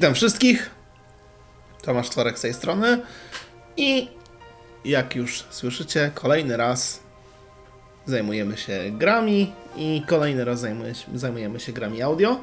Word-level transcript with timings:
Witam 0.00 0.14
wszystkich. 0.14 0.70
Tomasz 1.82 2.10
Tworek 2.10 2.38
z 2.38 2.42
tej 2.42 2.54
strony. 2.54 3.02
I 3.76 4.08
jak 4.84 5.16
już 5.16 5.44
słyszycie, 5.50 6.10
kolejny 6.14 6.56
raz 6.56 7.00
zajmujemy 8.06 8.56
się 8.56 8.80
grami 8.90 9.52
i 9.76 10.02
kolejny 10.06 10.44
raz 10.44 10.62
zajmuje- 10.62 10.94
zajmujemy 11.14 11.60
się 11.60 11.72
grami 11.72 12.02
audio. 12.02 12.40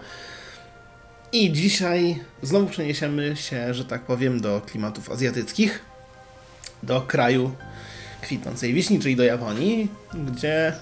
I 1.32 1.52
dzisiaj 1.52 2.24
znowu 2.42 2.68
przeniesiemy 2.68 3.36
się, 3.36 3.74
że 3.74 3.86
tak 3.86 4.02
powiem, 4.02 4.42
do 4.42 4.62
klimatów 4.62 5.12
azjatyckich, 5.12 5.82
do 6.84 7.02
kraju 7.02 7.52
kwitnącej 8.22 8.74
wiśni, 8.74 9.00
czyli 9.00 9.16
do 9.16 9.24
Japonii, 9.24 9.92
gdzie 10.14 10.74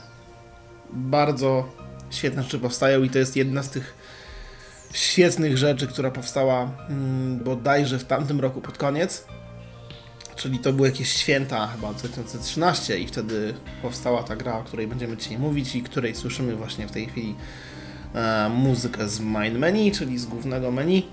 bardzo 0.93 1.69
świetne 2.09 2.43
rzeczy 2.43 2.59
powstają 2.59 3.03
i 3.03 3.09
to 3.09 3.19
jest 3.19 3.35
jedna 3.35 3.63
z 3.63 3.69
tych 3.69 4.04
świetnych 4.95 5.57
rzeczy, 5.57 5.87
która 5.87 6.11
powstała 6.11 6.69
mm, 6.89 7.39
bodajże 7.43 7.99
w 7.99 8.05
tamtym 8.05 8.39
roku 8.39 8.61
pod 8.61 8.77
koniec. 8.77 9.25
Czyli 10.35 10.59
to 10.59 10.73
były 10.73 10.87
jakieś 10.87 11.13
święta 11.13 11.67
chyba 11.67 11.93
2013 11.93 12.99
i 12.99 13.07
wtedy 13.07 13.53
powstała 13.81 14.23
ta 14.23 14.35
gra, 14.35 14.57
o 14.57 14.63
której 14.63 14.87
będziemy 14.87 15.17
dzisiaj 15.17 15.37
mówić 15.37 15.75
i 15.75 15.83
której 15.83 16.15
słyszymy 16.15 16.55
właśnie 16.55 16.87
w 16.87 16.91
tej 16.91 17.05
chwili 17.05 17.35
e, 18.13 18.49
muzykę 18.49 19.07
z 19.07 19.19
main 19.19 19.59
menu, 19.59 19.91
czyli 19.91 20.17
z 20.17 20.25
głównego 20.25 20.71
menu. 20.71 21.07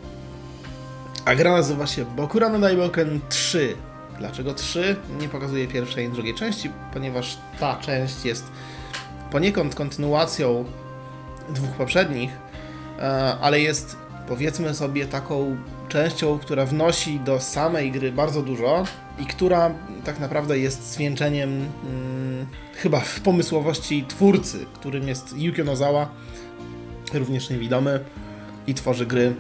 A 1.24 1.34
gra 1.34 1.52
nazywa 1.52 1.86
się 1.86 2.05
Bokura 2.05 2.48
no 2.48 2.58
Daiboken 2.58 3.20
3. 3.28 3.77
Dlaczego 4.19 4.55
3? 4.55 4.96
Nie 5.20 5.28
pokazuję 5.28 5.69
pierwszej 5.69 6.06
i 6.06 6.08
drugiej 6.08 6.34
części, 6.34 6.70
ponieważ 6.92 7.39
ta 7.61 7.77
część 7.77 8.24
jest 8.24 8.44
poniekąd 9.30 9.74
kontynuacją 9.74 10.64
dwóch 11.55 11.70
poprzednich, 11.70 12.30
ale 13.41 13.61
jest 13.61 13.97
powiedzmy 14.28 14.75
sobie 14.75 15.06
taką 15.06 15.56
częścią, 15.89 16.39
która 16.39 16.67
wnosi 16.67 17.20
do 17.20 17.41
samej 17.41 17.92
gry 17.92 18.12
bardzo 18.12 18.42
dużo 18.42 18.84
i 19.19 19.27
która 19.27 19.75
tak 20.05 20.20
naprawdę 20.20 20.58
jest 20.58 20.92
zwieńczeniem 20.92 21.50
mm, 21.50 22.47
chyba 22.77 23.00
w 23.00 23.20
pomysłowości 23.20 24.05
twórcy, 24.08 24.67
którym 24.75 25.08
jest 25.08 25.34
Yukio 25.36 25.64
Nozawa, 25.64 26.08
również 27.14 27.50
niewidomy 27.50 28.00
i 28.67 28.75
tworzy 28.75 29.06
gry, 29.06 29.34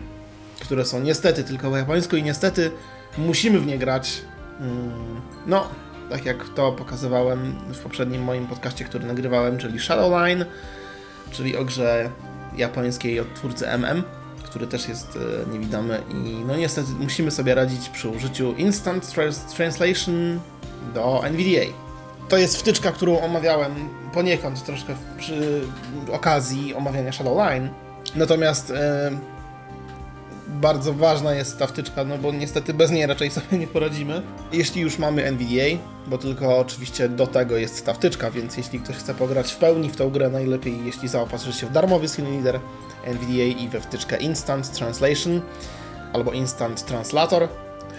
które 0.60 0.84
są 0.84 1.00
niestety 1.00 1.44
tylko 1.44 1.70
po 1.70 1.76
japońsku 1.76 2.16
i 2.16 2.22
niestety 2.22 2.70
musimy 3.18 3.60
w 3.60 3.66
nie 3.66 3.78
grać. 3.78 4.22
Mm, 4.60 5.20
no, 5.46 5.68
tak 6.10 6.24
jak 6.24 6.48
to 6.48 6.72
pokazywałem 6.72 7.54
w 7.74 7.78
poprzednim 7.78 8.22
moim 8.22 8.46
podcaście, 8.46 8.84
który 8.84 9.06
nagrywałem, 9.06 9.58
czyli 9.58 9.80
Shadowline, 9.80 10.44
czyli 11.30 11.56
o 11.56 11.64
grze 11.64 12.10
japońskiej 12.56 13.20
od 13.20 13.34
twórcy 13.34 13.68
MM, 13.68 14.02
który 14.44 14.66
też 14.66 14.88
jest 14.88 15.18
e, 15.46 15.52
niewidomy 15.52 16.02
i 16.10 16.44
no 16.46 16.56
niestety 16.56 16.88
musimy 17.00 17.30
sobie 17.30 17.54
radzić 17.54 17.88
przy 17.88 18.08
użyciu 18.08 18.52
Instant 18.52 19.04
Trans- 19.04 19.56
Translation 19.56 20.40
do 20.94 21.22
NVDA. 21.24 21.72
To 22.28 22.36
jest 22.36 22.56
wtyczka, 22.56 22.92
którą 22.92 23.20
omawiałem 23.20 23.88
poniekąd 24.14 24.64
troszkę 24.64 24.94
przy 25.18 25.60
okazji 26.12 26.74
omawiania 26.74 27.12
Shadowline. 27.12 27.68
Natomiast 28.14 28.70
e, 28.70 29.10
bardzo 30.52 30.92
ważna 30.92 31.34
jest 31.34 31.58
ta 31.58 31.66
wtyczka, 31.66 32.04
no 32.04 32.18
bo 32.18 32.32
niestety 32.32 32.74
bez 32.74 32.90
niej 32.90 33.06
raczej 33.06 33.30
sobie 33.30 33.58
nie 33.58 33.66
poradzimy. 33.66 34.22
Jeśli 34.52 34.82
już 34.82 34.98
mamy 34.98 35.24
NVDA, 35.24 35.78
bo 36.06 36.18
tylko 36.18 36.58
oczywiście 36.58 37.08
do 37.08 37.26
tego 37.26 37.56
jest 37.56 37.86
ta 37.86 37.94
wtyczka, 37.94 38.30
więc 38.30 38.56
jeśli 38.56 38.80
ktoś 38.80 38.96
chce 38.96 39.14
pograć 39.14 39.52
w 39.52 39.56
pełni 39.56 39.90
w 39.90 39.96
tą 39.96 40.10
grę, 40.10 40.30
najlepiej 40.30 40.84
jeśli 40.84 41.08
zaopatrzy 41.08 41.52
się 41.52 41.66
w 41.66 41.72
darmowy 41.72 42.06
reader 42.18 42.60
NVDA 43.04 43.62
i 43.62 43.68
we 43.68 43.80
wtyczkę 43.80 44.16
Instant 44.16 44.72
Translation 44.72 45.40
albo 46.12 46.32
Instant 46.32 46.84
Translator, 46.84 47.48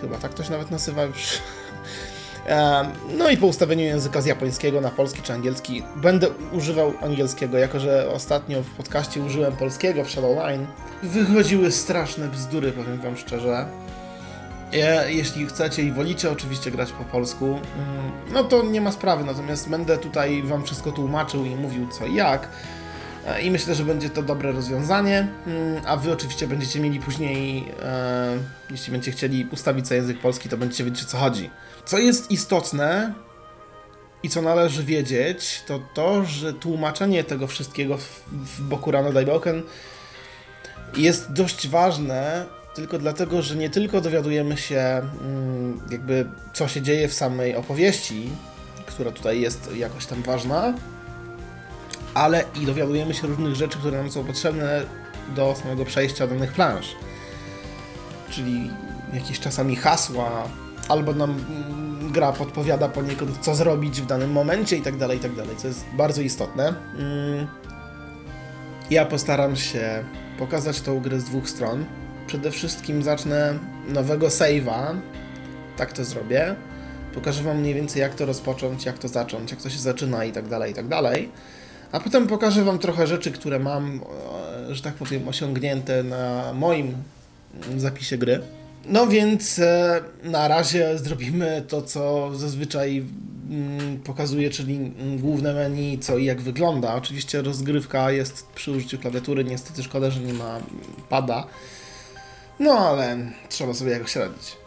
chyba 0.01 0.17
tak 0.17 0.33
to 0.33 0.43
się 0.43 0.51
nawet 0.51 0.71
nazywa 0.71 1.03
już. 1.03 1.39
No 3.17 3.29
i 3.29 3.37
po 3.37 3.47
ustawieniu 3.47 3.83
języka 3.83 4.21
z 4.21 4.25
japońskiego 4.25 4.81
na 4.81 4.89
polski 4.89 5.21
czy 5.21 5.33
angielski 5.33 5.83
będę 5.95 6.27
używał 6.51 6.93
angielskiego, 7.01 7.57
jako 7.57 7.79
że 7.79 8.09
ostatnio 8.09 8.63
w 8.63 8.69
podcaście 8.69 9.21
użyłem 9.21 9.53
polskiego 9.53 10.03
w 10.03 10.09
Shadowline. 10.09 10.65
Wychodziły 11.03 11.71
straszne 11.71 12.27
bzdury, 12.27 12.71
powiem 12.71 13.01
wam 13.01 13.17
szczerze. 13.17 13.65
Je, 14.71 15.03
jeśli 15.07 15.45
chcecie 15.45 15.83
i 15.83 15.91
wolicie 15.91 16.31
oczywiście 16.31 16.71
grać 16.71 16.91
po 16.91 17.03
polsku, 17.03 17.45
mm, 17.45 17.61
no 18.33 18.43
to 18.43 18.63
nie 18.63 18.81
ma 18.81 18.91
sprawy, 18.91 19.23
natomiast 19.23 19.69
będę 19.69 19.97
tutaj 19.97 20.43
wam 20.43 20.63
wszystko 20.63 20.91
tłumaczył 20.91 21.45
i 21.45 21.55
mówił 21.55 21.87
co 21.87 22.05
i 22.05 22.15
jak. 22.15 22.49
E, 23.27 23.41
I 23.41 23.51
myślę, 23.51 23.75
że 23.75 23.83
będzie 23.83 24.09
to 24.09 24.23
dobre 24.23 24.51
rozwiązanie, 24.51 25.27
mm, 25.47 25.81
a 25.85 25.97
wy 25.97 26.11
oczywiście 26.11 26.47
będziecie 26.47 26.79
mieli 26.79 26.99
później, 26.99 27.65
e, 27.83 28.37
jeśli 28.71 28.91
będziecie 28.91 29.17
chcieli 29.17 29.47
ustawić 29.51 29.87
sobie 29.87 29.97
język 29.97 30.19
polski, 30.19 30.49
to 30.49 30.57
będziecie 30.57 30.83
wiedzieć 30.83 31.03
o 31.03 31.07
co 31.07 31.17
chodzi. 31.17 31.49
Co 31.85 31.97
jest 31.97 32.31
istotne 32.31 33.13
i 34.23 34.29
co 34.29 34.41
należy 34.41 34.83
wiedzieć, 34.83 35.63
to 35.67 35.79
to, 35.93 36.25
że 36.25 36.53
tłumaczenie 36.53 37.23
tego 37.23 37.47
wszystkiego 37.47 37.97
w, 37.97 38.23
w 38.31 38.61
Bokurano 38.61 39.11
Daiboken 39.11 39.63
jest 40.97 41.31
dość 41.31 41.67
ważne, 41.67 42.45
tylko 42.75 42.99
dlatego, 42.99 43.41
że 43.41 43.55
nie 43.55 43.69
tylko 43.69 44.01
dowiadujemy 44.01 44.57
się 44.57 44.79
mm, 45.21 45.81
jakby 45.91 46.25
co 46.53 46.67
się 46.67 46.81
dzieje 46.81 47.07
w 47.07 47.13
samej 47.13 47.55
opowieści, 47.55 48.29
która 48.85 49.11
tutaj 49.11 49.41
jest 49.41 49.75
jakoś 49.75 50.05
tam 50.05 50.23
ważna, 50.23 50.73
ale 52.13 52.43
i 52.61 52.65
dowiadujemy 52.65 53.13
się 53.13 53.27
różnych 53.27 53.55
rzeczy, 53.55 53.77
które 53.77 53.97
nam 53.97 54.11
są 54.11 54.23
potrzebne 54.23 54.83
do 55.35 55.55
samego 55.55 55.85
przejścia 55.85 56.27
danych 56.27 56.51
planż. 56.51 56.95
Czyli 58.29 58.71
jakieś 59.13 59.39
czasami 59.39 59.75
hasła, 59.75 60.49
albo 60.89 61.13
nam 61.13 61.31
mm, 61.31 62.11
gra 62.11 62.31
podpowiada 62.31 62.89
poniekąd, 62.89 63.39
co 63.41 63.55
zrobić 63.55 64.01
w 64.01 64.05
danym 64.05 64.31
momencie 64.31 64.77
i 64.77 64.81
tak 64.81 64.97
dalej, 64.97 65.17
i 65.17 65.21
tak 65.21 65.35
dalej, 65.35 65.55
co 65.57 65.67
jest 65.67 65.85
bardzo 65.93 66.21
istotne. 66.21 66.73
Mm. 66.97 67.47
Ja 68.89 69.05
postaram 69.05 69.55
się 69.55 70.03
pokazać 70.37 70.81
tą 70.81 70.99
grę 70.99 71.19
z 71.19 71.23
dwóch 71.23 71.49
stron. 71.49 71.85
Przede 72.27 72.51
wszystkim 72.51 73.03
zacznę 73.03 73.59
nowego 73.87 74.27
save'a, 74.27 74.95
tak 75.77 75.93
to 75.93 76.05
zrobię. 76.05 76.55
Pokażę 77.13 77.43
Wam 77.43 77.59
mniej 77.59 77.73
więcej, 77.73 78.01
jak 78.01 78.15
to 78.15 78.25
rozpocząć, 78.25 78.85
jak 78.85 78.97
to 78.97 79.07
zacząć, 79.07 79.51
jak 79.51 79.61
to 79.61 79.69
się 79.69 79.79
zaczyna 79.79 80.25
i 80.25 80.31
tak 80.31 80.47
dalej, 80.47 80.71
i 80.71 80.75
tak 80.75 80.87
dalej. 80.87 81.31
A 81.93 81.99
potem 81.99 82.27
pokażę 82.27 82.63
Wam 82.63 82.79
trochę 82.79 83.07
rzeczy, 83.07 83.31
które 83.31 83.59
mam, 83.59 84.01
e, 84.69 84.75
że 84.75 84.81
tak 84.81 84.93
powiem, 84.93 85.27
osiągnięte 85.27 86.03
na 86.03 86.53
moim 86.53 86.95
zapisie 87.77 88.17
gry. 88.17 88.41
No 88.85 89.07
więc 89.07 89.59
e, 89.59 90.01
na 90.23 90.47
razie 90.47 90.97
zrobimy 90.97 91.63
to, 91.67 91.81
co 91.81 92.31
zazwyczaj 92.35 93.05
mm, 93.49 93.97
pokazuje, 93.97 94.49
czyli 94.49 94.75
mm, 94.75 95.19
główne 95.19 95.53
menu, 95.53 95.99
co 95.99 96.17
i 96.17 96.25
jak 96.25 96.41
wygląda. 96.41 96.95
Oczywiście 96.95 97.41
rozgrywka 97.41 98.11
jest 98.11 98.47
przy 98.55 98.71
użyciu 98.71 98.97
klawiatury, 98.99 99.43
niestety 99.43 99.83
szkoda, 99.83 100.09
że 100.09 100.19
nie 100.19 100.33
ma 100.33 100.59
pada. 101.09 101.47
No 102.59 102.71
ale 102.71 103.17
trzeba 103.49 103.73
sobie 103.73 103.91
jakoś 103.91 104.15
radzić. 104.15 104.57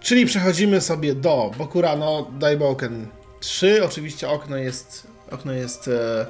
Czyli 0.00 0.26
przechodzimy 0.26 0.80
sobie 0.80 1.14
do 1.14 1.50
Bokurano 1.58 2.26
Daiboken 2.38 3.06
3. 3.40 3.84
Oczywiście 3.84 4.28
okno 4.28 4.56
jest, 4.56 5.06
okno 5.30 5.52
jest 5.52 5.88
e, 5.88 6.26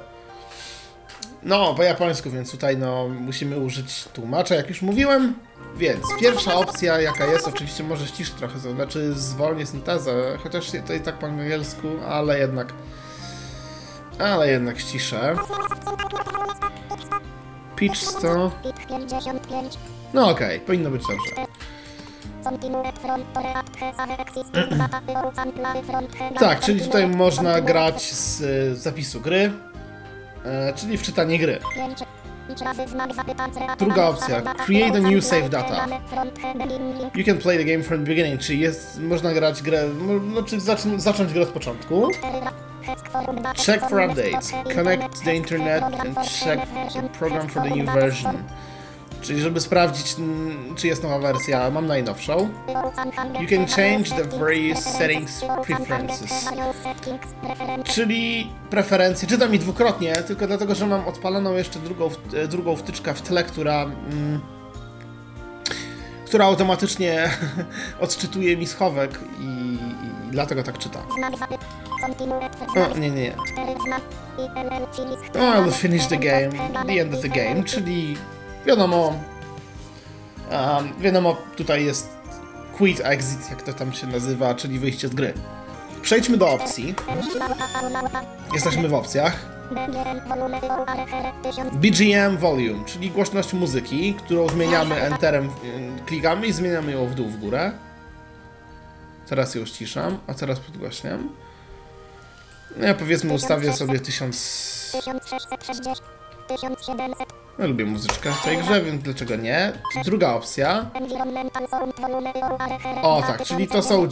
no, 1.47 1.73
po 1.73 1.83
japońsku, 1.83 2.29
więc 2.29 2.51
tutaj 2.51 2.77
no, 2.77 3.07
musimy 3.07 3.57
użyć 3.57 4.03
tłumacza, 4.13 4.55
jak 4.55 4.69
już 4.69 4.81
mówiłem. 4.81 5.35
Więc 5.77 6.01
pierwsza 6.21 6.55
opcja, 6.55 7.01
jaka 7.01 7.25
jest, 7.25 7.47
oczywiście 7.47 7.83
może 7.83 8.07
ściszę 8.07 8.31
trochę, 8.37 8.59
to 8.59 8.71
znaczy 8.71 9.13
zwolnię 9.13 9.65
syntezę, 9.65 10.37
chociaż 10.43 10.71
to 10.87 10.93
i 10.93 10.99
tak 10.99 11.19
po 11.19 11.27
angielsku, 11.27 11.87
ale 12.09 12.39
jednak, 12.39 12.73
ale 14.19 14.51
jednak 14.51 14.79
ściszę. 14.79 15.35
Pitch 17.75 17.97
100. 17.97 18.51
No 20.13 20.29
okej, 20.29 20.59
powinno 20.59 20.89
być 20.89 21.01
dobrze. 21.07 21.47
Tak, 26.39 26.59
czyli 26.59 26.81
tutaj 26.81 27.07
można 27.07 27.61
grać 27.61 28.13
z 28.13 28.77
zapisu 28.77 29.21
gry, 29.21 29.51
e, 30.47 30.73
czyli 30.75 30.97
wczytanie 30.97 31.39
gry. 31.39 31.59
Druga 33.79 34.07
opcja, 34.07 34.41
create 34.65 34.97
a 34.97 35.01
new 35.01 35.25
save 35.25 35.49
data. 35.49 35.85
You 37.15 37.25
can 37.25 37.37
play 37.37 37.57
the 37.57 37.65
game 37.65 37.83
from 37.83 37.99
the 37.99 38.05
beginning, 38.05 38.41
czyli 38.41 38.59
jest, 38.59 38.99
można 39.01 39.33
grać 39.33 39.61
grę, 39.61 39.87
mo- 39.87 40.13
no, 40.35 40.43
czyli 40.43 40.61
zacząć, 40.61 41.01
zacząć 41.03 41.33
grę 41.33 41.41
od 41.43 41.49
początku. 41.49 42.07
Check 43.65 43.89
for 43.89 43.99
updates. 44.09 44.51
Connect 44.75 45.23
the 45.23 45.35
internet 45.35 45.83
and 45.83 46.17
check 46.17 46.61
the 46.93 47.09
program 47.19 47.47
for 47.47 47.63
the 47.63 47.69
new 47.69 47.85
version. 47.93 48.37
Czyli 49.21 49.41
żeby 49.41 49.61
sprawdzić, 49.61 50.15
czy 50.75 50.87
jest 50.87 51.03
nowa 51.03 51.19
wersja, 51.19 51.71
mam 51.71 51.87
najnowszą. 51.87 52.49
You 53.41 53.49
can 53.49 53.65
change 53.67 54.09
the 54.09 54.37
various 54.37 54.83
settings 54.83 55.45
preferences. 55.65 56.49
Czyli 57.83 58.49
preferencje, 58.69 59.27
czytam 59.27 59.51
mi 59.51 59.59
dwukrotnie, 59.59 60.15
tylko 60.15 60.47
dlatego, 60.47 60.75
że 60.75 60.85
mam 60.85 61.07
odpaloną 61.07 61.53
jeszcze 61.53 61.79
drugą, 61.79 62.09
e, 62.33 62.47
drugą 62.47 62.75
wtyczkę 62.75 63.13
w 63.13 63.21
tle, 63.21 63.43
która... 63.43 63.83
Mm, 63.83 64.41
która 66.25 66.45
automatycznie 66.45 67.29
odczytuje 67.99 68.57
mi 68.57 68.67
schowek 68.67 69.19
i, 69.39 69.43
i 69.43 70.31
dlatego 70.31 70.63
tak 70.63 70.77
czyta. 70.77 70.99
O, 72.75 72.97
nie, 72.97 73.09
nie, 73.09 73.21
nie. 73.21 73.35
Oh, 75.33 75.59
I'll 75.59 75.71
finish 75.71 76.07
the 76.07 76.17
game, 76.17 76.49
the 76.87 77.01
end 77.01 77.13
of 77.13 77.21
the 77.21 77.29
game, 77.29 77.63
czyli 77.63 78.17
wiadomo, 78.67 79.23
um, 80.51 80.93
wiadomo, 80.99 81.37
tutaj 81.55 81.85
jest 81.85 82.09
quit 82.77 83.01
exit, 83.03 83.49
jak 83.49 83.61
to 83.61 83.73
tam 83.73 83.93
się 83.93 84.07
nazywa, 84.07 84.55
czyli 84.55 84.79
wyjście 84.79 85.07
z 85.07 85.13
gry. 85.13 85.33
Przejdźmy 86.01 86.37
do 86.37 86.49
opcji. 86.49 86.95
Jesteśmy 88.53 88.89
w 88.89 88.93
opcjach. 88.93 89.57
BGM 91.73 92.37
volume, 92.37 92.85
czyli 92.85 93.11
głośność 93.11 93.53
muzyki, 93.53 94.13
którą 94.13 94.49
zmieniamy 94.49 94.95
enterem, 94.95 95.45
y, 95.45 95.49
klikamy 96.05 96.47
i 96.47 96.53
zmieniamy 96.53 96.91
ją 96.91 97.05
w 97.05 97.15
dół, 97.15 97.27
w 97.27 97.37
górę. 97.37 97.71
Teraz 99.27 99.55
ją 99.55 99.65
ściszam, 99.65 100.17
a 100.27 100.33
teraz 100.33 100.59
podgłaśniam. 100.59 101.29
No 102.77 102.87
ja 102.87 102.93
powiedzmy 102.93 103.33
ustawię 103.33 103.73
sobie 103.73 103.99
1000... 103.99 104.97
Ja 107.59 107.65
lubię 107.65 107.85
muzyczkę 107.85 108.31
w 108.31 108.43
tej 108.43 108.57
grze, 108.57 108.81
więc 108.81 109.03
dlaczego 109.03 109.35
nie? 109.35 109.73
Druga 110.05 110.33
opcja. 110.33 110.89
O 113.01 113.21
tak, 113.21 113.43
czyli 113.43 113.67
to 113.67 113.83
są 113.83 114.07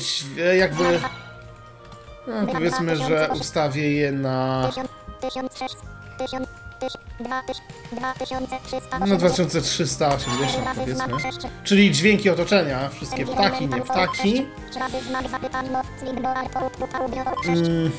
jakby... 0.57 0.99
No, 2.27 2.53
powiedzmy, 2.53 2.95
że 2.95 3.29
ustawię 3.39 3.91
je 3.91 4.11
na... 4.11 4.71
No 9.07 9.17
2380 9.17 10.65
powiedzmy. 10.75 11.13
Czyli 11.63 11.91
dźwięki 11.91 12.29
otoczenia, 12.29 12.89
wszystkie 12.89 13.25
ptaki, 13.25 13.67
nie 13.67 13.81
ptaki. 13.81 14.45
Mm, 17.47 17.91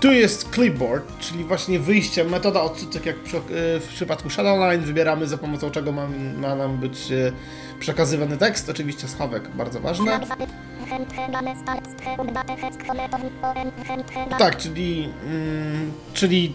tu 0.00 0.12
jest 0.12 0.54
clipboard, 0.54 1.18
czyli 1.18 1.44
właśnie 1.44 1.78
wyjście, 1.80 2.24
metoda 2.24 2.62
odczytek 2.62 3.06
jak 3.06 3.16
przy, 3.16 3.40
w 3.80 3.88
przypadku 3.88 4.30
Shadowline. 4.30 4.80
Wybieramy 4.80 5.26
za 5.26 5.38
pomocą 5.38 5.70
czego 5.70 5.92
ma, 5.92 6.06
ma 6.36 6.54
nam 6.54 6.78
być 6.78 7.12
e, 7.12 7.32
przekazywany 7.80 8.36
tekst. 8.36 8.68
Oczywiście 8.68 9.08
schowek, 9.08 9.48
bardzo 9.48 9.80
ważne. 9.80 10.20
Tak, 14.38 14.56
czyli, 14.56 15.12
mm, 15.26 15.92
czyli 16.14 16.54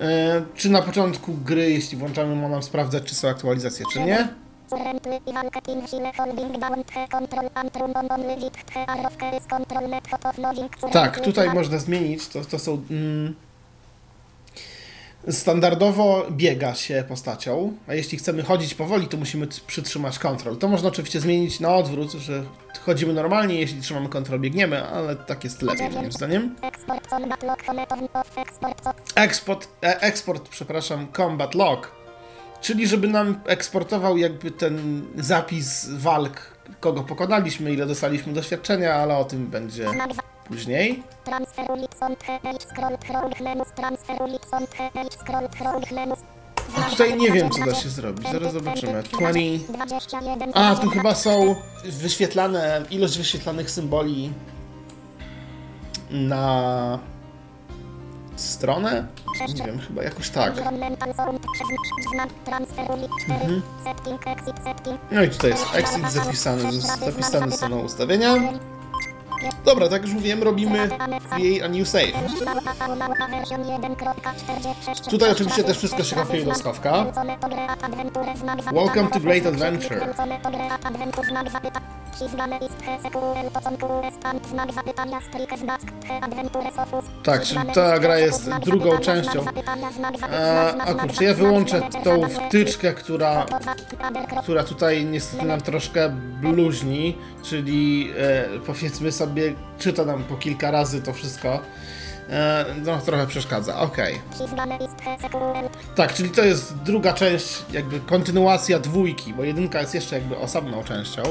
e, 0.00 0.42
czy 0.54 0.70
na 0.70 0.82
początku 0.82 1.34
gry, 1.34 1.70
jeśli 1.70 1.98
włączamy, 1.98 2.36
ma 2.36 2.48
nam 2.48 2.62
sprawdzać, 2.62 3.04
czy 3.04 3.14
są 3.14 3.28
aktualizacje, 3.28 3.86
czy 3.92 4.00
nie. 4.00 4.41
Tak, 10.92 11.20
tutaj 11.20 11.54
można 11.54 11.78
zmienić, 11.78 12.28
to, 12.28 12.44
to 12.44 12.58
są... 12.58 12.82
Mm, 12.90 13.34
standardowo 15.30 16.26
biega 16.30 16.74
się 16.74 17.04
postacią, 17.08 17.72
a 17.88 17.94
jeśli 17.94 18.18
chcemy 18.18 18.42
chodzić 18.42 18.74
powoli, 18.74 19.08
to 19.08 19.16
musimy 19.16 19.46
przytrzymać 19.66 20.18
kontrol. 20.18 20.56
To 20.56 20.68
można 20.68 20.88
oczywiście 20.88 21.20
zmienić 21.20 21.60
na 21.60 21.74
odwrót, 21.74 22.12
że 22.12 22.44
chodzimy 22.80 23.12
normalnie, 23.12 23.60
jeśli 23.60 23.80
trzymamy 23.80 24.08
kontrol, 24.08 24.40
biegniemy, 24.40 24.84
ale 24.84 25.16
tak 25.16 25.44
jest 25.44 25.62
lepiej 25.62 25.90
moim 25.90 26.12
zdaniem. 26.12 26.56
Export, 29.14 29.68
e, 29.82 30.00
eksport, 30.00 30.48
przepraszam, 30.48 31.06
combat 31.16 31.54
log, 31.54 32.01
czyli 32.62 32.86
żeby 32.86 33.08
nam 33.08 33.40
eksportował 33.46 34.16
jakby 34.18 34.50
ten 34.50 35.02
zapis 35.16 35.88
walk, 35.90 36.56
kogo 36.80 37.02
pokonaliśmy, 37.02 37.72
ile 37.72 37.86
dostaliśmy 37.86 38.32
doświadczenia, 38.32 38.94
ale 38.94 39.16
o 39.16 39.24
tym 39.24 39.46
będzie 39.46 39.86
później. 40.48 41.02
A 46.76 46.90
tutaj 46.90 47.18
nie 47.18 47.32
wiem, 47.32 47.50
co 47.50 47.66
da 47.66 47.74
się 47.74 47.88
zrobić, 47.88 48.28
zaraz 48.32 48.52
zobaczymy. 48.52 49.02
20... 49.02 50.20
A, 50.54 50.74
tu 50.74 50.90
chyba 50.90 51.14
są 51.14 51.54
wyświetlane, 51.84 52.82
ilość 52.90 53.18
wyświetlanych 53.18 53.70
symboli 53.70 54.32
na 56.10 56.98
stronę? 58.42 59.06
Nie 59.48 59.64
wiem, 59.64 59.78
chyba 59.78 60.02
jakoś 60.02 60.30
tak. 60.30 60.54
Mhm. 63.34 63.62
No 65.10 65.22
i 65.22 65.30
tutaj 65.30 65.50
jest 65.50 65.66
exit 65.74 66.10
zapisany, 66.12 66.62
zapisane 67.12 67.52
są 67.52 67.78
ustawienia. 67.78 68.34
Dobra, 69.64 69.88
tak 69.88 70.02
już 70.02 70.12
mówiłem, 70.12 70.42
robimy 70.42 70.88
jej 71.38 71.62
a 71.62 71.68
new 71.68 71.88
save. 71.88 72.12
Tutaj 75.10 75.32
oczywiście 75.32 75.64
też 75.64 75.78
wszystko 75.78 76.04
się 76.04 76.16
kopiuje 76.16 76.44
do 76.44 76.54
schowka. 76.54 77.06
Welcome 78.72 79.08
to 79.10 79.20
Great 79.20 79.46
Adventure. 79.46 80.14
Tak, 87.22 87.42
czyli 87.42 87.60
ta 87.74 87.98
gra 87.98 88.18
jest 88.18 88.50
drugą 88.50 88.98
częścią. 88.98 89.44
E, 90.32 90.74
a 90.86 90.94
kurczę, 90.94 91.24
ja 91.24 91.34
wyłączę 91.34 91.82
tą 92.04 92.28
wtyczkę, 92.28 92.92
która, 92.92 93.46
która 94.42 94.64
tutaj 94.64 95.04
niestety 95.04 95.44
nam 95.44 95.60
troszkę 95.60 96.08
bluźni, 96.40 97.18
czyli 97.42 98.10
e, 98.18 98.44
powiedzmy 98.66 99.12
sobie, 99.12 99.31
czyta 99.78 100.04
nam 100.04 100.24
po 100.24 100.36
kilka 100.36 100.70
razy 100.70 101.02
to 101.02 101.12
wszystko. 101.12 101.60
E, 102.30 102.64
no, 102.84 102.98
trochę 102.98 103.26
przeszkadza, 103.26 103.80
okej. 103.80 104.20
Tak, 105.94 106.14
czyli 106.14 106.30
to 106.30 106.44
jest 106.44 106.76
druga 106.76 107.12
część, 107.12 107.62
jakby 107.72 108.00
kontynuacja 108.00 108.78
dwójki, 108.78 109.34
bo 109.34 109.44
jedynka 109.44 109.80
jest 109.80 109.94
jeszcze 109.94 110.14
jakby 110.18 110.36
osobną 110.36 110.84
częścią. 110.84 111.22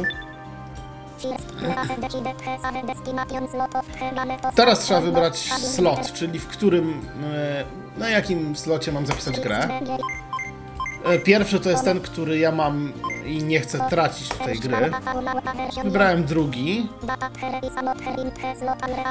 Teraz 4.55 4.79
trzeba 4.79 5.01
wybrać 5.01 5.37
slot, 5.59 6.13
czyli 6.13 6.39
w 6.39 6.47
którym, 6.47 7.01
e, 7.33 7.63
na 7.97 8.09
jakim 8.09 8.55
slocie 8.55 8.91
mam 8.91 9.05
zapisać 9.05 9.39
grę. 9.39 9.67
E, 11.05 11.19
Pierwszy 11.19 11.59
to 11.59 11.69
jest 11.69 11.83
ten, 11.83 11.99
który 12.01 12.37
ja 12.37 12.51
mam 12.51 12.93
i 13.25 13.43
nie 13.43 13.59
chcę 13.59 13.79
tracić 13.89 14.29
tej 14.29 14.59
gry. 14.59 14.91
Wybrałem 15.83 16.23
drugi. 16.23 16.89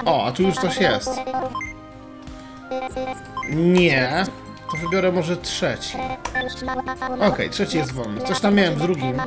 O, 0.05 0.25
a 0.27 0.33
tu 0.33 0.43
już 0.43 0.55
coś 0.55 0.77
jest. 0.81 1.11
Nie. 3.51 4.25
To 4.71 4.77
wybiorę 4.77 5.13
może 5.13 5.37
trzeci. 5.37 5.99
Okej, 7.21 7.51
trzeci 7.51 7.77
jest 7.79 7.93
wolny. 7.93 8.21
Coś 8.21 8.41
tam 8.41 8.55
miałem 8.55 8.75
w 8.75 8.79
drugim. 8.79 9.21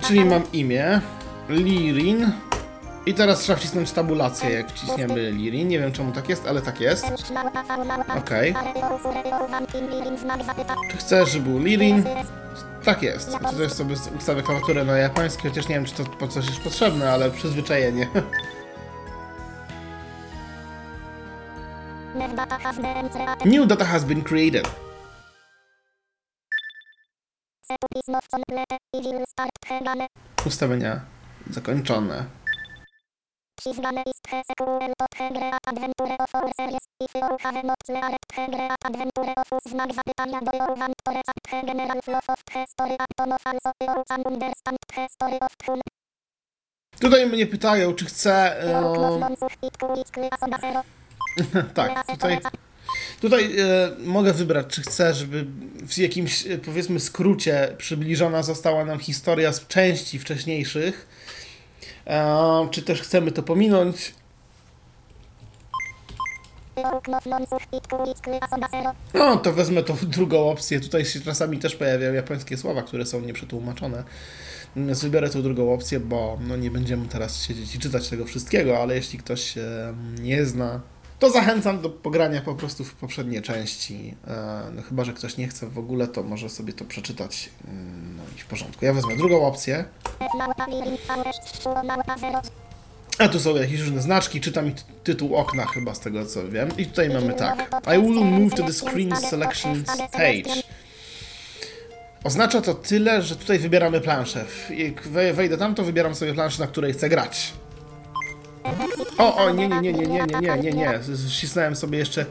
Czyli 0.00 0.24
mam 0.24 0.42
imię. 0.52 1.00
Lirin. 1.48 2.32
I 3.06 3.14
teraz 3.14 3.40
trzeba 3.40 3.58
wcisnąć 3.58 3.92
tabulację, 3.92 4.50
jak 4.50 4.68
wciśniemy 4.68 5.30
Lirin. 5.30 5.68
Nie 5.68 5.78
wiem 5.78 5.92
czemu 5.92 6.12
tak 6.12 6.28
jest, 6.28 6.46
ale 6.46 6.62
tak 6.62 6.80
jest. 6.80 7.04
Okej. 8.18 8.54
Czy 10.90 10.96
chcesz, 10.96 11.30
żeby 11.30 11.50
był 11.50 11.58
Lirin? 11.58 12.04
Tak 12.84 13.02
jest. 13.02 13.30
Tutaj 13.50 13.70
sobie 13.70 13.96
ustawię 14.18 14.42
klawiaturę 14.42 14.84
na 14.84 14.98
japoński, 14.98 15.48
chociaż 15.48 15.68
nie 15.68 15.74
wiem, 15.74 15.84
czy 15.84 15.94
to 15.94 16.04
po 16.04 16.28
coś 16.28 16.46
jest 16.46 16.60
potrzebne, 16.60 17.12
ale 17.12 17.30
przyzwyczajenie. 17.30 18.08
New 23.44 23.66
data 23.66 23.84
has 23.84 24.04
been 24.04 24.22
created. 24.22 24.68
Ustawienia 30.46 31.00
zakończone. 31.50 32.41
Ist 33.64 33.78
Hegre 33.78 35.52
Adventure 35.66 36.16
of 36.18 36.52
Series 36.56 36.84
i 37.00 37.06
have 37.42 37.62
not 37.64 37.76
cleared 37.86 38.16
Hegre 38.34 38.74
Adventure 38.84 39.34
of 39.36 39.52
Us 39.52 39.72
znak 39.72 39.94
zapytania 39.94 40.40
do 40.40 40.50
Jovan 40.58 40.92
General 41.66 42.02
Flow 42.02 42.20
of 42.28 42.38
History 42.52 42.96
Atom 42.98 43.32
of 43.32 43.46
Also 43.46 43.72
Understand 44.26 44.78
History 44.94 45.38
of 45.40 45.52
Hun 45.66 45.80
Tutaj 47.00 47.26
mnie 47.26 47.46
pytają, 47.46 47.94
czy 47.94 48.04
chcę... 48.04 48.62
E, 48.62 48.82
tak, 51.74 52.06
tutaj... 52.06 52.38
Tutaj 53.20 53.58
e, 53.58 53.90
mogę 53.98 54.32
wybrać, 54.32 54.66
czy 54.66 54.82
chcę, 54.82 55.14
żeby 55.14 55.46
w 55.88 55.98
jakimś, 55.98 56.46
e, 56.46 56.58
powiedzmy, 56.58 57.00
skrócie 57.00 57.74
przybliżona 57.78 58.42
została 58.42 58.84
nam 58.84 58.98
historia 58.98 59.52
z 59.52 59.66
części 59.66 60.18
wcześniejszych, 60.18 61.06
czy 62.70 62.82
też 62.82 63.02
chcemy 63.02 63.32
to 63.32 63.42
pominąć. 63.42 64.14
No, 69.14 69.36
to 69.36 69.52
wezmę 69.52 69.82
tą 69.82 69.96
drugą 70.16 70.50
opcję. 70.50 70.80
Tutaj 70.80 71.04
się 71.04 71.20
czasami 71.20 71.58
też 71.58 71.76
pojawiają 71.76 72.12
japońskie 72.12 72.56
słowa, 72.56 72.82
które 72.82 73.06
są 73.06 73.20
nieprzetłumaczone. 73.20 74.04
Natomiast 74.76 75.02
wybiorę 75.02 75.30
tą 75.30 75.42
drugą 75.42 75.74
opcję, 75.74 76.00
bo 76.00 76.38
no, 76.48 76.56
nie 76.56 76.70
będziemy 76.70 77.08
teraz 77.08 77.42
siedzieć 77.42 77.74
i 77.74 77.78
czytać 77.78 78.08
tego 78.08 78.24
wszystkiego, 78.24 78.78
ale 78.78 78.96
jeśli 78.96 79.18
ktoś 79.18 79.54
nie 80.20 80.44
zna, 80.44 80.80
to 81.22 81.30
zachęcam 81.30 81.80
do 81.80 81.90
pogrania 81.90 82.40
po 82.40 82.54
prostu 82.54 82.84
w 82.84 82.94
poprzednie 82.94 83.42
części. 83.42 84.14
E, 84.28 84.62
no, 84.74 84.82
chyba, 84.82 85.04
że 85.04 85.12
ktoś 85.12 85.36
nie 85.36 85.48
chce 85.48 85.66
w 85.68 85.78
ogóle, 85.78 86.08
to 86.08 86.22
może 86.22 86.48
sobie 86.50 86.72
to 86.72 86.84
przeczytać. 86.84 87.48
Mm, 87.68 88.16
No 88.16 88.22
i 88.36 88.40
w 88.40 88.46
porządku. 88.46 88.84
Ja 88.84 88.92
wezmę 88.92 89.16
drugą 89.16 89.46
opcję. 89.46 89.84
A 93.18 93.28
tu 93.28 93.40
są 93.40 93.56
jakieś 93.56 93.80
różne 93.80 94.02
znaczki, 94.02 94.40
czytam 94.40 94.72
ty- 94.72 94.82
tytuł 95.04 95.36
okna 95.36 95.66
chyba 95.66 95.94
z 95.94 96.00
tego 96.00 96.26
co 96.26 96.48
wiem. 96.48 96.68
I 96.78 96.86
tutaj 96.86 97.08
mamy 97.10 97.34
tak. 97.34 97.82
I 97.96 98.00
will 98.02 98.24
move 98.24 98.54
to 98.54 98.62
the 98.62 98.72
screen 98.72 99.16
selection 99.16 99.84
stage. 100.08 100.62
Oznacza 102.24 102.60
to 102.60 102.74
tyle, 102.74 103.22
że 103.22 103.36
tutaj 103.36 103.58
wybieramy 103.58 104.00
planszę. 104.00 104.44
Jak 104.76 105.02
we- 105.08 105.32
wejdę 105.32 105.58
tam, 105.58 105.74
to 105.74 105.84
wybieram 105.84 106.14
sobie 106.14 106.34
planszę, 106.34 106.62
na 106.62 106.66
której 106.66 106.92
chcę 106.92 107.08
grać. 107.08 107.52
O, 109.18 109.36
o, 109.36 109.50
nie, 109.50 109.68
nie, 109.68 109.80
nie, 109.80 109.92
nie, 109.92 110.06
nie, 110.06 110.06
nie, 110.06 110.40
nie, 110.40 110.56
nie, 110.56 110.72
nie. 110.72 111.00
Wcisnąłem 111.28 111.76
sobie 111.76 111.98
jeszcze. 111.98 112.26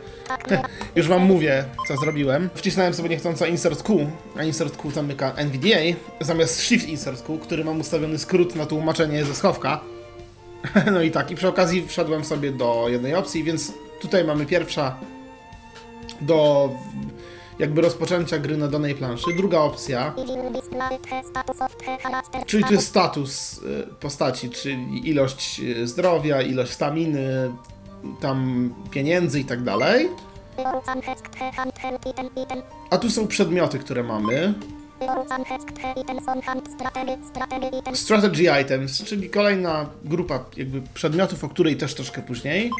Już 0.96 1.08
wam 1.08 1.22
mówię, 1.22 1.66
co 1.88 1.98
zrobiłem. 1.98 2.50
Wcisnąłem 2.56 2.94
sobie 2.94 3.10
niechcąco 3.10 3.46
insert 3.46 3.84
Q, 3.84 4.10
a 4.38 4.44
insert 4.44 4.78
Q 4.78 4.92
zamyka 4.92 5.34
NVDA, 5.34 5.98
zamiast 6.22 6.62
shift 6.62 6.88
insert 6.88 7.26
Q, 7.26 7.38
który 7.38 7.64
mam 7.64 7.80
ustawiony 7.80 8.20
skrót 8.20 8.56
na 8.56 8.66
tłumaczenie 8.66 9.26
ze 9.26 9.36
schowka. 9.36 9.80
No 10.92 11.02
i 11.02 11.12
tak, 11.12 11.32
i 11.32 11.36
przy 11.36 11.48
okazji 11.48 11.88
wszedłem 11.88 12.26
sobie 12.26 12.52
do 12.52 12.86
jednej 12.90 13.16
opcji, 13.16 13.44
więc 13.44 13.74
tutaj 14.02 14.26
mamy 14.26 14.46
pierwsza 14.46 14.96
do 16.22 16.70
jakby 17.62 17.82
rozpoczęcia 17.82 18.40
gry 18.40 18.58
na 18.58 18.68
danej 18.68 18.96
planszy. 18.96 19.26
Druga 19.38 19.60
opcja, 19.60 20.14
czyli 22.46 22.64
to 22.64 22.74
jest 22.74 22.88
status 22.88 23.58
y, 23.58 23.88
postaci, 24.00 24.50
czyli 24.50 25.10
ilość 25.10 25.60
y, 25.60 25.88
zdrowia, 25.88 26.42
ilość 26.42 26.72
staminy, 26.72 27.52
tam 28.22 28.70
pieniędzy 28.92 29.40
i 29.40 29.46
tak 29.46 29.64
dalej. 29.64 30.10
A 32.90 32.98
tu 32.98 33.10
są 33.10 33.28
przedmioty, 33.28 33.80
które 33.80 34.04
mamy. 34.04 34.54
Strategy 37.94 38.62
items, 38.62 39.04
czyli 39.04 39.30
kolejna 39.30 39.86
grupa 40.04 40.46
jakby 40.58 40.82
przedmiotów, 40.94 41.44
o 41.44 41.50
której 41.50 41.78
też 41.78 41.96
troszkę 41.96 42.22
później. 42.22 42.72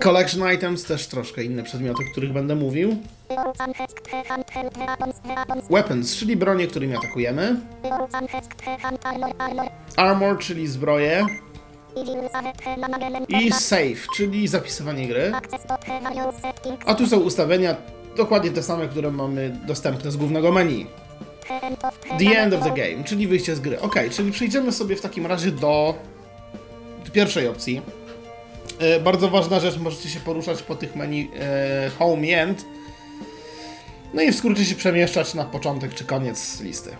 Collection 0.00 0.52
items, 0.54 0.84
też 0.84 1.06
troszkę 1.06 1.44
inne 1.44 1.62
przedmioty, 1.62 2.02
o 2.08 2.10
których 2.12 2.32
będę 2.32 2.54
mówił. 2.54 2.96
Weapons, 5.70 6.16
czyli 6.16 6.36
bronie, 6.36 6.66
którymi 6.66 6.96
atakujemy. 6.96 7.60
Armor, 9.96 10.38
czyli 10.38 10.66
zbroje. 10.66 11.26
I 13.28 13.52
save, 13.52 14.06
czyli 14.16 14.48
zapisywanie 14.48 15.08
gry. 15.08 15.32
A 16.86 16.94
tu 16.94 17.06
są 17.06 17.20
ustawienia 17.20 17.76
dokładnie 18.16 18.50
te 18.50 18.62
same, 18.62 18.88
które 18.88 19.10
mamy 19.10 19.56
dostępne 19.66 20.10
z 20.10 20.16
głównego 20.16 20.52
menu. 20.52 20.86
The 22.18 22.38
end 22.38 22.54
of 22.54 22.64
the 22.64 22.70
game, 22.70 23.04
czyli 23.04 23.26
wyjście 23.26 23.56
z 23.56 23.60
gry. 23.60 23.80
Ok, 23.80 23.94
czyli 24.10 24.32
przejdziemy 24.32 24.72
sobie 24.72 24.96
w 24.96 25.00
takim 25.00 25.26
razie 25.26 25.50
do 25.50 25.94
pierwszej 27.12 27.48
opcji. 27.48 27.82
E, 28.78 29.00
bardzo 29.00 29.28
ważna 29.30 29.60
rzecz, 29.60 29.78
możecie 29.78 30.08
się 30.08 30.20
poruszać 30.20 30.62
po 30.62 30.74
tych 30.74 30.96
menu 30.96 31.30
e, 31.40 31.90
Home 31.98 32.28
End. 32.28 32.64
No 34.14 34.22
i 34.22 34.32
w 34.32 34.36
skrócie 34.36 34.64
się 34.64 34.74
przemieszczać 34.74 35.34
na 35.34 35.44
początek 35.44 35.94
czy 35.94 36.04
koniec 36.04 36.60
listy. 36.60 36.96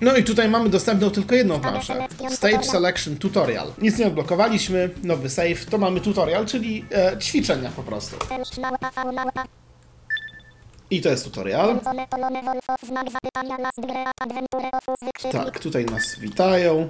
No 0.00 0.16
i 0.16 0.24
tutaj 0.24 0.48
mamy 0.48 0.68
dostępną 0.68 1.10
tylko 1.10 1.34
jedną 1.34 1.60
planszę. 1.60 2.06
Stage 2.30 2.62
Selection 2.62 3.16
Tutorial. 3.16 3.72
Nic 3.78 3.98
nie 3.98 4.06
odblokowaliśmy, 4.06 4.90
nowy 5.02 5.30
save, 5.30 5.66
to 5.70 5.78
mamy 5.78 6.00
tutorial, 6.00 6.46
czyli 6.46 6.84
e, 6.92 7.18
ćwiczenia 7.18 7.70
po 7.76 7.82
prostu. 7.82 8.16
I 10.90 11.00
to 11.00 11.08
jest 11.08 11.24
tutorial. 11.24 11.80
Tak, 15.32 15.58
tutaj 15.58 15.84
nas 15.84 16.18
witają. 16.18 16.88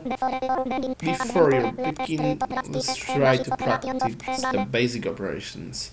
Before 1.02 1.57
you 1.57 1.73
begin, 1.73 2.38
let's 2.71 2.97
try 2.97 3.38
to 3.38 3.57
practice 3.57 4.16
the 4.52 4.66
basic 4.66 5.07
operations. 5.07 5.92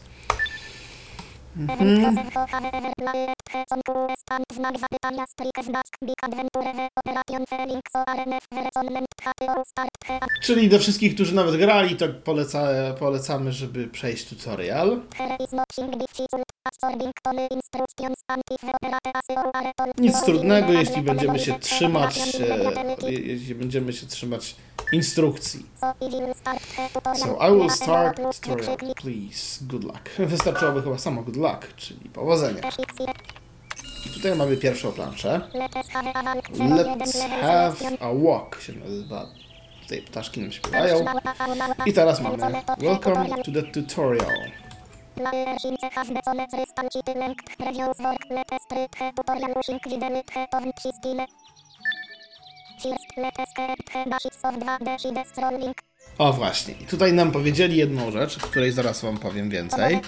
Czyli 10.43 10.69
do 10.69 10.79
wszystkich, 10.79 11.15
którzy 11.15 11.35
nawet 11.35 11.55
grali, 11.55 11.95
to 11.95 12.05
poleca, 12.23 12.67
polecamy, 12.99 13.51
żeby 13.51 13.87
przejść 13.87 14.29
tutorial. 14.29 15.01
Nic 19.97 20.21
trudnego, 20.21 20.73
jeśli 20.73 21.01
będziemy 21.01 21.39
się 21.39 21.59
trzymać, 21.59 22.19
e, 23.03 23.11
jeśli 23.11 23.55
będziemy 23.55 23.93
się 23.93 24.07
trzymać 24.07 24.55
instrukcji. 24.91 25.65
So 27.15 27.37
I 27.49 27.51
will 27.59 27.69
start 27.69 28.17
tutorial, 28.43 28.77
please. 28.95 29.65
Good 29.65 29.83
luck. 29.83 30.09
Wystarczyłoby 30.33 30.81
chyba 30.81 30.97
samo 30.97 31.23
good 31.23 31.35
luck, 31.37 31.75
czyli 31.75 32.09
powodzenia. 32.09 32.61
Tutaj 34.27 34.39
mamy 34.39 34.57
pierwszą 34.57 34.91
planszę. 34.91 35.41
Let's 35.53 35.91
have 37.41 37.75
a 37.99 38.13
walk 38.13 38.61
się 38.61 38.73
nazywa. 38.73 39.25
Tutaj 39.81 40.01
ptaszki 40.01 40.41
nam 40.41 40.51
śpiewają. 40.51 41.05
I 41.85 41.93
teraz 41.93 42.21
mamy 42.21 42.37
Welcome 42.77 43.29
to 43.43 43.51
the 43.51 43.63
tutorial. 43.63 44.31
O 56.17 56.33
właśnie, 56.33 56.73
i 56.73 56.85
tutaj 56.85 57.13
nam 57.13 57.31
powiedzieli 57.31 57.77
jedną 57.77 58.11
rzecz, 58.11 58.37
o 58.37 58.39
której 58.39 58.71
zaraz 58.71 59.01
wam 59.01 59.17
powiem 59.17 59.49
więcej. 59.49 60.01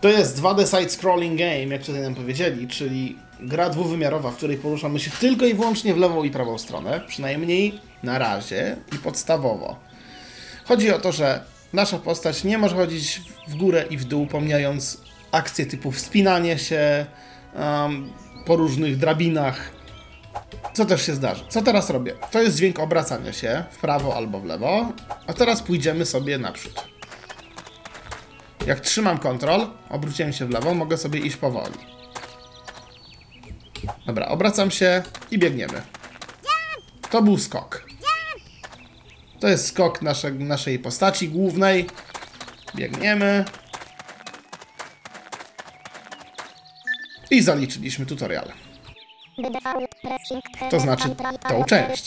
To 0.00 0.08
jest 0.08 0.40
2D 0.40 0.66
side-scrolling 0.66 1.36
game, 1.36 1.74
jak 1.76 1.82
tutaj 1.82 2.02
nam 2.02 2.14
powiedzieli, 2.14 2.68
czyli 2.68 3.18
gra 3.40 3.70
dwuwymiarowa, 3.70 4.30
w 4.30 4.36
której 4.36 4.56
poruszamy 4.56 5.00
się 5.00 5.10
tylko 5.10 5.46
i 5.46 5.54
wyłącznie 5.54 5.94
w 5.94 5.98
lewą 5.98 6.24
i 6.24 6.30
prawą 6.30 6.58
stronę, 6.58 7.00
przynajmniej 7.08 7.80
na 8.02 8.18
razie 8.18 8.76
i 8.96 8.98
podstawowo. 8.98 9.76
Chodzi 10.64 10.92
o 10.92 10.98
to, 10.98 11.12
że 11.12 11.53
nasza 11.74 11.98
postać 11.98 12.44
nie 12.44 12.58
może 12.58 12.76
chodzić 12.76 13.22
w 13.48 13.56
górę 13.56 13.84
i 13.90 13.96
w 13.96 14.04
dół, 14.04 14.26
pomijając 14.26 15.00
akcje 15.32 15.66
typu 15.66 15.92
wspinanie 15.92 16.58
się 16.58 17.06
um, 17.54 18.12
po 18.46 18.56
różnych 18.56 18.96
drabinach. 18.96 19.70
Co 20.74 20.84
też 20.84 21.06
się 21.06 21.14
zdarzy. 21.14 21.44
Co 21.48 21.62
teraz 21.62 21.90
robię? 21.90 22.14
To 22.30 22.42
jest 22.42 22.56
dźwięk 22.56 22.78
obracania 22.78 23.32
się 23.32 23.64
w 23.70 23.78
prawo 23.78 24.16
albo 24.16 24.40
w 24.40 24.44
lewo, 24.44 24.92
a 25.26 25.32
teraz 25.32 25.62
pójdziemy 25.62 26.06
sobie 26.06 26.38
naprzód. 26.38 26.84
Jak 28.66 28.80
trzymam 28.80 29.18
kontrol, 29.18 29.66
obróciłem 29.90 30.32
się 30.32 30.46
w 30.46 30.50
lewo, 30.50 30.74
mogę 30.74 30.98
sobie 30.98 31.20
iść 31.20 31.36
powoli. 31.36 31.74
Dobra, 34.06 34.26
obracam 34.26 34.70
się 34.70 35.02
i 35.30 35.38
biegniemy. 35.38 35.82
To 37.10 37.22
był 37.22 37.38
skok. 37.38 37.83
To 39.44 39.48
jest 39.48 39.66
skok 39.66 40.02
nasze, 40.02 40.30
naszej 40.30 40.78
postaci 40.78 41.28
głównej. 41.28 41.86
Biegniemy. 42.74 43.44
I 47.30 47.42
zaliczyliśmy 47.42 48.06
tutorial. 48.06 48.52
To 50.70 50.80
znaczy 50.80 51.08
tą 51.48 51.64
część. 51.64 52.06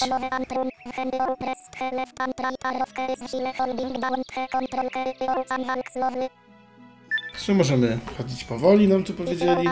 Czy 7.46 7.53
możemy 7.53 8.00
chodzić 8.17 8.44
powoli, 8.44 8.88
nam 8.88 9.03
tu 9.03 9.13
powiedzieli. 9.13 9.70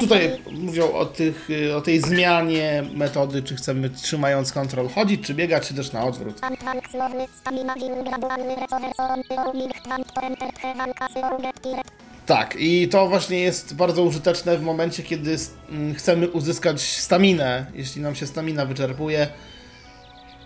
Tutaj 0.00 0.42
mówią 0.52 0.92
o, 0.92 1.04
tych, 1.06 1.48
o 1.76 1.80
tej 1.80 2.00
zmianie 2.00 2.84
metody, 2.94 3.42
czy 3.42 3.56
chcemy 3.56 3.90
trzymając 3.90 4.52
kontrol 4.52 4.88
chodzić, 4.88 5.26
czy 5.26 5.34
biegać, 5.34 5.68
czy 5.68 5.74
też 5.74 5.92
na 5.92 6.04
odwrót. 6.04 6.40
Tak, 12.26 12.56
i 12.58 12.88
to 12.88 13.08
właśnie 13.08 13.40
jest 13.40 13.74
bardzo 13.74 14.02
użyteczne 14.02 14.58
w 14.58 14.62
momencie, 14.62 15.02
kiedy 15.02 15.36
mm, 15.70 15.94
chcemy 15.94 16.28
uzyskać 16.28 16.80
staminę. 16.80 17.66
Jeśli 17.74 18.02
nam 18.02 18.14
się 18.14 18.26
stamina 18.26 18.66
wyczerpuje, 18.66 19.28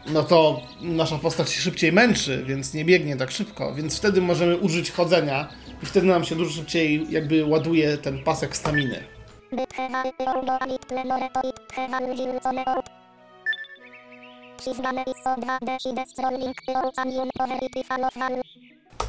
no 0.08 0.22
to 0.22 0.60
nasza 0.80 1.18
postać 1.18 1.50
się 1.50 1.60
szybciej 1.60 1.92
męczy, 1.92 2.44
więc 2.46 2.74
nie 2.74 2.84
biegnie 2.84 3.16
tak 3.16 3.30
szybko, 3.30 3.74
więc 3.74 3.98
wtedy 3.98 4.20
możemy 4.20 4.56
użyć 4.56 4.90
chodzenia 4.90 5.48
i 5.82 5.86
wtedy 5.86 6.06
nam 6.06 6.24
się 6.24 6.34
dużo 6.36 6.50
szybciej 6.50 7.06
jakby 7.10 7.44
ładuje 7.44 7.98
ten 7.98 8.24
pasek 8.24 8.56
staminy. 8.56 9.04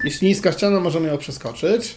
Jeśli 0.03 0.27
niska 0.27 0.51
ściana, 0.51 0.79
możemy 0.79 1.07
ją 1.07 1.17
przeskoczyć. 1.17 1.95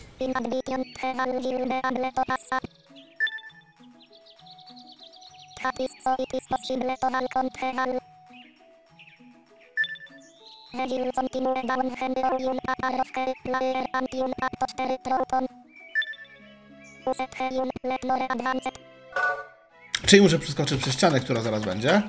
Czyli 20.06 20.22
muszę 20.22 20.38
przeskoczyć 20.38 20.82
przez 20.82 20.94
ścianę, 20.94 21.20
która 21.20 21.42
zaraz 21.42 21.64
będzie. 21.64 22.02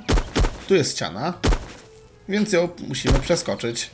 Tu 0.67 0.75
jest 0.75 0.95
ściana, 0.95 1.33
więc 2.29 2.53
ją 2.53 2.69
musimy 2.87 3.19
przeskoczyć. 3.19 3.91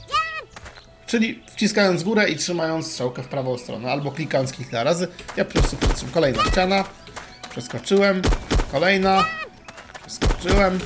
Czyli 1.05 1.43
wciskając 1.55 2.03
górę 2.03 2.29
i 2.29 2.35
trzymając 2.35 2.91
strzałkę 2.91 3.23
w 3.23 3.27
prawą 3.27 3.57
stronę, 3.57 3.91
albo 3.91 4.11
klikając 4.11 4.53
kilka 4.53 4.83
razy. 4.83 5.07
Ja 5.37 5.45
po 5.45 5.51
prostu 5.51 5.77
przytrzymam. 5.77 6.13
Kolejna 6.13 6.43
ściana. 6.43 6.83
Przeskoczyłem. 7.49 8.21
Kolejna. 8.71 9.25
Przeskoczyłem. 10.07 10.79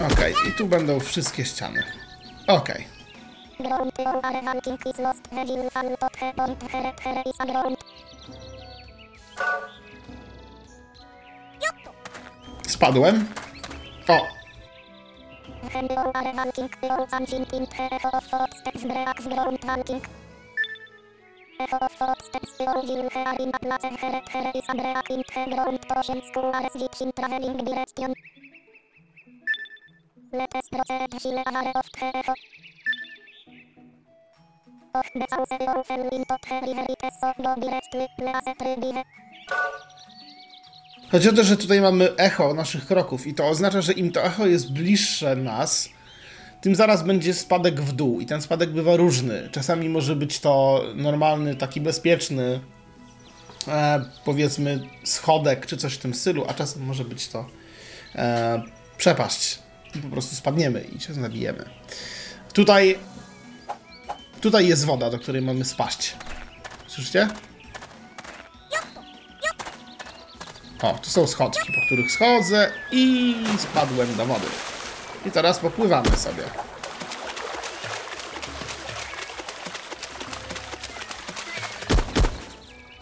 Ok, 0.00 0.20
i 0.48 0.52
tu 0.52 0.66
będą 0.66 1.00
wszystkie 1.00 1.44
ściany. 1.44 1.82
Ok. 2.46 2.68
Spadłem. 12.66 13.26
O, 14.08 14.20
Chodzi 41.10 41.28
o 41.28 41.32
to, 41.32 41.44
że 41.44 41.56
tutaj 41.56 41.80
mamy 41.80 42.16
echo 42.16 42.54
naszych 42.54 42.86
kroków 42.86 43.26
i 43.26 43.34
to 43.34 43.48
oznacza, 43.48 43.82
że 43.82 43.92
im 43.92 44.12
to 44.12 44.22
echo 44.22 44.46
jest 44.46 44.72
bliższe 44.72 45.36
nas, 45.36 45.88
tym 46.60 46.74
zaraz 46.74 47.02
będzie 47.02 47.34
spadek 47.34 47.80
w 47.80 47.92
dół 47.92 48.20
i 48.20 48.26
ten 48.26 48.42
spadek 48.42 48.70
bywa 48.70 48.96
różny. 48.96 49.48
Czasami 49.52 49.88
może 49.88 50.16
być 50.16 50.40
to 50.40 50.84
normalny, 50.94 51.56
taki 51.56 51.80
bezpieczny, 51.80 52.60
e, 53.68 54.04
powiedzmy 54.24 54.80
schodek 55.04 55.66
czy 55.66 55.76
coś 55.76 55.94
w 55.94 55.98
tym 55.98 56.14
stylu, 56.14 56.44
a 56.48 56.54
czasem 56.54 56.82
może 56.82 57.04
być 57.04 57.28
to 57.28 57.46
e, 58.14 58.62
przepaść. 58.96 59.67
I 59.94 59.98
po 59.98 60.08
prostu 60.08 60.36
spadniemy 60.36 60.80
i 60.80 61.00
się 61.00 61.14
zabijemy. 61.14 61.64
Tutaj 62.52 62.98
tutaj 64.40 64.68
jest 64.68 64.84
woda, 64.84 65.10
do 65.10 65.18
której 65.18 65.42
mamy 65.42 65.64
spaść. 65.64 66.16
Słyszycie? 66.86 67.28
O, 70.82 70.98
tu 71.02 71.10
są 71.10 71.26
schodki, 71.26 71.72
po 71.72 71.86
których 71.86 72.12
schodzę 72.12 72.72
i 72.92 73.34
spadłem 73.58 74.16
do 74.16 74.26
wody. 74.26 74.46
I 75.26 75.30
teraz 75.30 75.58
popływamy 75.58 76.16
sobie. 76.16 76.42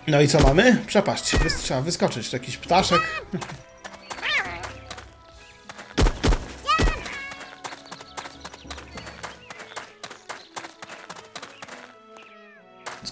No 0.06 0.20
i 0.20 0.28
co 0.28 0.40
mamy? 0.40 0.82
Przepaść. 0.86 1.34
Wys- 1.36 1.62
Trzeba 1.62 1.80
wyskoczyć. 1.80 2.30
To 2.30 2.36
jakiś 2.36 2.56
ptaszek. 2.56 3.00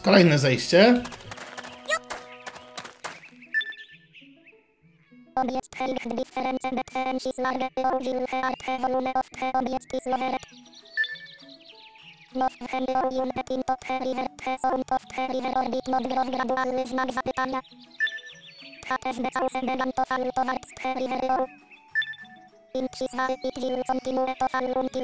Kolejne 0.05 0.39
zejście. 0.39 1.03
Objekt 5.35 5.77
height 5.77 6.17
difference 6.17 6.71
between 6.71 7.15
his 7.15 7.39
large 7.39 7.69
original 7.79 8.27
heart 8.31 8.55
of 9.17 9.31
the 9.41 9.53
object 9.55 9.95
is 9.95 10.07
lower. 10.07 10.37
Most 12.35 12.59
volume 12.71 13.33
in 13.51 13.63
top 13.63 13.85
river, 13.91 14.27
the 14.45 14.59
sound 14.63 14.85
of 14.91 15.03
the 15.17 15.23
river 15.33 15.53
orbit 15.57 15.89
not 15.89 16.03
grow 16.03 16.25
gradualny 16.25 16.85
znak 16.87 17.13
zapytania. 17.13 17.61
Hates 18.89 19.19
the 19.19 19.31
house 19.35 19.61
began 19.61 19.93
to 19.97 20.05
fall 20.09 20.25
towards 20.37 20.71
the 20.83 20.89
river 21.01 21.21
low. 21.29 21.47
In 22.75 22.89
his 22.99 23.13
high 23.13 23.37
it 23.45 23.57
will 23.57 23.83
and 23.89 24.77
all 24.77 24.99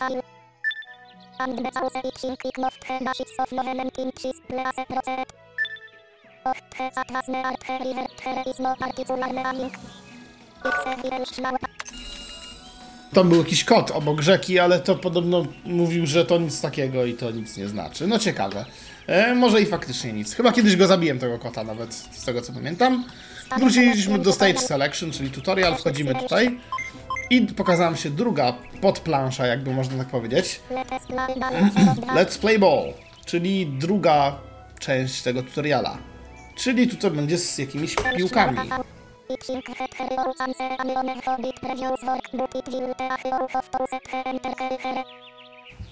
And 0.00 0.35
the 1.38 1.70
house 1.74 1.92
it 2.04 2.18
sink 2.18 2.44
it 2.44 2.58
not 2.58 2.72
the 2.80 3.04
dashes 3.04 3.32
of 3.38 3.52
movement 3.52 3.98
in 3.98 4.10
his 4.18 4.40
place 4.48 4.84
proceed. 4.88 5.26
Och, 6.44 6.56
te 6.78 6.90
zatwasne 6.94 7.44
arte 7.44 7.78
river, 7.78 8.06
there 8.24 8.42
is 8.46 8.56
particular 8.78 9.32
meaning. 9.32 9.72
It's 10.64 10.86
a 10.86 10.94
little 11.02 11.26
śmiał 11.34 11.56
Tam 13.12 13.28
był 13.28 13.38
jakiś 13.38 13.64
kot 13.64 13.90
obok 13.90 14.20
rzeki, 14.20 14.58
ale 14.58 14.80
to 14.80 14.94
podobno 14.94 15.46
mówił, 15.64 16.06
że 16.06 16.24
to 16.24 16.38
nic 16.38 16.60
takiego 16.60 17.04
i 17.04 17.14
to 17.14 17.30
nic 17.30 17.56
nie 17.56 17.68
znaczy. 17.68 18.06
No 18.06 18.18
ciekawe. 18.18 18.64
E, 19.06 19.34
może 19.34 19.62
i 19.62 19.66
faktycznie 19.66 20.12
nic. 20.12 20.34
Chyba 20.34 20.52
kiedyś 20.52 20.76
go 20.76 20.86
zabiłem, 20.86 21.18
tego 21.18 21.38
kota 21.38 21.64
nawet, 21.64 21.94
z 21.94 22.24
tego 22.24 22.42
co 22.42 22.52
pamiętam. 22.52 23.04
Wróciliśmy 23.58 24.18
do 24.18 24.32
Stage 24.32 24.58
Selection, 24.58 25.10
czyli 25.10 25.30
tutorial, 25.30 25.76
wchodzimy 25.76 26.14
tutaj. 26.14 26.60
I 27.30 27.42
pokazała 27.42 27.90
nam 27.90 27.98
się 27.98 28.10
druga 28.10 28.54
podplansza, 28.80 29.46
jakby 29.46 29.72
można 29.74 29.98
tak 29.98 30.08
powiedzieć. 30.08 30.60
Let's 32.14 32.38
Play 32.40 32.58
Ball, 32.58 32.92
czyli 33.24 33.66
druga 33.66 34.38
część 34.78 35.22
tego 35.22 35.42
tutoriala. 35.42 35.98
Czyli 36.56 36.88
tutaj 36.88 37.10
będzie 37.10 37.38
z 37.38 37.58
jakimiś 37.58 37.96
piłkami. 38.16 38.58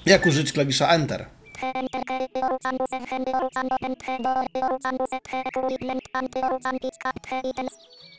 Jak 0.06 0.26
użyć 0.26 0.52
klawisza 0.52 0.88
Enter? 0.88 1.26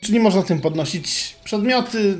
Czyli 0.00 0.20
można 0.20 0.42
tym 0.42 0.60
podnosić 0.60 1.36
przedmioty, 1.44 2.18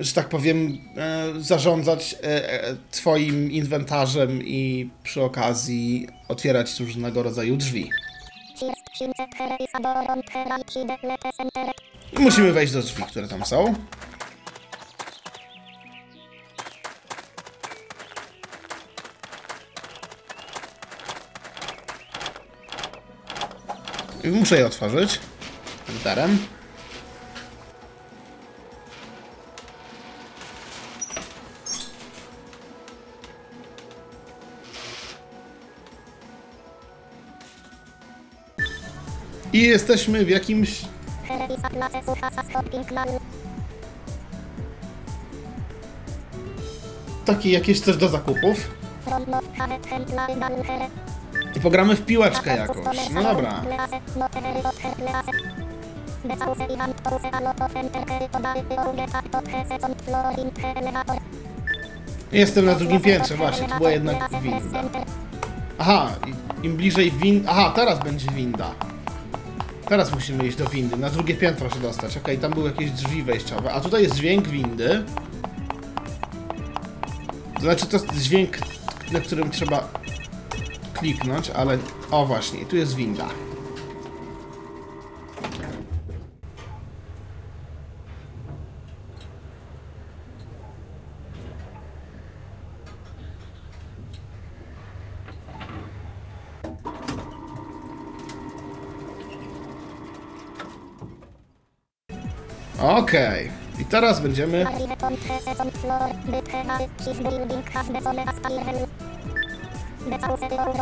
że 0.00 0.12
tak 0.12 0.28
powiem, 0.28 0.78
e, 0.96 1.32
zarządzać 1.38 2.14
e, 2.14 2.52
e, 2.52 2.76
twoim 2.90 3.52
inwentarzem 3.52 4.42
i 4.42 4.90
przy 5.02 5.22
okazji 5.22 6.08
otwierać 6.28 6.80
różnego 6.80 7.22
rodzaju 7.22 7.56
drzwi. 7.56 7.90
Musimy 12.18 12.52
wejść 12.52 12.72
do 12.72 12.82
drzwi, 12.82 13.02
które 13.02 13.28
tam 13.28 13.44
są. 13.44 13.74
Muszę 24.24 24.58
je 24.58 24.66
otworzyć. 24.66 25.20
Enterem. 25.88 26.38
I 39.52 39.62
jesteśmy 39.62 40.24
w 40.24 40.28
jakimś 40.28 40.80
takie 47.24 47.50
jakieś 47.50 47.80
coś 47.80 47.96
do 47.96 48.08
zakupów. 48.08 48.70
I 51.56 51.60
pogramy 51.60 51.96
w 51.96 52.06
piłeczkę 52.06 52.56
jakoś. 52.56 52.96
No 53.14 53.22
dobra. 53.22 53.62
Jestem 62.32 62.64
na 62.64 62.74
drugim 62.74 63.00
piętrze, 63.00 63.36
właśnie. 63.36 63.68
To 63.68 63.76
była 63.76 63.90
jednak 63.90 64.30
winda. 64.42 64.82
Aha, 65.78 66.08
im 66.62 66.76
bliżej 66.76 67.10
win... 67.12 67.44
Aha, 67.48 67.72
teraz 67.74 67.98
będzie 67.98 68.30
winda. 68.30 68.70
Teraz 69.88 70.14
musimy 70.14 70.46
iść 70.46 70.56
do 70.56 70.66
windy, 70.66 70.96
na 70.96 71.10
drugie 71.10 71.34
piętro 71.34 71.70
się 71.70 71.80
dostać. 71.80 72.16
Okej, 72.16 72.38
tam 72.38 72.52
były 72.52 72.70
jakieś 72.70 72.90
drzwi 72.90 73.22
wejściowe. 73.22 73.72
A 73.72 73.80
tutaj 73.80 74.02
jest 74.02 74.14
dźwięk 74.14 74.48
windy. 74.48 75.04
Znaczy, 77.60 77.86
to 77.86 77.96
jest 77.96 78.14
dźwięk, 78.14 78.58
na 79.12 79.20
którym 79.20 79.50
trzeba 79.50 79.88
kliknąć, 80.92 81.50
ale... 81.50 81.78
O, 82.10 82.26
właśnie, 82.26 82.66
tu 82.66 82.76
jest 82.76 82.94
winda. 82.94 83.24
Okej. 83.24 83.38
I 85.48 85.56
teraz 85.58 85.76
będziemy... 86.06 86.28
Arrive, 86.78 86.86
Pont, 87.98 87.98
Hese, 87.98 87.98
Sont, 87.98 88.06
Flor, 88.08 88.16
Byt, 88.16 88.16
Henal, 88.18 88.56
His, 88.56 88.56
Building, 88.56 88.56
Has, 96.90 97.66
Besone, 97.68 98.36
Aspire, 98.36 98.36
Because, 98.36 98.36
Ourol, 98.38 98.46
Henal, 101.08 101.26
From, 101.26 101.26
Not, 102.06 102.78
But, 102.78 102.86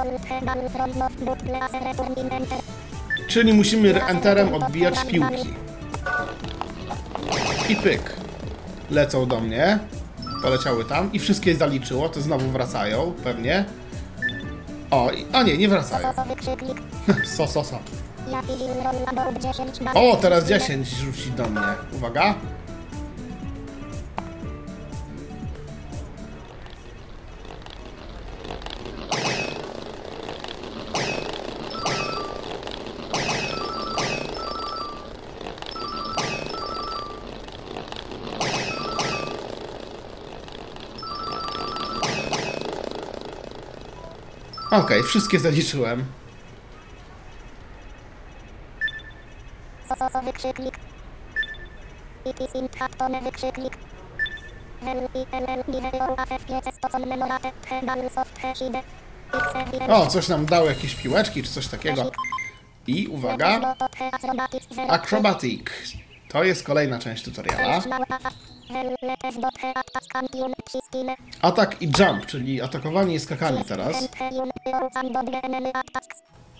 Lease, 0.02 1.84
Return, 1.84 2.12
in, 2.16 2.32
Enter, 2.32 2.58
Czyli 3.28 3.52
musimy 3.52 4.04
enterem 4.04 4.54
odbijać 4.54 5.04
piłki. 5.04 5.54
I 7.68 7.76
pyk. 7.76 8.16
Lecą 8.90 9.26
do 9.26 9.40
mnie. 9.40 9.78
Poleciały 10.42 10.84
tam 10.84 11.12
i 11.12 11.18
wszystkie 11.18 11.56
zaliczyło, 11.56 12.08
to 12.08 12.20
znowu 12.20 12.50
wracają, 12.50 13.12
pewnie. 13.24 13.64
O, 14.90 15.10
i, 15.10 15.26
a 15.32 15.42
nie, 15.42 15.58
nie 15.58 15.68
wracają. 15.68 16.08
Soso, 16.08 16.24
wykrzyknik, 16.34 16.78
So, 17.24 17.46
so, 17.46 17.64
so. 17.64 17.78
Jaki, 18.30 18.52
Roll, 18.84 19.16
Load, 19.16 19.38
10, 19.42 19.80
Bal, 19.84 19.96
O, 19.96 20.16
teraz 20.16 20.44
10 20.44 20.88
rzuci 20.88 21.30
do 21.30 21.46
mnie. 21.46 21.60
Uwaga. 21.92 22.34
Okej, 44.70 45.02
wszystkie 45.02 45.38
zaliczyłem. 45.40 46.04
Wykrzyknik, 50.46 50.78
It 52.24 52.40
is 52.40 52.54
in 52.54 52.68
Hattone, 52.78 53.20
wykrzyknik, 53.22 53.72
O, 59.88 60.06
coś 60.06 60.28
nam 60.28 60.46
dało 60.46 60.66
jakieś 60.66 60.94
piłeczki 60.94 61.42
czy 61.42 61.50
coś 61.50 61.68
takiego. 61.68 62.10
I 62.86 63.08
uwaga, 63.08 63.76
Acrobatic. 64.88 65.70
To 66.28 66.44
jest 66.44 66.66
kolejna 66.66 66.98
część 66.98 67.24
tutoriala. 67.24 67.82
Atak 71.42 71.82
i 71.82 71.90
jump, 71.98 72.26
czyli 72.26 72.62
atakowanie 72.62 73.14
i 73.14 73.20
skakanie 73.20 73.64
teraz. 73.64 74.08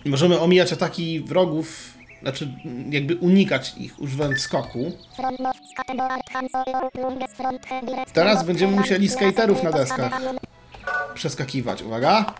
Możemy 0.05 0.39
omijać 0.39 0.73
ataki 0.73 1.19
wrogów, 1.19 1.96
znaczy 2.21 2.47
jakby 2.89 3.15
unikać 3.15 3.73
ich 3.77 3.99
używając 3.99 4.39
skoku. 4.39 4.91
Teraz 8.13 8.45
będziemy 8.45 8.75
musieli 8.75 9.09
skaterów 9.09 9.63
na 9.63 9.71
deskach. 9.71 10.21
Przeskakiwać, 11.13 11.81
uwaga. 11.81 12.33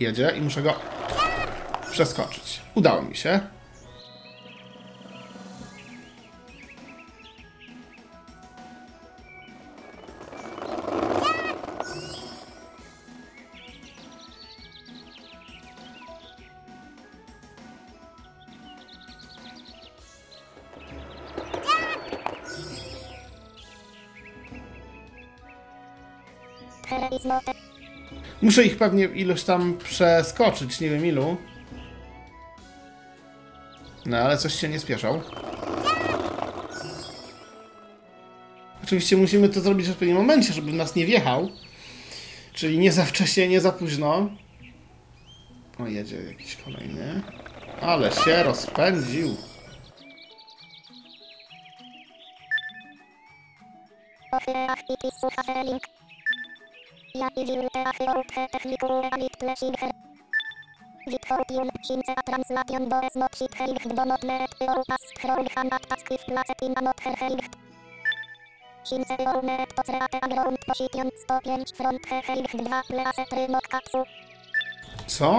Jedzie 0.00 0.32
i 0.38 0.40
muszę 0.40 0.62
go 0.62 0.74
przeskoczyć. 1.90 2.60
Udało 2.74 3.02
mi 3.02 3.16
się. 3.16 3.40
Muszę 28.42 28.64
ich 28.64 28.76
pewnie 28.76 29.04
ilość 29.04 29.44
tam 29.44 29.78
przeskoczyć, 29.78 30.80
nie 30.80 30.90
wiem 30.90 31.06
ilu. 31.06 31.36
No 34.06 34.16
ale 34.18 34.38
coś 34.38 34.54
się 34.54 34.68
nie 34.68 34.78
spieszał. 34.78 35.22
Oczywiście 38.84 39.16
musimy 39.16 39.48
to 39.48 39.60
zrobić 39.60 39.86
w 39.86 39.90
odpowiednim 39.90 40.16
momencie, 40.16 40.52
żeby 40.52 40.72
nas 40.72 40.94
nie 40.94 41.06
wjechał. 41.06 41.48
Czyli 42.52 42.78
nie 42.78 42.92
za 42.92 43.04
wcześnie, 43.04 43.48
nie 43.48 43.60
za 43.60 43.72
późno. 43.72 44.30
O, 45.78 45.86
jedzie 45.86 46.16
jakiś 46.16 46.56
kolejny. 46.56 47.22
Ale 47.80 48.12
się 48.12 48.42
rozpędził. 48.42 49.36
Withoutium, 61.08 61.68
Shinse 61.86 62.12
a 62.14 62.22
translation 62.22 62.88
do 62.90 62.96
es 63.06 63.14
not 63.14 63.34
shit 63.34 63.54
hericht 63.58 63.88
do 63.96 64.04
not 64.04 64.22
let 64.24 64.50
Europas 64.60 65.02
scroll 65.10 65.46
han 65.56 65.68
at 65.72 65.82
task 65.88 66.10
if 66.10 66.22
placet 66.26 66.60
in 66.62 66.74
a 66.76 66.82
not 66.82 67.00
her 67.00 67.14
hericht. 67.20 67.52
Shinse 68.84 69.16
Euronet 69.18 69.74
posreate 69.74 70.18
agront 70.26 70.60
position 70.66 71.10
105 71.24 71.76
front 71.78 72.02
he 72.10 72.18
hericht 72.28 72.56
2 72.58 72.82
placet 72.90 73.32
rynok 73.32 73.66
kapsu. 73.72 74.00
Co? 75.18 75.30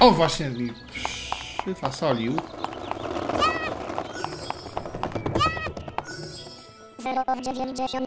O 0.00 0.10
właśnie 0.10 0.50
mi 0.50 0.72
przyfasolił. 1.62 2.36
090 7.42 8.03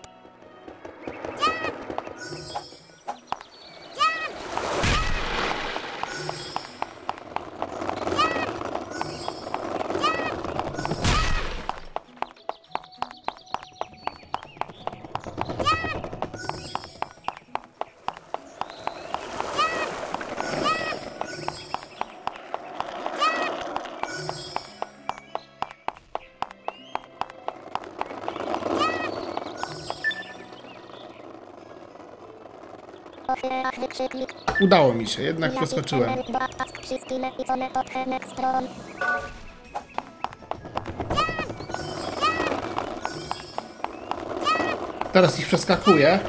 Udało 34.62 34.94
mi 34.94 35.08
się, 35.08 35.24
jednak 35.24 35.52
przeskoczyłem. 35.56 36.10
Teraz 45.14 45.40
ich 45.40 45.48
przeskakuję. 45.48 46.20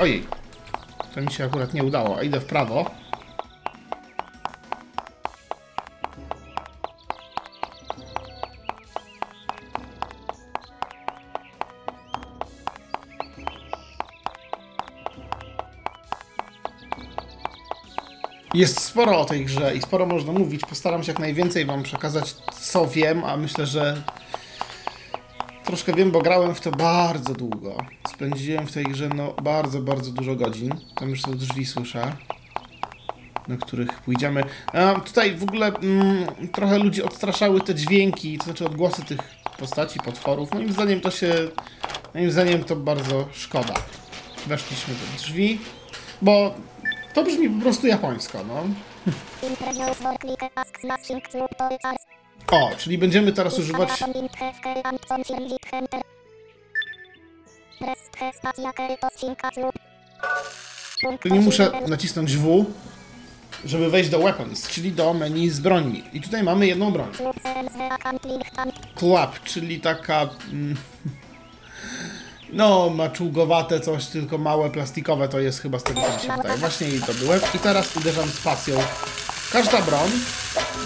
Ojej. 0.00 0.26
To 1.14 1.20
mi 1.20 1.32
się 1.32 1.44
akurat 1.44 1.74
nie 1.74 1.84
udało. 1.84 2.22
Idę 2.22 2.40
w 2.40 2.46
prawo. 2.46 2.90
Jest 18.56 18.80
sporo 18.80 19.20
o 19.20 19.24
tej 19.24 19.44
grze 19.44 19.76
i 19.76 19.82
sporo 19.82 20.06
można 20.06 20.32
mówić. 20.32 20.60
Postaram 20.60 21.02
się 21.04 21.12
jak 21.12 21.18
najwięcej 21.18 21.66
Wam 21.66 21.82
przekazać, 21.82 22.34
co 22.60 22.86
wiem, 22.86 23.24
a 23.24 23.36
myślę, 23.36 23.66
że 23.66 24.02
troszkę 25.64 25.92
wiem, 25.92 26.10
bo 26.10 26.22
grałem 26.22 26.54
w 26.54 26.60
to 26.60 26.70
bardzo 26.70 27.34
długo. 27.34 27.76
Spędziłem 28.08 28.66
w 28.66 28.72
tej 28.72 28.84
grze 28.84 29.08
no, 29.08 29.32
bardzo, 29.42 29.80
bardzo 29.80 30.10
dużo 30.10 30.36
godzin. 30.36 30.74
Tam 30.94 31.10
już 31.10 31.22
są 31.22 31.36
drzwi 31.36 31.66
słyszę, 31.66 32.12
na 33.48 33.56
których 33.56 34.02
pójdziemy. 34.02 34.42
A 34.72 35.00
tutaj 35.00 35.34
w 35.34 35.42
ogóle 35.42 35.66
mm, 35.66 36.26
trochę 36.52 36.78
ludzi 36.78 37.02
odstraszały 37.02 37.60
te 37.60 37.74
dźwięki, 37.74 38.38
to 38.38 38.44
znaczy 38.44 38.66
odgłosy 38.66 39.04
tych 39.04 39.20
postaci, 39.58 39.98
potworów. 39.98 40.54
Moim 40.54 40.72
zdaniem 40.72 41.00
to 41.00 41.10
się. 41.10 41.32
Moim 42.14 42.30
zdaniem 42.30 42.64
to 42.64 42.76
bardzo 42.76 43.28
szkoda. 43.32 43.74
Weszliśmy 44.46 44.94
do 44.94 45.22
drzwi, 45.22 45.58
bo 46.22 46.54
to 47.16 47.24
brzmi 47.24 47.50
po 47.50 47.62
prostu 47.62 47.86
japońsko, 47.86 48.38
no. 48.48 48.54
O, 52.52 52.70
czyli 52.78 52.98
będziemy 52.98 53.32
teraz 53.32 53.58
używać 53.58 53.88
Czyli 61.22 61.40
muszę 61.40 61.70
nacisnąć 61.88 62.36
W, 62.36 62.64
żeby 63.64 63.90
wejść 63.90 64.10
do 64.10 64.18
Weapons, 64.18 64.68
czyli 64.68 64.92
do 64.92 65.14
menu 65.14 65.50
z 65.50 65.60
brońmi. 65.60 66.04
I 66.12 66.20
tutaj 66.20 66.42
mamy 66.42 66.66
jedną 66.66 66.90
broń. 66.90 67.08
Club, 68.94 69.40
czyli 69.44 69.80
taka... 69.80 70.28
mm, 70.52 70.76
No, 72.52 72.90
maczugowate 72.90 73.80
coś, 73.80 74.06
tylko 74.06 74.38
małe, 74.38 74.70
plastikowe 74.70 75.28
to 75.28 75.40
jest 75.40 75.60
chyba 75.60 75.78
z 75.78 75.82
tego, 75.82 76.00
co 76.00 76.14
mi 76.16 76.20
się 76.20 76.36
wydaje. 76.36 76.58
Właśnie 76.58 76.88
jej 76.88 77.00
to 77.00 77.14
byłem. 77.14 77.40
I 77.54 77.58
teraz 77.58 77.96
uderzam 77.96 78.30
spacją. 78.30 78.78
Każda 79.52 79.82
broń 79.82 80.10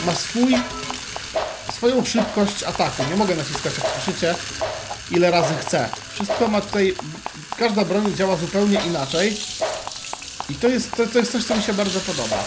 ma 0.07 0.15
swój, 0.15 0.57
swoją 1.73 2.05
szybkość 2.05 2.63
ataku. 2.63 3.03
Nie 3.11 3.17
mogę 3.17 3.35
naciskać, 3.35 3.73
jak 3.79 3.87
słyszycie, 3.93 4.35
ile 5.11 5.31
razy 5.31 5.55
chcę. 5.61 5.89
Wszystko 6.15 6.49
ma 6.49 6.61
tutaj... 6.61 6.95
Każda 7.59 7.85
broń 7.85 8.15
działa 8.17 8.37
zupełnie 8.37 8.81
inaczej. 8.87 9.37
I 10.49 10.55
to 10.55 10.69
jest, 10.69 10.91
to, 10.91 11.07
to 11.07 11.19
jest 11.19 11.33
coś, 11.33 11.45
co 11.45 11.57
mi 11.57 11.63
się 11.63 11.75
bardzo 11.75 12.01
podoba. 12.01 12.45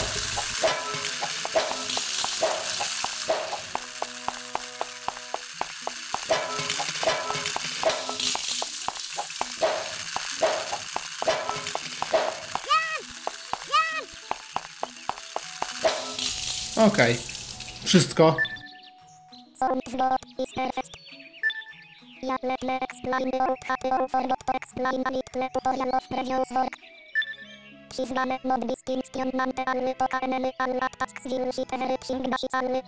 Dash 32.29 32.45
alle. 32.51 32.81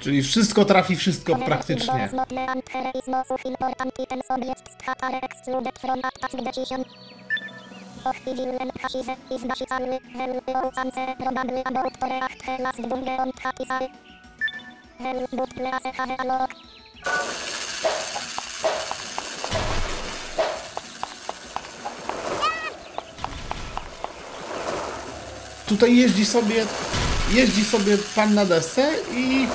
Czyli 0.00 0.22
wszystko 0.22 0.64
trafi 0.64 0.96
wszystko 0.96 1.36
praktycznie. 1.36 2.08
Tutaj 25.66 25.96
jeździ 25.96 26.26
sobie, 26.26 26.66
jeździ 27.30 27.64
sobie 27.64 27.98
pan 28.14 28.34
na 28.34 28.44
desce 28.44 28.94
i 29.12 29.46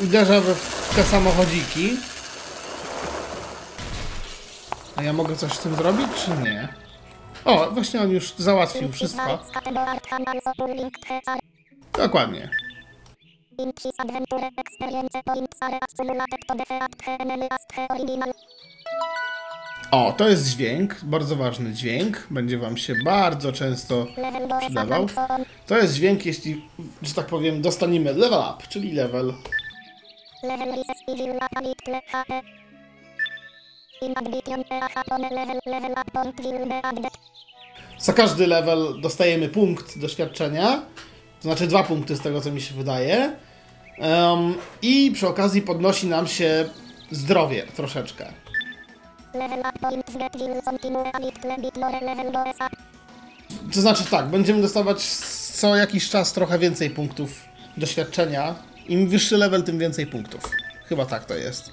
uderza 0.00 0.40
w 0.40 0.94
te 0.96 1.04
samochodziki. 1.04 1.96
A 4.96 5.02
ja 5.02 5.12
mogę 5.12 5.36
coś 5.36 5.52
z 5.52 5.58
tym 5.58 5.74
zrobić, 5.74 6.06
czy 6.24 6.30
nie? 6.42 6.68
O, 7.44 7.70
właśnie 7.70 8.00
on 8.00 8.10
już 8.10 8.34
załatwił 8.38 8.92
wszystko. 8.92 9.38
Dokładnie. 11.92 12.50
O, 19.90 20.12
to 20.16 20.28
jest 20.28 20.48
dźwięk, 20.48 20.96
bardzo 21.02 21.36
ważny 21.36 21.72
dźwięk. 21.72 22.26
Będzie 22.30 22.58
Wam 22.58 22.76
się 22.76 22.94
bardzo 23.04 23.52
często 23.52 24.06
przydawał. 24.60 25.06
To 25.66 25.78
jest 25.78 25.94
dźwięk, 25.94 26.26
jeśli, 26.26 26.68
że 27.02 27.14
tak 27.14 27.26
powiem, 27.26 27.62
dostaniemy 27.62 28.12
level 28.14 28.40
up, 28.40 28.66
czyli 28.68 28.92
level. 28.92 29.34
Za 37.98 38.12
każdy 38.12 38.46
level 38.46 39.00
dostajemy 39.00 39.48
punkt 39.48 39.98
doświadczenia. 39.98 40.82
To 41.40 41.42
znaczy 41.42 41.66
dwa 41.66 41.82
punkty 41.82 42.16
z 42.16 42.20
tego, 42.20 42.40
co 42.40 42.50
mi 42.50 42.60
się 42.60 42.74
wydaje. 42.74 43.36
Em, 43.98 44.54
I 44.82 45.10
przy 45.14 45.28
okazji 45.28 45.62
podnosi 45.62 46.06
nam 46.06 46.26
się 46.26 46.68
zdrowie 47.10 47.66
troszeczkę. 47.76 48.32
To 53.74 53.80
znaczy 53.80 54.04
tak, 54.10 54.26
będziemy 54.26 54.62
dostawać 54.62 55.02
co 55.54 55.76
jakiś 55.76 56.08
czas 56.10 56.32
trochę 56.32 56.58
więcej 56.58 56.90
punktów 56.90 57.30
doświadczenia. 57.76 58.54
Im 58.88 59.08
wyższy 59.08 59.36
level, 59.36 59.62
tym 59.62 59.78
więcej 59.78 60.06
punktów. 60.06 60.50
Chyba 60.88 61.06
tak 61.06 61.24
to 61.24 61.34
jest. 61.34 61.72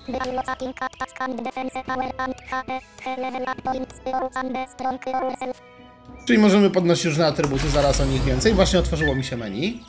Czyli 6.28 6.39
możemy 6.39 6.69
podnosić 6.69 7.06
różne 7.06 7.28
atrybuty, 7.28 7.69
zaraz 7.69 8.02
o 8.02 8.06
nich 8.06 8.24
więcej. 8.24 8.54
Właśnie 8.54 8.80
otworzyło 8.80 9.15
mi 9.15 9.24
się 9.24 9.38
menu. 9.38 9.84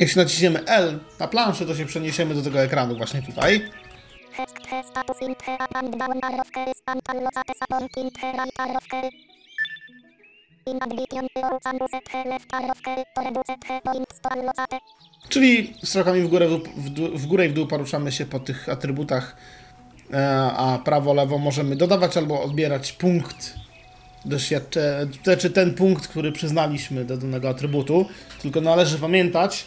Jeśli 0.00 0.22
naciśniemy 0.22 0.64
L 0.66 0.98
na 1.20 1.28
planszy, 1.28 1.66
to 1.66 1.74
się 1.74 1.86
przeniesiemy 1.86 2.34
do 2.34 2.42
tego 2.42 2.60
ekranu 2.62 2.96
właśnie 2.96 3.22
tutaj. 3.22 3.70
Czyli 15.28 15.74
strzałkami 15.84 16.20
w 16.20 16.28
górę, 16.28 16.48
w, 16.48 16.90
w 17.20 17.26
górę 17.26 17.46
i 17.46 17.48
w 17.48 17.52
dół 17.52 17.66
poruszamy 17.66 18.12
się 18.12 18.26
po 18.26 18.40
tych 18.40 18.68
atrybutach, 18.68 19.36
e, 20.12 20.42
a 20.56 20.78
prawo, 20.78 21.14
lewo 21.14 21.38
możemy 21.38 21.76
dodawać 21.76 22.16
albo 22.16 22.42
odbierać 22.42 22.92
punkt 22.92 23.54
doświadczenia, 24.24 25.36
czy 25.38 25.50
ten 25.50 25.74
punkt, 25.74 26.08
który 26.08 26.32
przyznaliśmy 26.32 27.04
do 27.04 27.16
danego 27.16 27.48
atrybutu. 27.48 28.06
Tylko 28.42 28.60
należy 28.60 28.98
pamiętać, 28.98 29.66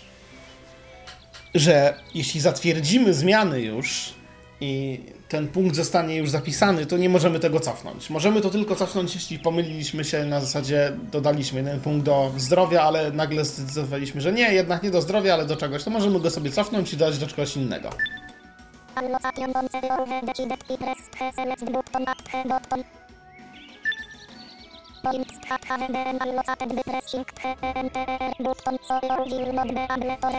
że 1.55 1.93
jeśli 2.13 2.41
zatwierdzimy 2.41 3.13
zmiany 3.13 3.61
już 3.61 4.13
i 4.61 4.99
ten 5.29 5.47
punkt 5.47 5.75
zostanie 5.75 6.15
już 6.15 6.29
zapisany, 6.29 6.85
to 6.85 6.97
nie 6.97 7.09
możemy 7.09 7.39
tego 7.39 7.59
cofnąć. 7.59 8.09
Możemy 8.09 8.41
to 8.41 8.49
tylko 8.49 8.75
cofnąć, 8.75 9.15
jeśli 9.15 9.39
pomyliliśmy 9.39 10.03
się 10.03 10.25
na 10.25 10.41
zasadzie 10.41 10.91
dodaliśmy 11.11 11.59
jeden 11.59 11.79
punkt 11.79 12.05
do 12.05 12.31
zdrowia, 12.37 12.81
ale 12.81 13.11
nagle 13.11 13.45
zdecydowaliśmy, 13.45 14.21
że 14.21 14.33
nie, 14.33 14.53
jednak 14.53 14.83
nie 14.83 14.91
do 14.91 15.01
zdrowia, 15.01 15.33
ale 15.33 15.45
do 15.45 15.55
czegoś, 15.55 15.83
to 15.83 15.89
możemy 15.89 16.19
go 16.19 16.31
sobie 16.31 16.51
cofnąć 16.51 16.93
i 16.93 16.97
dodać 16.97 17.17
do 17.17 17.27
czegoś 17.27 17.57
innego. 17.57 17.89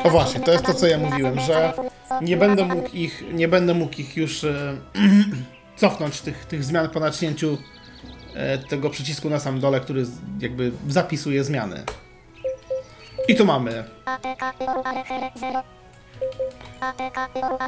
O 0.05 0.11
właśnie, 0.11 0.41
to 0.41 0.53
jest 0.53 0.65
to, 0.65 0.75
co 0.75 0.87
ja 0.87 0.99
mówiłem, 0.99 1.41
że 1.41 1.73
nie 2.23 2.37
będę 2.37 2.65
mógł 2.65 2.89
ich, 2.93 3.25
nie 3.33 3.49
będę 3.49 3.75
mógł 3.75 4.01
ich 4.01 4.17
już 4.17 4.45
e, 4.45 4.77
cofnąć, 5.77 6.21
tych, 6.21 6.45
tych 6.45 6.65
zmian 6.65 6.91
po 6.91 7.01
naciśnięciu 7.01 7.59
e, 8.35 8.59
tego 8.59 8.91
przycisku 8.91 9.31
na 9.31 9.41
samym 9.41 9.61
dole, 9.61 9.81
który 9.81 10.05
jakby 10.41 10.73
zapisuje 10.89 11.45
zmiany. 11.45 11.83
I 13.29 13.37
tu 13.37 13.45
mamy 13.45 13.85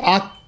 ATK, 0.03 0.48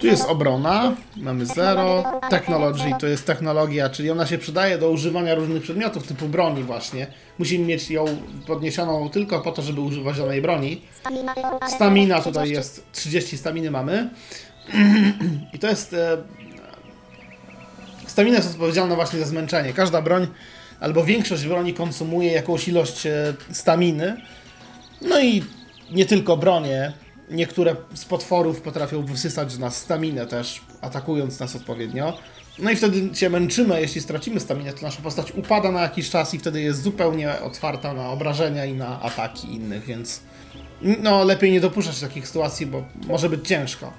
tu 0.00 0.06
jest 0.06 0.24
obrona, 0.24 0.96
mamy 1.16 1.46
0, 1.46 2.04
technology 2.30 2.90
to 3.00 3.06
jest 3.06 3.26
technologia, 3.26 3.90
czyli 3.90 4.10
ona 4.10 4.26
się 4.26 4.38
przydaje 4.38 4.78
do 4.78 4.90
używania 4.90 5.34
różnych 5.34 5.62
przedmiotów 5.62 6.06
typu 6.06 6.28
broni 6.28 6.62
właśnie. 6.62 7.06
Musimy 7.38 7.64
mieć 7.64 7.90
ją 7.90 8.04
podniesioną 8.46 9.10
tylko 9.10 9.40
po 9.40 9.52
to, 9.52 9.62
żeby 9.62 9.80
używać 9.80 10.18
danej 10.18 10.42
broni. 10.42 10.82
Stamina 11.68 12.20
tutaj 12.20 12.50
jest 12.50 12.92
30 12.92 13.38
staminy 13.38 13.70
mamy. 13.70 14.10
I 15.54 15.58
to 15.58 15.68
jest. 15.68 15.94
E, 15.94 16.16
stamina 18.06 18.36
jest 18.36 18.50
odpowiedzialna 18.50 18.94
właśnie 18.94 19.18
za 19.18 19.26
zmęczenie. 19.26 19.72
Każda 19.72 20.02
broń 20.02 20.26
albo 20.80 21.04
większość 21.04 21.46
broni 21.46 21.74
konsumuje 21.74 22.32
jakąś 22.32 22.68
ilość 22.68 23.06
e, 23.06 23.34
staminy. 23.52 24.16
No 25.00 25.20
i 25.20 25.44
nie 25.90 26.06
tylko 26.06 26.36
bronie. 26.36 26.92
Niektóre 27.30 27.76
z 27.94 28.04
potworów 28.04 28.60
potrafią 28.60 29.02
wysysać 29.02 29.52
z 29.52 29.58
nas 29.58 29.76
staminę 29.76 30.26
też, 30.26 30.60
atakując 30.80 31.40
nas 31.40 31.56
odpowiednio. 31.56 32.18
No 32.58 32.70
i 32.70 32.76
wtedy 32.76 33.16
się 33.16 33.30
męczymy, 33.30 33.80
jeśli 33.80 34.00
stracimy 34.00 34.40
staminę, 34.40 34.72
to 34.72 34.82
nasza 34.82 35.02
postać 35.02 35.32
upada 35.32 35.70
na 35.70 35.82
jakiś 35.82 36.10
czas 36.10 36.34
i 36.34 36.38
wtedy 36.38 36.60
jest 36.60 36.82
zupełnie 36.82 37.40
otwarta 37.40 37.94
na 37.94 38.10
obrażenia 38.10 38.64
i 38.64 38.74
na 38.74 39.00
ataki 39.00 39.54
innych, 39.54 39.84
więc 39.84 40.20
no 41.02 41.24
lepiej 41.24 41.52
nie 41.52 41.60
dopuszczać 41.60 42.00
takich 42.00 42.26
sytuacji, 42.26 42.66
bo 42.66 42.84
może 43.06 43.28
być 43.28 43.48
ciężko. 43.48 43.92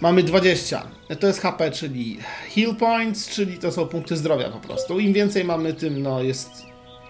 Mamy 0.00 0.22
20. 0.22 0.82
To 1.20 1.26
jest 1.26 1.40
HP, 1.40 1.70
czyli 1.70 2.18
heal 2.54 2.76
points, 2.76 3.28
czyli 3.28 3.58
to 3.58 3.72
są 3.72 3.86
punkty 3.86 4.16
zdrowia 4.16 4.50
po 4.50 4.58
prostu. 4.58 4.98
Im 4.98 5.12
więcej 5.12 5.44
mamy, 5.44 5.74
tym 5.74 6.02
no 6.02 6.22
jest 6.22 6.50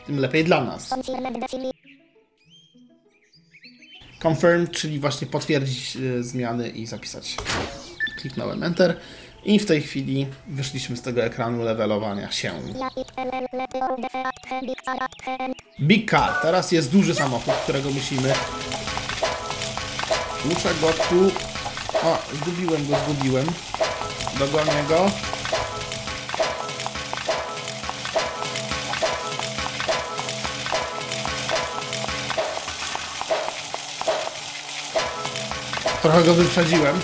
tym 0.06 0.18
lepiej 0.18 0.44
dla 0.44 0.64
nas. 0.64 0.90
Confirm, 4.22 4.68
czyli 4.68 5.00
właśnie 5.00 5.26
potwierdzić 5.26 5.96
e, 5.96 6.22
zmiany 6.22 6.68
i 6.68 6.86
zapisać. 6.86 7.36
Kliknąłem 8.20 8.62
Enter 8.62 8.96
i 9.44 9.58
w 9.58 9.66
tej 9.66 9.82
chwili 9.82 10.26
wyszliśmy 10.48 10.96
z 10.96 11.02
tego 11.02 11.24
ekranu 11.24 11.62
levelowania 11.62 12.30
się. 12.32 12.52
Big 15.80 16.10
Car. 16.10 16.32
Teraz 16.42 16.72
jest 16.72 16.90
duży 16.92 17.14
samochód, 17.14 17.54
którego 17.54 17.90
musimy. 17.90 18.32
Muszę 20.44 20.68
go 20.80 20.92
tu. 20.92 21.32
O, 22.02 22.18
zgubiłem 22.34 22.86
go, 22.88 22.96
zgubiłem. 23.06 23.46
Dogonię 24.38 24.84
go. 24.88 25.10
Trochę 36.02 36.22
go 36.22 36.34
wyprzedziłem. 36.34 37.00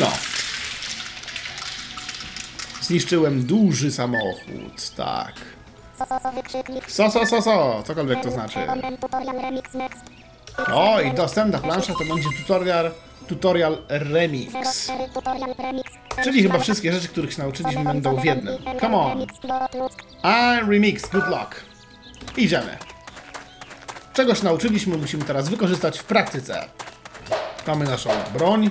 No. 0.00 0.10
Zniszczyłem 2.80 3.46
duży 3.46 3.92
samochód, 3.92 4.90
tak. 4.96 5.32
So, 6.88 7.10
so, 7.10 7.26
so, 7.26 7.42
so, 7.42 7.82
cokolwiek 7.86 8.22
to 8.22 8.30
znaczy. 8.30 8.58
O, 10.74 11.00
i 11.00 11.12
dostępna 11.12 11.58
plansza 11.58 11.92
to 11.92 12.14
będzie 12.14 12.28
tutorial, 12.38 12.90
tutorial 13.26 13.78
remix. 13.88 14.52
Czyli 16.24 16.42
chyba 16.42 16.58
wszystkie 16.58 16.92
rzeczy, 16.92 17.08
których 17.08 17.32
się 17.32 17.42
nauczyliśmy 17.42 17.84
będą 17.84 18.16
w 18.16 18.24
jednym. 18.24 18.58
Come 18.80 18.96
on. 18.96 19.26
I 20.24 20.70
remix, 20.70 21.08
good 21.10 21.28
luck. 21.28 21.64
Idziemy. 22.36 22.78
Czegoś 24.16 24.42
nauczyliśmy, 24.42 24.98
musimy 24.98 25.24
teraz 25.24 25.48
wykorzystać 25.48 25.98
w 25.98 26.04
praktyce. 26.04 26.68
Mamy 27.66 27.84
naszą 27.84 28.10
broń. 28.32 28.70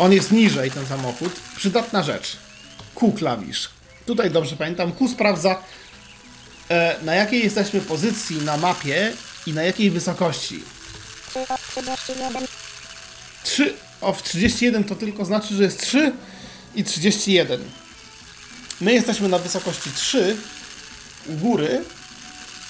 On 0.00 0.12
jest 0.12 0.32
niżej, 0.32 0.70
ten 0.70 0.86
samochód. 0.86 1.32
Przydatna 1.56 2.02
rzecz. 2.02 2.36
Q 2.94 3.12
klawisz. 3.12 3.68
Tutaj 4.06 4.30
dobrze 4.30 4.56
pamiętam, 4.56 4.92
Q 4.92 5.08
sprawdza 5.08 5.62
e, 6.68 6.96
na 7.02 7.14
jakiej 7.14 7.44
jesteśmy 7.44 7.80
pozycji 7.80 8.36
na 8.36 8.56
mapie 8.56 9.12
i 9.46 9.52
na 9.52 9.62
jakiej 9.62 9.90
wysokości. 9.90 10.62
3 13.44 13.74
of 14.00 14.22
31 14.22 14.84
to 14.84 14.94
tylko 14.96 15.24
znaczy, 15.24 15.54
że 15.54 15.62
jest 15.62 15.80
3 15.80 16.12
i 16.74 16.84
31. 16.84 17.60
My 18.80 18.92
jesteśmy 18.92 19.28
na 19.28 19.38
wysokości 19.38 19.90
3 19.94 20.36
u 21.26 21.32
góry 21.32 21.84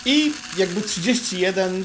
i 0.05 0.33
jakby 0.57 0.83
31 0.83 1.85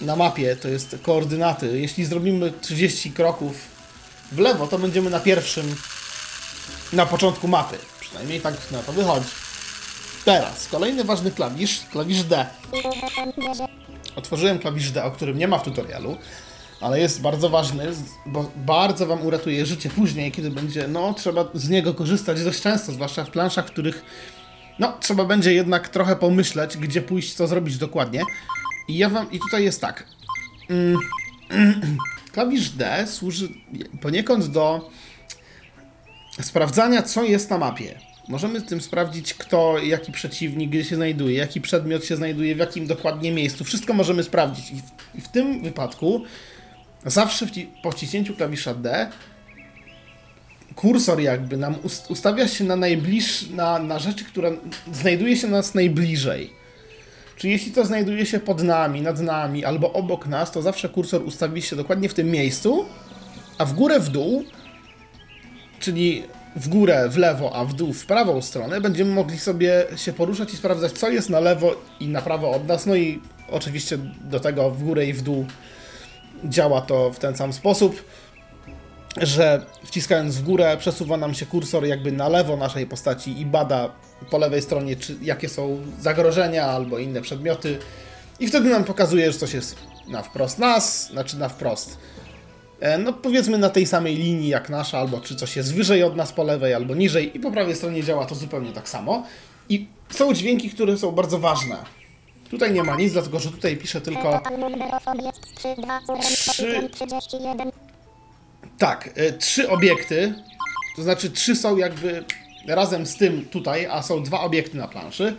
na 0.00 0.16
mapie 0.16 0.56
to 0.56 0.68
jest 0.68 0.96
koordynaty. 1.02 1.80
Jeśli 1.80 2.04
zrobimy 2.04 2.52
30 2.60 3.12
kroków 3.12 3.73
w 4.32 4.38
lewo, 4.38 4.66
to 4.66 4.78
będziemy 4.78 5.10
na 5.10 5.20
pierwszym, 5.20 5.76
na 6.92 7.06
początku 7.06 7.48
mapy. 7.48 7.78
Przynajmniej 8.00 8.40
tak 8.40 8.54
na 8.70 8.78
to 8.78 8.92
wychodzi. 8.92 9.26
Teraz, 10.24 10.68
kolejny 10.68 11.04
ważny 11.04 11.30
klawisz, 11.30 11.80
klawisz 11.92 12.22
D. 12.22 12.46
Otworzyłem 14.16 14.58
klawisz 14.58 14.90
D, 14.90 15.04
o 15.04 15.10
którym 15.10 15.38
nie 15.38 15.48
ma 15.48 15.58
w 15.58 15.62
tutorialu, 15.62 16.16
ale 16.80 17.00
jest 17.00 17.20
bardzo 17.20 17.48
ważny, 17.48 17.92
bo 18.26 18.50
bardzo 18.56 19.06
Wam 19.06 19.26
uratuje 19.26 19.66
życie 19.66 19.90
później, 19.90 20.32
kiedy 20.32 20.50
będzie, 20.50 20.88
no, 20.88 21.14
trzeba 21.14 21.44
z 21.54 21.68
niego 21.68 21.94
korzystać 21.94 22.44
dość 22.44 22.60
często, 22.60 22.92
zwłaszcza 22.92 23.24
w 23.24 23.30
planszach, 23.30 23.66
w 23.66 23.70
których, 23.70 24.04
no, 24.78 24.96
trzeba 25.00 25.24
będzie 25.24 25.54
jednak 25.54 25.88
trochę 25.88 26.16
pomyśleć, 26.16 26.76
gdzie 26.76 27.02
pójść, 27.02 27.34
co 27.34 27.46
zrobić 27.46 27.78
dokładnie. 27.78 28.22
I 28.88 28.98
ja 28.98 29.08
Wam, 29.08 29.30
i 29.30 29.38
tutaj 29.38 29.64
jest 29.64 29.80
tak. 29.80 30.04
Mm, 30.70 30.98
klawisz 32.34 32.70
D 32.70 33.06
służy 33.06 33.48
poniekąd 34.00 34.46
do 34.46 34.90
sprawdzania, 36.42 37.02
co 37.02 37.24
jest 37.24 37.50
na 37.50 37.58
mapie. 37.58 37.98
Możemy 38.28 38.62
tym 38.62 38.80
sprawdzić, 38.80 39.34
kto, 39.34 39.78
jaki 39.78 40.12
przeciwnik, 40.12 40.70
gdzie 40.70 40.84
się 40.84 40.96
znajduje, 40.96 41.38
jaki 41.38 41.60
przedmiot 41.60 42.04
się 42.04 42.16
znajduje, 42.16 42.54
w 42.54 42.58
jakim 42.58 42.86
dokładnie 42.86 43.32
miejscu. 43.32 43.64
Wszystko 43.64 43.92
możemy 43.92 44.22
sprawdzić. 44.22 44.70
I 44.70 44.74
w, 44.74 45.18
i 45.18 45.20
w 45.20 45.28
tym 45.28 45.62
wypadku 45.62 46.24
zawsze 47.06 47.46
po 47.82 47.92
wciśnięciu 47.92 48.34
klawisza 48.34 48.74
D 48.74 49.10
kursor 50.74 51.20
jakby 51.20 51.56
nam 51.56 51.74
ust- 51.74 52.10
ustawia 52.10 52.48
się 52.48 52.64
na 52.64 52.76
najbliż, 52.76 53.50
na, 53.50 53.78
na 53.78 53.98
rzeczy, 53.98 54.24
które 54.24 54.56
znajduje 54.92 55.36
się 55.36 55.48
nas 55.48 55.74
najbliżej. 55.74 56.63
Czyli 57.36 57.52
jeśli 57.52 57.72
to 57.72 57.84
znajduje 57.84 58.26
się 58.26 58.40
pod 58.40 58.62
nami, 58.62 59.02
nad 59.02 59.20
nami 59.20 59.64
albo 59.64 59.92
obok 59.92 60.26
nas, 60.26 60.52
to 60.52 60.62
zawsze 60.62 60.88
kursor 60.88 61.22
ustawi 61.22 61.62
się 61.62 61.76
dokładnie 61.76 62.08
w 62.08 62.14
tym 62.14 62.30
miejscu, 62.30 62.84
a 63.58 63.64
w 63.64 63.72
górę, 63.72 64.00
w 64.00 64.08
dół, 64.08 64.44
czyli 65.80 66.22
w 66.56 66.68
górę, 66.68 67.08
w 67.08 67.16
lewo, 67.16 67.56
a 67.56 67.64
w 67.64 67.74
dół, 67.74 67.92
w 67.92 68.06
prawą 68.06 68.42
stronę, 68.42 68.80
będziemy 68.80 69.14
mogli 69.14 69.38
sobie 69.38 69.84
się 69.96 70.12
poruszać 70.12 70.54
i 70.54 70.56
sprawdzać, 70.56 70.92
co 70.92 71.10
jest 71.10 71.30
na 71.30 71.40
lewo 71.40 71.76
i 72.00 72.08
na 72.08 72.22
prawo 72.22 72.50
od 72.50 72.66
nas. 72.66 72.86
No 72.86 72.94
i 72.94 73.20
oczywiście 73.50 73.98
do 74.20 74.40
tego 74.40 74.70
w 74.70 74.82
górę 74.82 75.06
i 75.06 75.12
w 75.12 75.22
dół 75.22 75.46
działa 76.44 76.80
to 76.80 77.12
w 77.12 77.18
ten 77.18 77.36
sam 77.36 77.52
sposób, 77.52 78.04
że 79.16 79.66
wciskając 79.84 80.36
w 80.36 80.42
górę 80.42 80.76
przesuwa 80.78 81.16
nam 81.16 81.34
się 81.34 81.46
kursor 81.46 81.86
jakby 81.86 82.12
na 82.12 82.28
lewo 82.28 82.56
naszej 82.56 82.86
postaci 82.86 83.40
i 83.40 83.46
bada 83.46 83.90
po 84.30 84.38
lewej 84.38 84.62
stronie, 84.62 84.96
czy 84.96 85.16
jakie 85.22 85.48
są 85.48 85.78
zagrożenia 86.00 86.66
albo 86.66 86.98
inne 86.98 87.20
przedmioty. 87.22 87.78
I 88.40 88.46
wtedy 88.48 88.70
nam 88.70 88.84
pokazuje, 88.84 89.32
że 89.32 89.38
coś 89.38 89.54
jest 89.54 89.76
na 90.08 90.22
wprost 90.22 90.58
nas, 90.58 91.08
znaczy 91.10 91.38
na 91.38 91.48
wprost. 91.48 91.98
E, 92.80 92.98
No 92.98 93.12
powiedzmy 93.12 93.58
na 93.58 93.70
tej 93.70 93.86
samej 93.86 94.16
linii 94.16 94.48
jak 94.48 94.70
nasza, 94.70 94.98
albo 94.98 95.20
czy 95.20 95.36
coś 95.36 95.56
jest 95.56 95.74
wyżej 95.74 96.02
od 96.02 96.16
nas 96.16 96.32
po 96.32 96.42
lewej, 96.44 96.74
albo 96.74 96.94
niżej. 96.94 97.36
I 97.36 97.40
po 97.40 97.50
prawej 97.50 97.74
stronie 97.76 98.02
działa 98.04 98.26
to 98.26 98.34
zupełnie 98.34 98.72
tak 98.72 98.88
samo. 98.88 99.26
I 99.68 99.86
są 100.10 100.34
dźwięki, 100.34 100.70
które 100.70 100.98
są 100.98 101.12
bardzo 101.12 101.38
ważne. 101.38 101.76
Tutaj 102.50 102.72
nie 102.72 102.82
ma 102.82 102.96
nic, 102.96 103.12
dlatego 103.12 103.38
że 103.40 103.50
tutaj 103.50 103.76
piszę 103.76 104.00
tylko 104.00 104.32
Total 104.32 104.58
number 104.58 104.94
of 104.94 105.08
obiekt 105.08 105.54
3, 105.54 105.74
2, 105.78 106.00
0, 106.06 106.20
31. 106.92 107.70
Tak, 108.78 109.18
y, 109.18 109.32
trzy 109.32 109.70
obiekty, 109.70 110.34
to 110.96 111.02
znaczy 111.02 111.30
trzy 111.30 111.56
są 111.56 111.76
jakby 111.76 112.24
razem 112.66 113.06
z 113.06 113.16
tym 113.16 113.44
tutaj, 113.44 113.86
a 113.86 114.02
są 114.02 114.22
dwa 114.22 114.40
obiekty 114.40 114.76
na 114.76 114.88
planszy. 114.88 115.36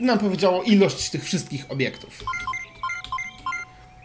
Nam 0.00 0.18
powiedziało 0.18 0.62
ilość 0.62 1.10
tych 1.10 1.24
wszystkich 1.24 1.70
obiektów. 1.70 2.24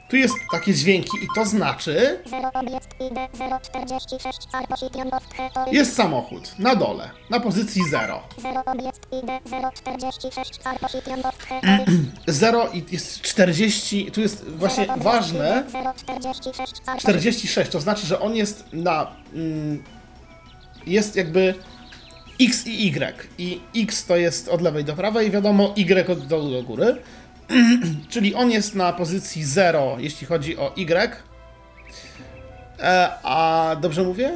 Tu 0.10 0.16
jest 0.16 0.36
takie 0.52 0.74
dźwięki 0.74 1.18
i 1.24 1.28
to 1.36 1.46
znaczy, 1.46 2.20
0 2.30 2.50
obiekt 2.54 2.96
ID 3.02 3.18
046 3.62 4.38
Arposition 4.52 5.14
of 5.14 5.24
Theory. 5.28 5.72
jest 5.72 5.96
samochód 5.96 6.60
na 6.60 6.76
dole, 6.76 7.10
na 7.30 7.40
pozycji 7.40 7.82
0. 7.90 8.24
0 8.42 8.64
obiekt 8.66 9.08
ID 9.12 9.30
046 9.76 10.60
Arposition 10.64 11.20
of 11.26 11.38
Theory. 11.38 11.86
0 12.28 12.68
i 12.74 12.84
jest 12.92 13.22
40, 13.22 14.12
tu 14.12 14.22
jest 14.22 14.50
właśnie 14.50 14.88
ważne, 14.98 15.64
046 15.98 16.74
46, 17.00 17.72
to 17.72 17.82
znaczy, 17.82 18.08
że 18.08 18.20
on 18.20 18.36
jest 18.36 18.66
na. 18.74 19.12
Mm, 19.34 19.84
jest 20.86 21.16
jakby 21.16 21.54
X 22.42 22.68
i 22.68 22.88
Y. 22.88 23.28
I 23.38 23.62
X 23.76 24.06
to 24.06 24.18
jest 24.18 24.48
od 24.48 24.62
lewej 24.62 24.84
do 24.84 24.94
prawej, 24.94 25.32
wiadomo, 25.32 25.74
Y 25.76 26.10
od 26.10 26.28
dołu 26.28 26.52
do 26.52 26.64
góry. 26.64 26.98
Czyli 28.10 28.36
on 28.36 28.52
jest 28.52 28.76
na 28.76 28.94
pozycji 28.94 29.44
0, 29.44 29.98
jeśli 30.00 30.28
chodzi 30.28 30.58
o 30.58 30.74
Y. 30.76 31.24
E, 32.80 33.10
a 33.24 33.76
dobrze 33.82 34.04
mówię? 34.04 34.32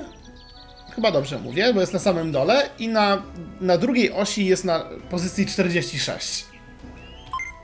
Chyba 0.95 1.11
dobrze 1.11 1.39
mówię, 1.39 1.73
bo 1.73 1.79
jest 1.79 1.93
na 1.93 1.99
samym 1.99 2.31
dole 2.31 2.69
i 2.79 2.87
na, 2.87 3.21
na 3.61 3.77
drugiej 3.77 4.11
osi 4.11 4.45
jest 4.45 4.65
na 4.65 4.85
pozycji 5.09 5.45
46. 5.45 6.45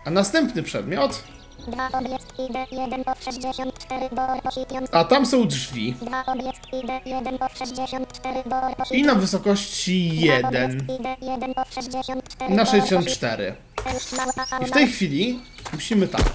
A 0.06 0.10
następny 0.10 0.64
przedmiot, 0.64 1.24
2 1.68 1.90
obiekt 2.00 2.40
ID 2.40 2.72
1 2.72 3.04
of 3.06 3.24
64 3.24 4.10
do 4.16 4.22
Arposition. 4.22 4.88
a 4.92 5.04
tam 5.04 5.26
są 5.26 5.48
drzwi 5.48 5.96
2 6.02 6.26
obiekt 6.26 6.68
ID 6.74 6.90
1 7.06 7.38
of 7.42 7.58
64 7.58 8.44
do 8.46 8.96
i 8.96 9.04
na 9.04 9.16
wysokości 9.16 10.20
1 10.20 10.86
na 12.50 12.66
64. 12.66 13.56
I 14.62 14.66
w 14.66 14.72
tej 14.72 14.88
chwili 14.88 15.40
musimy 15.74 16.08
tak. 16.08 16.32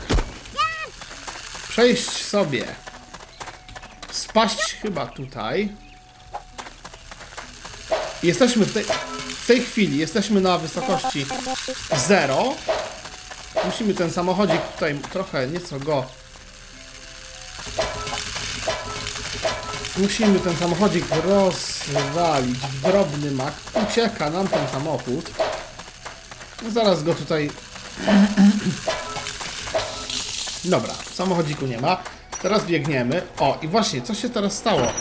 Przejść 1.68 2.24
sobie. 2.24 2.64
Spaść 4.10 4.74
chyba 4.82 5.06
tutaj. 5.06 5.68
Jesteśmy 8.22 8.66
w 8.66 8.72
tej, 8.72 8.84
w 9.42 9.46
tej 9.46 9.60
chwili, 9.60 9.98
jesteśmy 9.98 10.40
na 10.40 10.58
wysokości 10.58 11.26
0. 11.96 12.54
Musimy 13.64 13.94
ten 13.94 14.10
samochodzik 14.10 14.60
tutaj 14.72 14.98
trochę, 15.12 15.46
nieco 15.46 15.80
go... 15.80 16.04
Musimy 19.98 20.40
ten 20.40 20.56
samochodzik 20.56 21.04
rozwalić 21.24 22.58
w 22.58 22.80
drobny 22.80 23.30
mak. 23.30 23.54
Ucieka 23.88 24.30
nam 24.30 24.48
ten 24.48 24.68
samochód. 24.68 25.30
No 26.62 26.70
zaraz 26.70 27.02
go 27.02 27.14
tutaj... 27.14 27.50
Dobra, 30.64 30.94
samochodziku 31.14 31.66
nie 31.66 31.80
ma. 31.80 32.02
Teraz 32.42 32.64
biegniemy. 32.64 33.22
O, 33.38 33.58
i 33.62 33.68
właśnie, 33.68 34.02
co 34.02 34.14
się 34.14 34.30
teraz 34.30 34.52
stało? 34.52 34.92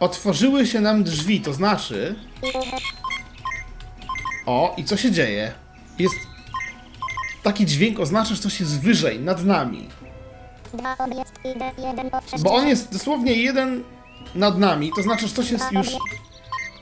Otworzyły 0.00 0.66
się 0.66 0.80
nam 0.80 1.04
drzwi, 1.04 1.40
to 1.40 1.52
znaczy... 1.52 2.14
O, 4.46 4.74
i 4.76 4.84
co 4.84 4.96
się 4.96 5.12
dzieje? 5.12 5.52
Jest... 5.98 6.16
Taki 7.42 7.66
dźwięk 7.66 8.00
oznacza, 8.00 8.34
że 8.34 8.42
coś 8.42 8.60
jest 8.60 8.80
wyżej, 8.80 9.20
nad 9.20 9.44
nami. 9.44 9.88
2 10.74 10.96
obiekt 10.98 11.32
ID 11.44 11.78
1 11.78 12.06
of 12.06 12.24
60. 12.24 12.42
Bo 12.42 12.54
on 12.54 12.68
jest 12.68 12.92
dosłownie 12.92 13.32
jeden 13.32 13.84
nad 14.34 14.58
nami, 14.58 14.90
to 14.96 15.02
znaczy, 15.02 15.28
że 15.28 15.34
coś 15.34 15.50
jest 15.50 15.72
już... 15.72 15.88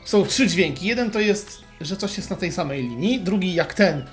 Są 0.05 0.27
trzy 0.27 0.47
dźwięki. 0.47 0.87
Jeden 0.87 1.11
to 1.11 1.21
jest, 1.21 1.63
że 1.81 1.97
coś 1.97 2.17
jest 2.17 2.31
na 2.31 2.37
tej 2.37 2.53
samej 2.53 2.83
linii, 2.83 3.21
drugi 3.21 3.55
jak 3.55 3.75
ten, 3.75 4.05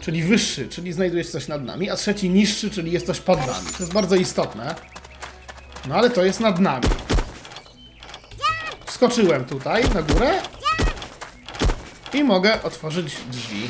czyli 0.00 0.22
wyższy, 0.22 0.68
czyli 0.68 0.92
znajduje 0.92 1.24
się 1.24 1.30
coś 1.30 1.48
nad 1.48 1.64
nami, 1.64 1.90
a 1.90 1.96
trzeci 1.96 2.30
niższy, 2.30 2.70
czyli 2.70 2.92
jest 2.92 3.06
coś 3.06 3.20
pod 3.20 3.38
nami. 3.38 3.66
To 3.66 3.78
jest 3.82 3.92
bardzo 3.92 4.16
istotne. 4.16 4.74
No 5.88 5.94
ale 5.94 6.10
to 6.10 6.24
jest 6.24 6.40
nad 6.40 6.58
nami. 6.60 6.88
Wskoczyłem 8.86 9.44
tutaj 9.44 9.84
na 9.94 10.02
górę 10.02 10.40
i 12.14 12.24
mogę 12.24 12.62
otworzyć 12.62 13.16
drzwi. 13.30 13.68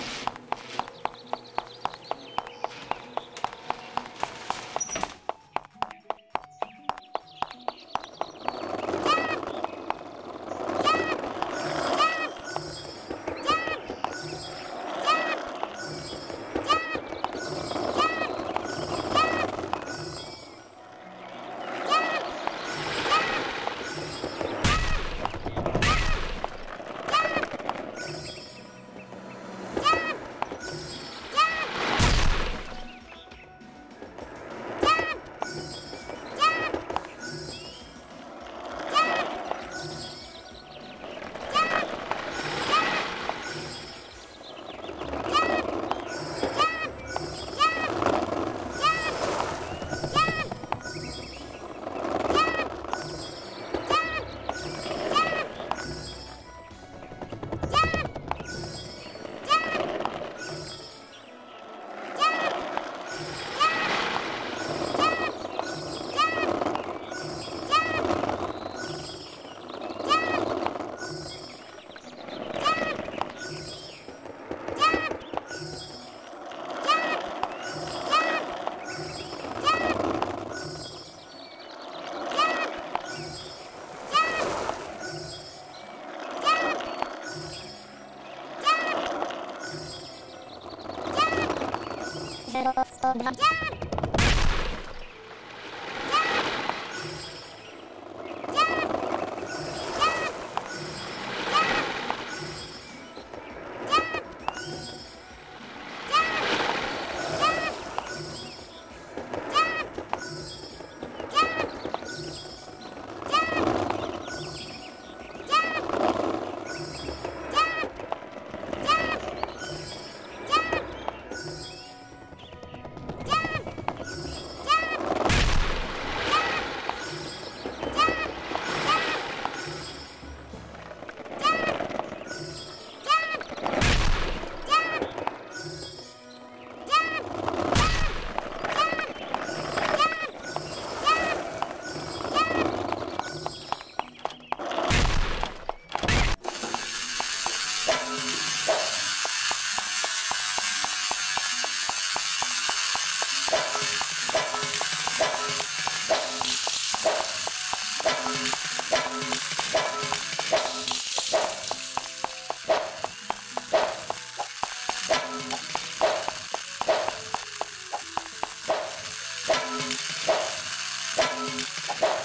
No, 172.01 172.24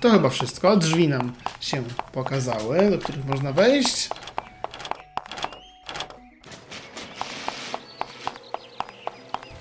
to 0.00 0.10
chyba 0.10 0.28
wszystko. 0.28 0.76
Drzwi 0.76 1.08
nam 1.08 1.32
się 1.60 1.82
pokazały, 2.12 2.90
do 2.90 2.98
których 2.98 3.26
można 3.26 3.52
wejść. 3.52 4.08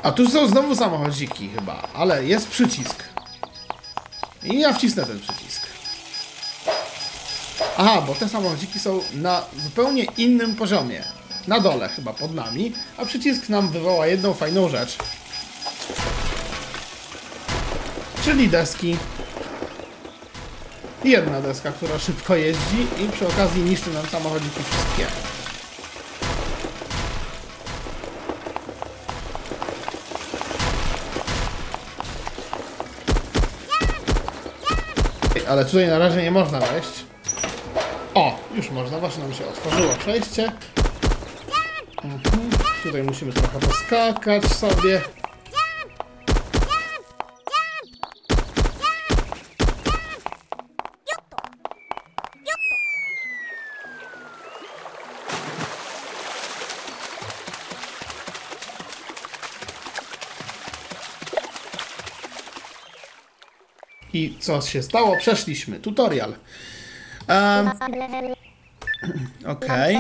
A 0.04 0.12
tu 0.12 0.30
są 0.30 0.48
znowu 0.48 0.76
samochodziki 0.76 1.50
chyba, 1.50 1.88
ale 1.94 2.26
jest 2.26 2.48
przycisk. 2.48 3.04
I 4.44 4.60
ja 4.60 4.74
wcisnę 4.74 5.06
ten 5.06 5.20
przycisk. 5.20 5.62
Aha, 7.78 8.02
bo 8.08 8.16
te 8.16 8.30
samochodziki 8.30 8.80
są 8.80 9.02
na 9.14 9.42
zupełnie 9.64 10.04
innym 10.04 10.56
poziomie. 10.56 11.04
Na 11.48 11.60
dole 11.60 11.90
chyba 11.90 12.14
pod 12.14 12.36
nami, 12.36 12.74
a 12.98 13.06
przycisk 13.06 13.50
nam 13.50 13.70
wywoła 13.70 14.08
jedną 14.08 14.34
fajną 14.34 14.70
rzecz. 14.70 14.98
Czyli 18.24 18.48
deski. 18.48 18.98
Jedna 21.04 21.41
deska, 21.41 21.72
która 21.72 22.00
szybko 22.00 22.36
jeździ 22.36 22.88
i 23.00 23.10
przy 23.12 23.28
okazji 23.28 23.62
niszczy 23.62 23.93
nam 23.93 24.06
samochodziki 24.06 24.60
wszystkie. 24.64 25.06
Ale 35.50 35.66
tutaj 35.66 35.88
na 35.88 36.00
razie 36.00 36.24
nie 36.24 36.32
można 36.32 36.60
wejść. 36.60 37.06
O, 38.14 38.39
już 38.56 38.70
można, 38.70 39.00
właśnie 39.00 39.24
nam 39.24 39.34
się 39.34 39.47
otworzyło 39.47 39.93
przejście. 40.00 40.52
Mhm. 42.04 42.50
Tutaj 42.84 43.04
musimy 43.04 43.34
trochę 43.34 43.60
poskakać 43.60 44.45
sobie. 44.45 45.02
I 64.20 64.38
co 64.39 64.61
się 64.61 64.84
stało? 64.84 65.17
Przeszliśmy. 65.17 65.80
Tutorial. 65.80 66.36
Um. 67.30 67.72
Okej. 69.47 69.95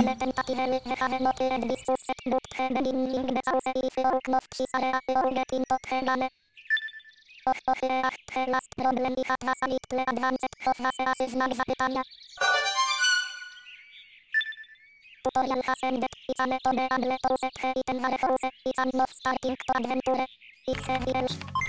Tutorial 15.23 15.61
hasem 15.63 15.99
pisane 16.27 16.57
to 16.63 16.71
de 16.71 16.87
able 16.91 17.17
to 17.21 17.35
set 17.37 17.77
i 17.77 17.81
ten 17.85 18.01
ware 18.01 18.17
house 18.17 18.49
i 18.65 18.71
sam 18.75 18.89
now 18.93 19.09
starting 19.09 19.57
to 19.67 19.73
adventure. 19.75 20.25
I 20.67 20.75
se 20.75 21.68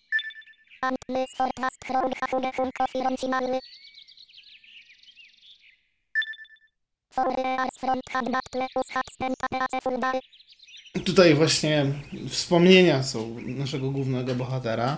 Tutaj 11.05 11.35
właśnie 11.35 11.85
wspomnienia 12.29 13.03
są 13.03 13.37
naszego 13.39 13.91
głównego 13.91 14.35
bohatera 14.35 14.97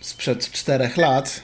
sprzed 0.00 0.50
czterech 0.50 0.96
lat. 0.96 1.42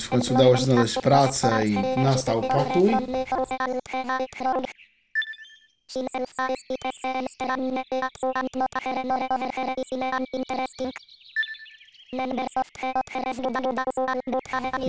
W 0.00 0.08
końcu 0.08 0.34
udało 0.34 0.56
się 0.56 0.62
znaleźć 0.62 0.94
pracę 0.94 1.66
i 1.66 1.78
nastał 1.96 2.42
pokój. 2.42 2.96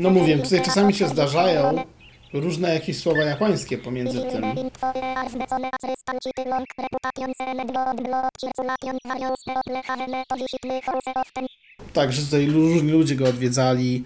No 0.01 0.09
mówię, 0.09 0.37
tutaj 0.39 0.61
czasami 0.61 0.93
się 0.93 1.07
zdarzają 1.07 1.83
różne 2.33 2.73
jakieś 2.73 2.99
słowa 2.99 3.23
japońskie 3.23 3.77
pomiędzy 3.77 4.21
tym. 4.21 4.43
Tak, 11.93 12.13
że 12.13 12.21
tutaj 12.21 12.45
różni 12.45 12.91
ludzie 12.91 13.15
go 13.15 13.25
odwiedzali. 13.25 14.03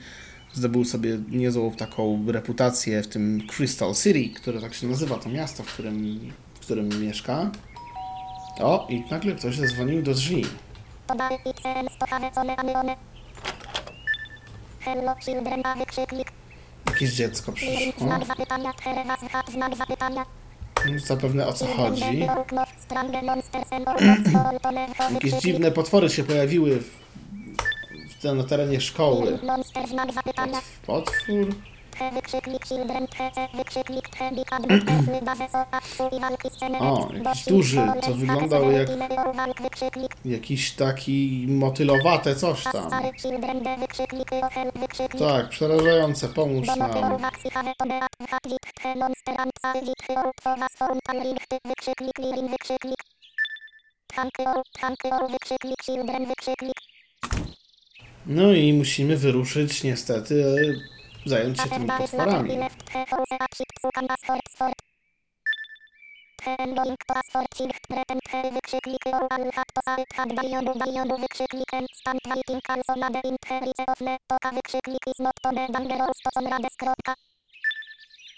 Zdobył 0.54 0.86
sobie 0.86 1.18
niezłą 1.30 1.72
taką 1.72 2.26
reputację 2.28 3.04
w 3.04 3.08
tym 3.08 3.48
Crystal 3.48 3.94
City, 3.96 4.40
które 4.42 4.62
tak 4.62 4.74
się 4.74 4.88
nazywa 4.88 5.16
to 5.16 5.30
miasto, 5.30 5.64
w 5.64 5.74
którym, 5.74 6.20
w 6.54 6.60
którym 6.60 7.02
mieszka. 7.02 7.52
O, 8.60 8.88
i 8.90 9.04
nagle 9.12 9.36
ktoś 9.36 9.56
zadzwonił 9.58 10.02
do 10.02 10.14
drzwi. 10.14 10.46
Jakieś 16.90 17.14
dziecko 17.14 17.52
przyszło. 17.52 18.08
Zapytania. 19.76 20.26
Zapewne 21.06 21.48
o 21.48 21.54
co 21.54 21.66
chodzi. 21.66 22.04
Jakieś 25.14 25.34
dziwne 25.34 25.72
potwory 25.72 26.10
się 26.10 26.24
pojawiły 26.24 26.80
w, 26.80 27.00
w, 28.20 28.34
na 28.34 28.44
terenie 28.44 28.82
szkoły. 28.82 29.40
Potwór? 30.88 31.56
O, 36.80 37.08
jakiś 37.30 37.46
duży, 37.46 37.76
co 38.02 38.14
wyglądał 38.14 38.72
jak 38.72 38.88
jakiś 40.26 40.72
taki 40.72 41.46
motylowate 41.50 42.36
coś 42.36 42.64
tam. 42.64 42.90
Tak, 45.20 45.50
przerażające, 45.50 46.28
pomóż 46.28 46.68
nam. 47.02 47.18
No 58.30 58.54
i 58.54 58.74
musimy 58.74 59.18
wyruszyć 59.18 59.84
niestety, 59.84 60.46
e, 60.46 61.30
zająć 61.30 61.62
się 61.62 61.70
tymi 61.70 61.88
potworami. 61.88 62.58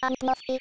Antmoffi, 0.02 0.60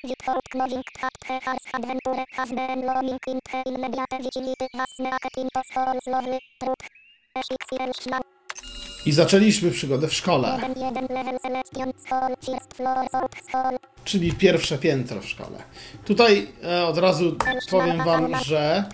I 9.07 9.13
zaczęliśmy 9.13 9.71
przygodę 9.71 10.09
w 10.09 10.15
szkole, 10.15 10.59
1 10.77 11.07
Level 11.11 11.39
Celestion 11.39 11.93
Soul 12.09 12.37
First 12.45 12.75
Floor 12.75 13.11
South 13.11 13.51
Soul 13.53 13.79
czyli 14.05 14.33
pierwsze 14.33 14.79
piętro 14.79 15.21
w 15.21 15.27
szkole. 15.27 15.59
Tutaj 16.05 16.49
e, 16.65 16.85
od 16.85 16.99
razu 16.99 17.37
powiem 17.71 18.05
wam, 18.05 18.37
że 18.45 18.85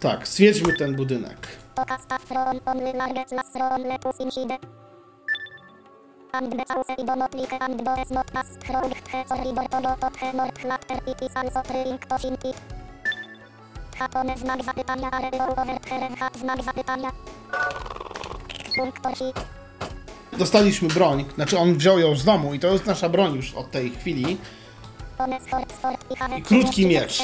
tak, 0.00 0.28
zwiedźmy 0.28 0.76
ten 0.76 0.96
budynek. 0.96 1.48
Hatone 13.98 14.38
znak 14.38 14.64
zapytania 14.64 15.10
hat 16.18 16.38
znak 16.38 16.62
zapytania 16.62 17.12
Punktor 18.76 19.12
Dostaliśmy 20.38 20.88
broń, 20.88 21.24
znaczy 21.34 21.58
on 21.58 21.74
wziął 21.74 21.98
ją 21.98 22.16
z 22.16 22.24
domu 22.24 22.54
i 22.54 22.58
to 22.58 22.72
jest 22.72 22.86
nasza 22.86 23.08
broń 23.08 23.36
już 23.36 23.54
od 23.54 23.70
tej 23.70 23.90
chwili. 23.90 24.36
I 26.38 26.42
krótki 26.42 26.86
miecz. 26.86 27.22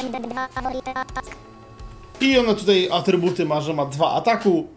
I 2.21 2.39
ona 2.39 2.55
tutaj 2.55 2.89
atrybuty 2.93 3.45
ma, 3.45 3.61
że 3.61 3.75
ma 3.75 3.87
dwa 3.87 4.13
ataku, 4.13 4.69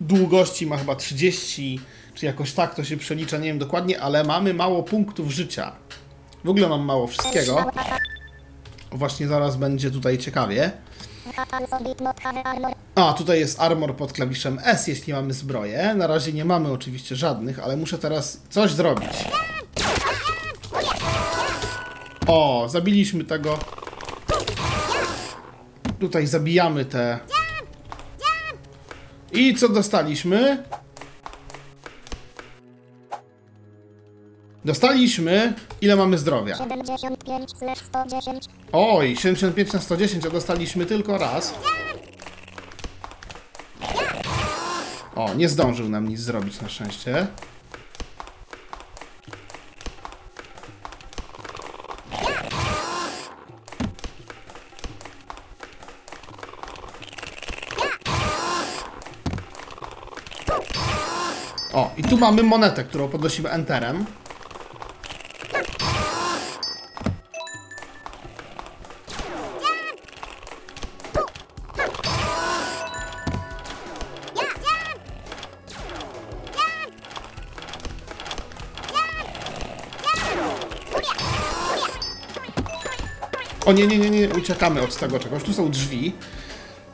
długości 0.00 0.66
ma 0.66 0.76
chyba 0.76 0.96
30, 0.96 1.80
czy 2.14 2.26
jakoś 2.26 2.52
tak 2.52 2.74
to 2.74 2.84
się 2.84 2.96
przelicza, 2.96 3.38
nie 3.38 3.48
wiem 3.48 3.58
dokładnie, 3.58 4.00
ale 4.00 4.24
mamy 4.24 4.54
mało 4.54 4.82
punktów 4.82 5.30
życia. 5.30 5.72
W 6.44 6.48
ogóle 6.48 6.68
mam 6.68 6.84
mało 6.84 7.06
wszystkiego. 7.06 7.64
Właśnie 8.92 9.28
zaraz 9.28 9.56
będzie 9.56 9.90
tutaj 9.90 10.18
ciekawie. 10.18 10.72
A, 12.94 13.12
tutaj 13.12 13.40
jest 13.40 13.60
armor 13.60 13.96
pod 13.96 14.12
klawiszem 14.12 14.58
S, 14.64 14.86
jeśli 14.86 15.12
mamy 15.12 15.32
zbroję. 15.32 15.94
Na 15.94 16.06
razie 16.06 16.32
nie 16.32 16.44
mamy 16.44 16.72
oczywiście 16.72 17.16
żadnych, 17.16 17.58
ale 17.58 17.76
muszę 17.76 17.98
teraz 17.98 18.40
coś 18.50 18.72
zrobić. 18.72 19.10
O, 22.26 22.68
zabiliśmy 22.68 23.24
tego. 23.24 23.58
Tutaj 26.00 26.26
zabijamy 26.26 26.84
te. 26.84 27.18
I 29.32 29.54
co 29.54 29.68
dostaliśmy? 29.68 30.62
Dostaliśmy. 34.64 35.54
Ile 35.80 35.96
mamy 35.96 36.18
zdrowia? 36.18 36.56
75 36.56 37.50
slash 37.58 37.78
110 37.78 38.44
Oj, 38.72 39.16
75 39.16 39.72
na 39.72 39.80
110, 39.80 40.26
a 40.26 40.30
dostaliśmy 40.30 40.86
tylko 40.86 41.18
raz. 41.18 41.54
O, 45.16 45.34
nie 45.34 45.48
zdążył 45.48 45.88
nam 45.88 46.08
nic 46.08 46.20
zrobić 46.20 46.60
na 46.60 46.68
szczęście. 46.68 47.26
O, 61.72 61.90
i 61.96 62.02
tu 62.02 62.18
mamy 62.18 62.42
monetę, 62.42 62.84
którą 62.84 63.08
podnosimy 63.08 63.50
enterem. 63.50 64.04
O 83.70 83.72
nie, 83.72 83.86
nie, 83.86 83.98
nie, 83.98 84.10
nie, 84.10 84.28
uciekamy 84.28 84.82
od 84.82 84.96
tego 84.96 85.18
czegoś. 85.18 85.42
Tu 85.42 85.52
są 85.52 85.70
drzwi. 85.70 86.12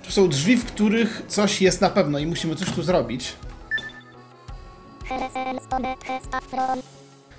Tu 0.04 0.12
są 0.12 0.28
drzwi, 0.28 0.56
w 0.56 0.64
których 0.64 1.22
coś 1.28 1.62
jest 1.62 1.80
na 1.80 1.90
pewno 1.90 2.18
i 2.18 2.26
musimy 2.26 2.56
coś 2.56 2.70
tu 2.70 2.82
zrobić. 2.82 3.32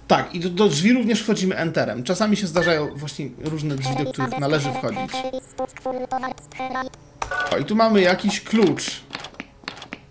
Tak, 0.07 0.35
i 0.35 0.39
do, 0.39 0.49
do 0.49 0.67
drzwi 0.67 0.93
również 0.93 1.21
wchodzimy 1.21 1.55
enterem. 1.55 2.03
Czasami 2.03 2.37
się 2.37 2.47
zdarzają 2.47 2.95
właśnie 2.95 3.29
różne 3.43 3.75
drzwi, 3.75 3.95
do 4.03 4.11
których 4.11 4.39
należy 4.39 4.71
wchodzić. 4.71 5.11
O, 7.53 7.57
i 7.57 7.65
tu 7.65 7.75
mamy 7.75 8.01
jakiś 8.01 8.41
klucz. 8.41 9.01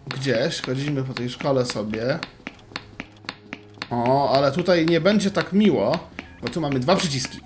Gdzieś, 0.06 0.60
chodzimy 0.60 1.02
po 1.02 1.14
tej 1.14 1.30
szkole 1.30 1.64
sobie. 1.64 2.18
O, 3.90 4.30
ale 4.32 4.52
tutaj 4.52 4.86
nie 4.86 5.00
będzie 5.00 5.30
tak 5.30 5.52
miło, 5.52 5.98
bo 6.42 6.48
tu 6.48 6.60
mamy 6.60 6.80
dwa 6.80 6.96
przyciski. 6.96 7.45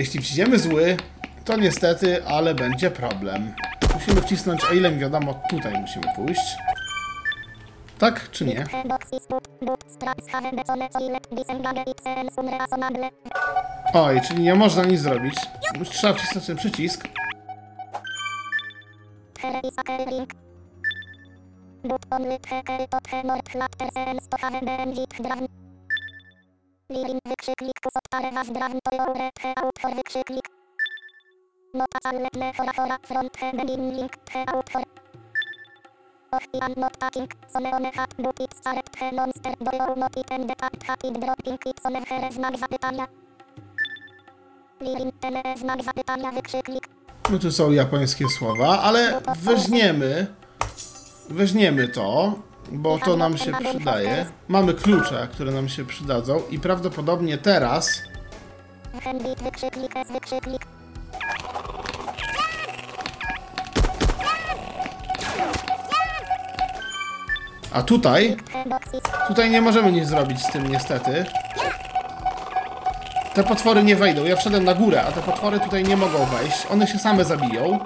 Jeśli 0.00 0.20
wciśniemy 0.20 0.58
zły, 0.58 0.96
to 1.44 1.56
niestety, 1.56 2.24
ale 2.26 2.54
będzie 2.54 2.90
problem. 2.90 3.54
Musimy 3.94 4.22
wcisnąć, 4.22 4.64
o 4.64 4.72
ile 4.72 4.90
mi 4.90 4.98
wiadomo, 4.98 5.42
tutaj 5.50 5.80
musimy 5.80 6.04
pójść. 6.16 6.56
Tak 7.98 8.30
czy 8.30 8.44
nie? 8.44 8.64
Oj, 13.94 14.20
czyli 14.20 14.42
nie 14.42 14.54
można 14.54 14.84
nic 14.84 15.00
zrobić. 15.00 15.34
Trzeba 15.90 16.14
wcisnąć 16.14 16.46
ten 16.46 16.56
przycisk. 16.56 17.08
Lirin 26.90 27.20
wykrzyknik 27.28 27.78
kusotare 27.84 28.30
was 28.34 28.48
drawn 28.50 28.78
to 28.84 28.90
he 29.42 29.50
autor 29.62 29.90
wykrzyknik. 29.96 30.46
Nota 31.74 31.98
calletne 32.04 32.52
fora 32.56 32.72
fora 32.72 32.98
front 33.08 33.36
he 33.40 33.52
begin 33.52 33.96
link 33.96 34.12
he 34.32 34.40
autor. 34.54 34.82
Och 36.32 36.42
i 36.54 36.58
am 36.60 36.72
not 36.76 36.98
packing, 36.98 37.28
sone 37.52 37.70
one 37.72 37.90
hat 37.94 38.14
but 38.16 38.40
he 38.98 39.10
monster 39.12 39.54
do 39.60 39.94
not 39.96 40.16
it 40.16 40.30
and 40.30 40.48
the 40.50 40.54
cat 40.54 40.82
hat 40.82 41.04
it 41.04 41.20
dropping 41.20 41.58
it 41.64 42.08
here 42.08 42.30
znak 42.32 42.58
zapytania. 42.58 43.06
Lirin 44.80 45.12
tene 45.20 45.56
znak 45.56 45.82
zapytania. 45.82 46.32
No 47.30 47.38
tu 47.38 47.52
są 47.52 47.70
japońskie 47.70 48.28
słowa, 48.28 48.80
ale 48.82 49.20
weźmiemy, 49.42 50.26
weźmiemy 51.28 51.88
to, 51.88 52.32
bo 52.70 52.98
to 52.98 53.16
nam 53.16 53.38
się 53.38 53.52
przydaje. 53.52 54.26
Mamy 54.48 54.74
klucze, 54.74 55.28
które 55.32 55.52
nam 55.52 55.68
się 55.68 55.84
przydadzą 55.84 56.42
i 56.50 56.58
prawdopodobnie 56.58 57.38
teraz. 57.38 58.02
A 67.72 67.82
tutaj, 67.82 68.36
tutaj 69.28 69.50
nie 69.50 69.60
możemy 69.60 69.92
nic 69.92 70.08
zrobić 70.08 70.42
z 70.42 70.52
tym 70.52 70.68
niestety. 70.68 71.24
Te 73.34 73.44
potwory 73.44 73.82
nie 73.82 73.96
wejdą. 73.96 74.24
Ja 74.24 74.36
wszedłem 74.36 74.64
na 74.64 74.74
górę, 74.74 75.02
a 75.08 75.12
te 75.12 75.22
potwory 75.22 75.60
tutaj 75.60 75.84
nie 75.84 75.96
mogą 75.96 76.26
wejść. 76.26 76.66
One 76.70 76.86
się 76.86 76.98
same 76.98 77.24
zabiją. 77.24 77.78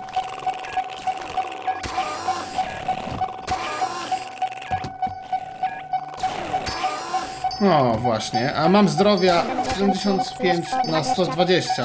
O, 7.73 7.97
właśnie. 7.99 8.55
A 8.55 8.69
mam 8.69 8.89
zdrowia 8.89 9.45
75 9.77 10.67
na 10.89 11.05
120. 11.05 11.85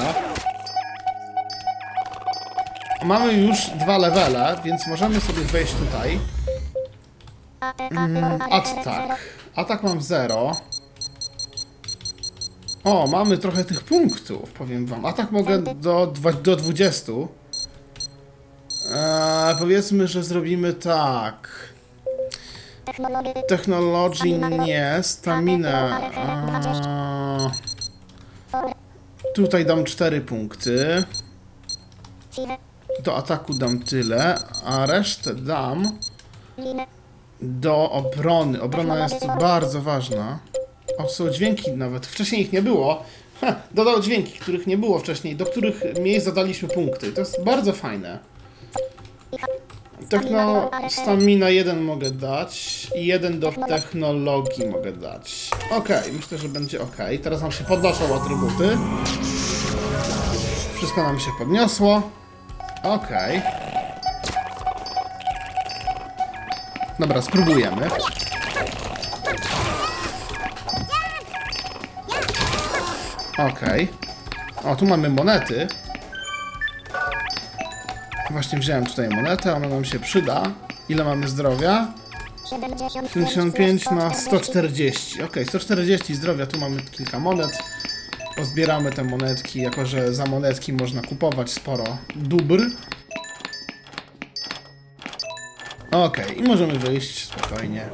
Mamy 3.02 3.32
już 3.32 3.70
dwa 3.70 3.98
levele, 3.98 4.56
więc 4.64 4.86
możemy 4.86 5.20
sobie 5.20 5.42
wejść 5.42 5.74
tutaj. 5.74 6.18
ATK 8.50 8.86
Atak. 8.86 9.18
Atak 9.54 9.82
mam 9.82 10.02
0. 10.02 10.56
O, 12.84 13.06
mamy 13.06 13.38
trochę 13.38 13.64
tych 13.64 13.84
punktów, 13.84 14.52
powiem 14.52 14.86
wam. 14.86 15.06
Atak 15.06 15.30
mogę 15.32 15.58
do, 15.58 16.12
do 16.42 16.56
20. 16.56 17.12
Eee, 17.12 17.26
powiedzmy, 19.58 20.08
że 20.08 20.24
zrobimy 20.24 20.72
tak. 20.72 21.48
Technology 23.48 24.32
nie, 24.38 24.98
stamina. 25.02 26.00
Tutaj 29.34 29.64
dam 29.66 29.84
4 29.84 30.20
punkty. 30.20 31.04
Do 33.04 33.16
ataku 33.16 33.54
dam 33.54 33.78
tyle, 33.78 34.38
a 34.64 34.86
resztę 34.86 35.34
dam 35.34 35.98
do 37.40 37.90
obrony. 37.90 38.62
Obrona 38.62 38.98
jest 38.98 39.26
bardzo 39.26 39.80
ważna. 39.80 40.38
O, 40.98 41.08
są 41.08 41.30
dźwięki 41.30 41.72
nawet. 41.72 42.06
Wcześniej 42.06 42.42
ich 42.42 42.52
nie 42.52 42.62
było. 42.62 43.02
Ha, 43.40 43.56
dodał 43.74 44.00
dźwięki, 44.00 44.38
których 44.38 44.66
nie 44.66 44.78
było 44.78 44.98
wcześniej, 44.98 45.36
do 45.36 45.46
których 45.46 45.82
miejsc 46.00 46.26
zadaliśmy 46.26 46.68
punkty. 46.68 47.12
To 47.12 47.20
jest 47.20 47.44
bardzo 47.44 47.72
fajne. 47.72 48.18
Techno 50.08 50.70
stamina 50.88 51.48
1 51.48 51.82
mogę 51.82 52.10
dać 52.10 52.86
i 52.96 53.06
jeden 53.06 53.40
do 53.40 53.52
technologii 53.68 54.66
mogę 54.66 54.92
dać. 54.92 55.50
Okej, 55.70 56.12
myślę, 56.12 56.38
że 56.38 56.48
będzie 56.48 56.82
ok. 56.82 56.96
Teraz 57.22 57.42
nam 57.42 57.52
się 57.52 57.64
podnoszą 57.64 58.22
atrybuty. 58.22 58.78
Wszystko 60.74 61.02
nam 61.02 61.20
się 61.20 61.30
podniosło. 61.38 62.10
Okej. 62.82 63.42
Dobra, 66.98 67.22
spróbujemy. 67.22 67.88
Okej. 73.38 73.88
O, 74.64 74.76
tu 74.76 74.86
mamy 74.86 75.08
monety. 75.08 75.68
Właśnie 78.30 78.58
wziąłem 78.58 78.86
tutaj 78.86 79.08
monetę, 79.08 79.54
ona 79.54 79.68
nam 79.68 79.84
się 79.84 79.98
przyda. 79.98 80.42
Ile 80.88 81.04
mamy 81.04 81.28
zdrowia? 81.28 81.92
75 82.50 83.10
75 83.12 83.90
na 83.90 84.14
140. 84.14 85.22
Ok, 85.22 85.36
140 85.48 86.14
zdrowia, 86.14 86.46
tu 86.46 86.60
mamy 86.60 86.82
kilka 86.82 87.18
monet. 87.18 87.58
Pozbieramy 88.36 88.92
te 88.92 89.04
monetki, 89.04 89.60
jako 89.60 89.86
że 89.86 90.14
za 90.14 90.26
monetki 90.26 90.72
można 90.72 91.02
kupować 91.02 91.50
sporo 91.50 91.84
dóbr. 92.16 92.60
Ok, 95.90 96.18
i 96.36 96.42
możemy 96.42 96.78
wyjść 96.78 97.24
spokojnie. 97.24 97.88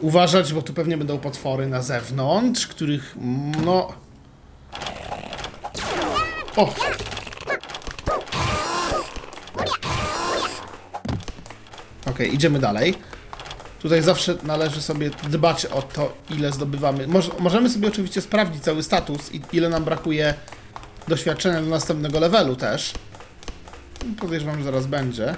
Uważać, 0.00 0.52
bo 0.52 0.62
tu 0.62 0.72
pewnie 0.72 0.96
będą 0.96 1.18
potwory 1.18 1.66
na 1.66 1.82
zewnątrz, 1.82 2.66
których 2.66 3.16
no... 3.64 3.92
O! 6.56 6.74
Ok, 12.16 12.32
idziemy 12.32 12.58
dalej. 12.58 12.94
Tutaj 13.82 14.02
zawsze 14.02 14.36
należy 14.42 14.82
sobie 14.82 15.10
dbać 15.10 15.66
o 15.66 15.82
to, 15.82 16.16
ile 16.30 16.52
zdobywamy. 16.52 17.06
Moż, 17.06 17.30
możemy 17.38 17.70
sobie 17.70 17.88
oczywiście 17.88 18.20
sprawdzić 18.20 18.62
cały 18.62 18.82
status 18.82 19.34
i 19.34 19.40
ile 19.52 19.68
nam 19.68 19.84
brakuje 19.84 20.34
doświadczenia 21.08 21.62
do 21.62 21.66
następnego 21.68 22.20
levelu 22.20 22.56
też. 22.56 22.92
Podejrzewam, 24.20 24.58
że 24.58 24.64
zaraz 24.64 24.86
będzie. 24.86 25.34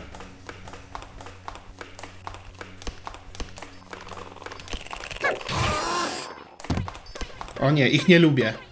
O 7.61 7.71
nie, 7.71 7.89
ich 7.89 8.09
nie 8.09 8.19
lubię. 8.19 8.68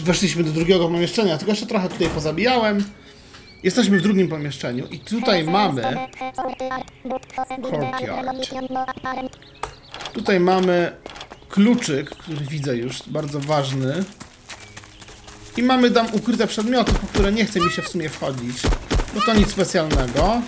Weszliśmy 0.00 0.44
do 0.44 0.50
drugiego 0.50 0.88
pomieszczenia, 0.88 1.36
tylko 1.36 1.52
jeszcze 1.52 1.66
trochę 1.66 1.88
tutaj 1.88 2.08
pozabijałem. 2.08 2.84
Jesteśmy 3.62 3.98
w 3.98 4.02
drugim 4.02 4.28
pomieszczeniu 4.28 4.86
i 4.86 4.98
tutaj 4.98 5.44
mamy, 5.44 5.96
tutaj 10.12 10.40
mamy 10.40 10.92
kluczyk, 11.48 12.10
który 12.10 12.46
widzę 12.50 12.76
już, 12.76 13.02
bardzo 13.06 13.40
ważny. 13.40 14.04
I 15.56 15.62
mamy 15.62 15.90
tam 15.90 16.06
ukryte 16.12 16.46
przedmioty, 16.46 16.92
po 16.92 17.06
które 17.06 17.32
nie 17.32 17.44
chce 17.44 17.60
mi 17.60 17.70
się 17.70 17.82
w 17.82 17.88
sumie 17.88 18.08
wchodzić. 18.08 18.62
Bo 19.14 19.20
to 19.20 19.34
nic 19.34 19.50
specjalnego. 19.50 20.42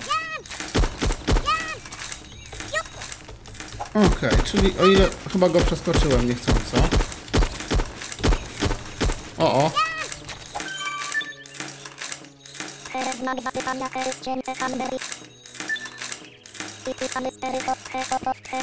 Okej, 3.94 4.30
czyli 4.44 4.72
o 4.80 4.86
ile 4.86 5.08
chyba 5.32 5.48
go 5.48 5.60
przeskoczyłem 5.60 6.28
niechcąco. 6.28 6.57
O, 6.57 6.57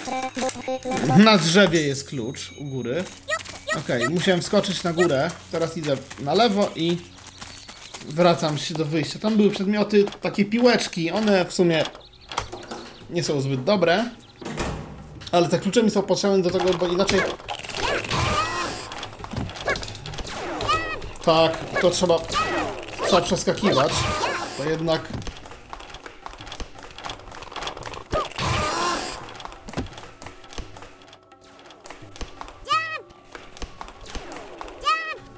tre 0.05 0.31
but 0.35 0.53
hytle 0.65 1.17
Na 1.17 1.37
drzewie 1.37 1.81
jest 1.81 2.09
klucz 2.09 2.51
u 2.59 2.65
góry. 2.65 3.03
Okej, 3.77 4.09
musiałem 4.09 4.41
wskoczyć 4.41 4.83
na 4.83 4.93
górę. 4.93 5.31
Teraz 5.51 5.77
idę 5.77 5.97
na 6.19 6.33
lewo 6.33 6.69
i 6.75 6.97
wracam 8.05 8.57
się 8.57 8.73
do 8.73 8.85
wyjścia. 8.85 9.19
Tam 9.19 9.37
były 9.37 9.49
przedmioty, 9.51 10.05
takie 10.21 10.45
piłeczki. 10.45 11.11
One 11.11 11.45
w 11.45 11.53
sumie 11.53 11.83
nie 13.09 13.23
są 13.23 13.41
zbyt 13.41 13.63
dobre. 13.63 14.05
Ale 15.31 15.49
te 15.49 15.59
klucze 15.59 15.83
mi 15.83 15.91
są 15.91 16.01
potrzebne 16.01 16.41
do 16.41 16.49
tego, 16.49 16.73
bo 16.73 16.87
inaczej 16.87 17.21
Tak, 21.25 21.57
to 21.81 21.89
trzeba, 21.89 22.19
trzeba 23.07 23.21
przeskakiwać. 23.21 23.91
Jednak... 24.69 25.01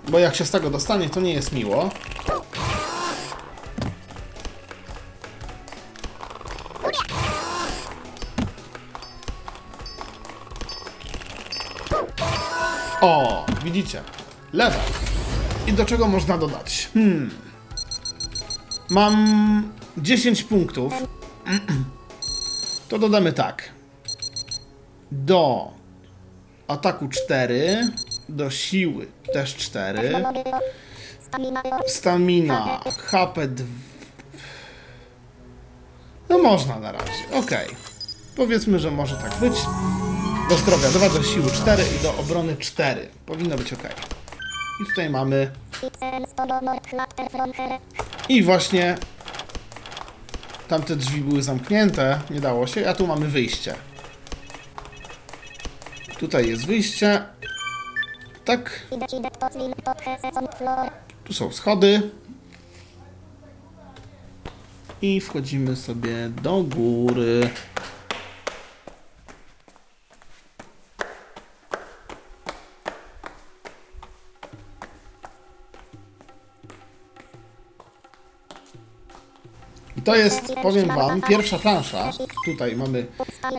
Bo 0.08 0.20
jak 0.20 0.36
się 0.36 0.46
z 0.46 0.52
tego 0.52 0.70
dostanie, 0.70 1.10
to 1.10 1.22
nie 1.22 1.34
jest 1.34 1.52
miło. 1.52 1.90
O, 13.02 13.46
widzicie. 13.64 14.04
Level. 14.54 14.82
I 15.68 15.74
do 15.74 15.86
czego 15.86 16.08
można 16.08 16.38
dodać? 16.38 16.90
Hmm. 16.94 17.47
Mam 18.90 19.72
10 19.98 20.44
punktów. 20.44 20.94
To 22.90 23.00
dodamy 23.00 23.34
tak. 23.34 23.70
Do 25.12 25.72
ataku 26.68 27.08
4, 27.08 27.92
do 28.30 28.50
siły 28.50 29.08
też 29.34 29.56
4, 29.56 30.12
Stamina. 31.88 32.82
HP 32.98 33.48
2. 33.48 33.68
No 36.30 36.38
można 36.38 36.80
na 36.80 36.92
razie, 36.92 37.12
okej. 37.34 37.68
Powiedzmy, 38.36 38.80
że 38.80 38.92
może 38.92 39.16
tak 39.16 39.36
być. 39.36 39.54
Do 40.50 40.58
zdrowia 40.58 40.90
2, 40.90 41.10
do 41.10 41.24
siły 41.24 41.52
4 41.52 41.84
i 42.00 42.04
do 42.04 42.18
obrony 42.18 42.58
4. 42.58 43.08
Powinno 43.26 43.56
być 43.56 43.74
ok. 43.74 43.84
I 44.82 44.86
tutaj 44.86 45.10
mamy 45.10 45.52
I 48.30 48.44
właśnie 48.44 48.98
tamte 50.68 50.96
drzwi 50.96 51.22
były 51.22 51.44
zamknięte, 51.44 52.22
nie 52.30 52.42
dało 52.42 52.68
się, 52.68 52.90
a 52.90 52.94
tu 52.94 53.08
mamy 53.08 53.28
wyjście. 53.28 53.76
Tutaj 56.20 56.50
jest 56.50 56.66
wyjście. 56.66 57.24
Tak, 58.46 58.88
tu 61.24 61.34
są 61.34 61.52
schody. 61.52 62.02
I 65.02 65.22
wchodzimy 65.22 65.76
sobie 65.76 66.30
do 66.30 66.64
góry. 66.64 67.50
To 80.08 80.16
jest, 80.16 80.56
powiem 80.62 80.88
Wam, 80.88 81.22
pierwsza 81.22 81.60
plansza. 81.60 82.12
Tutaj 82.46 82.76
mamy 82.76 83.06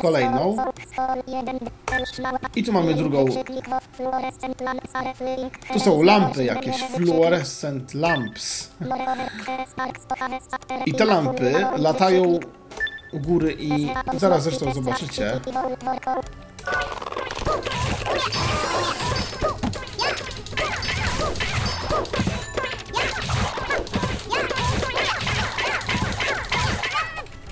kolejną. 0.03 0.57
I 2.57 2.65
tu 2.65 2.73
mamy 2.73 2.95
drugą. 2.95 3.27
Tu 5.73 5.79
są 5.79 6.03
lampy 6.03 6.45
jakieś, 6.45 6.77
fluorescent 6.77 7.95
lamps. 7.95 8.71
I 10.87 10.95
te 10.95 11.05
lampy 11.05 11.53
latają 11.77 12.39
u 13.13 13.21
góry 13.21 13.57
i 13.59 13.89
zaraz 14.17 14.43
zresztą 14.43 14.73
zobaczycie. 14.73 15.41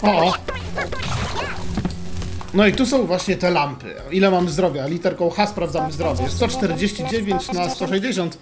O! 0.02 0.32
No 2.54 2.66
i 2.66 2.72
tu 2.72 2.86
są 2.86 3.06
właśnie 3.06 3.36
te 3.36 3.50
lampy. 3.50 3.94
Ile 4.10 4.30
mam 4.30 4.48
zdrowia? 4.48 4.86
Literką 4.86 5.30
H 5.30 5.46
sprawdzamy 5.46 5.92
zdrowie. 5.92 6.28
149 6.30 7.52
na 7.52 7.70
160. 7.70 8.38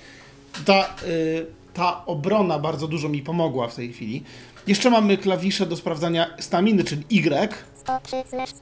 Ta, 0.65 0.95
y, 1.07 1.47
ta 1.75 2.07
obrona 2.07 2.59
bardzo 2.59 2.89
dużo 2.89 3.09
mi 3.09 3.23
pomogła 3.23 3.69
w 3.69 3.75
tej 3.75 3.93
chwili. 3.93 4.23
Jeszcze 4.67 4.91
mamy 4.91 5.19
klawisze 5.19 5.67
do 5.67 5.77
sprawdzania 5.77 6.27
staminy, 6.39 6.85
czyli 6.85 7.05
Y. 7.11 7.55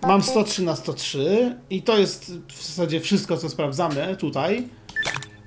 Mam 0.03 0.23
103 0.23 0.63
na 0.63 0.77
103 0.77 1.57
i 1.71 1.83
to 1.83 1.99
jest 1.99 2.33
w 2.49 2.67
zasadzie 2.67 3.01
wszystko, 3.01 3.37
co 3.37 3.49
sprawdzamy 3.49 4.17
tutaj. 4.17 4.69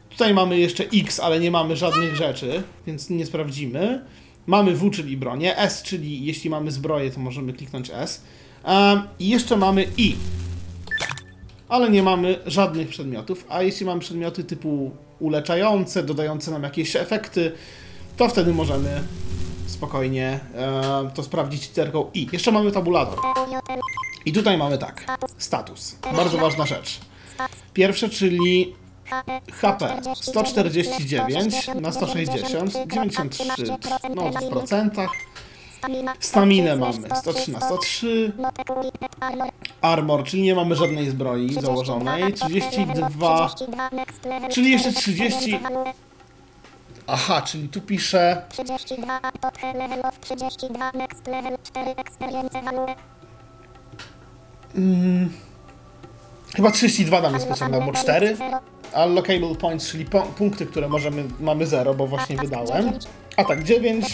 Tutaj 0.10 0.34
mamy 0.34 0.60
jeszcze 0.60 0.84
X, 0.94 1.20
ale 1.20 1.40
nie 1.40 1.52
mamy 1.52 1.76
żadnych 1.76 2.16
rzeczy, 2.16 2.64
więc 2.88 3.10
nie 3.10 3.26
sprawdzimy. 3.26 4.06
Mamy 4.48 4.76
W, 4.76 4.92
czyli 4.92 5.18
bronię, 5.18 5.58
S, 5.58 5.84
czyli 5.84 6.26
jeśli 6.26 6.50
mamy 6.50 6.72
zbroję, 6.72 7.12
to 7.12 7.20
możemy 7.20 7.54
kliknąć 7.54 7.92
S. 7.94 8.22
I 9.20 9.30
jeszcze 9.30 9.58
mamy 9.58 9.88
I, 9.98 10.16
ale 11.70 11.90
nie 11.90 12.04
mamy 12.04 12.40
żadnych 12.46 12.88
przedmiotów. 12.88 13.46
A 13.50 13.62
jeśli 13.62 13.86
mamy 13.86 14.02
przedmioty 14.02 14.44
typu 14.44 14.92
uleczające, 15.20 16.04
dodające 16.04 16.52
nam 16.52 16.64
jakieś 16.64 16.96
efekty, 16.96 17.52
to 18.18 18.30
wtedy 18.30 18.54
możemy 18.54 19.04
spokojnie 19.68 20.40
em, 20.54 21.12
to 21.12 21.24
sprawdzić 21.24 21.68
literką 21.68 22.10
I. 22.14 22.28
Jeszcze 22.34 22.52
mamy 22.52 22.72
tabulator. 22.72 23.20
I 24.26 24.34
tutaj 24.34 24.58
mamy 24.58 24.78
tak, 24.78 25.18
status. 25.38 25.96
Bardzo 26.16 26.38
ważna 26.38 26.66
rzecz. 26.66 27.00
Pierwsze, 27.74 28.10
czyli 28.10 28.76
HP 29.52 30.02
149 30.22 31.68
na 31.82 31.92
160, 31.92 32.74
93 32.88 33.54
no 34.16 34.32
w 34.32 34.50
procentach. 34.50 35.10
Staminę 36.20 36.76
mamy 36.76 37.10
103 37.16 37.52
na 37.52 37.62
103. 37.62 38.32
Armor, 39.82 40.24
czyli 40.24 40.44
nie 40.44 40.56
mamy 40.56 40.76
żadnej 40.76 41.10
zbroi 41.10 41.54
założonej. 41.54 42.34
32, 42.34 43.56
czyli 44.52 44.72
jeszcze 44.72 44.94
30. 44.94 45.60
Aha, 47.08 47.42
czyli 47.42 47.70
tu 47.70 47.82
pisze 47.82 48.42
32 48.50 49.20
top 49.42 49.58
level 49.64 50.06
of 50.06 50.20
32 50.20 50.92
next 50.92 51.28
level 51.28 51.58
4 51.64 51.92
experience 51.92 52.62
value. 52.62 52.96
Chyba 56.56 56.72
32 56.72 57.22
nam 57.22 57.34
jest 57.34 57.48
potrzebne, 57.48 57.78
albo 57.78 57.94
4. 57.94 58.38
Allocable 58.94 59.56
points, 59.56 59.92
czyli 59.92 60.06
po, 60.06 60.22
punkty, 60.22 60.66
które 60.66 60.90
możemy, 60.90 61.24
mamy 61.40 61.68
0, 61.68 61.94
bo 61.94 62.08
właśnie 62.08 62.38
wydałem. 62.38 62.92
Atak 63.38 63.64
9, 63.64 64.06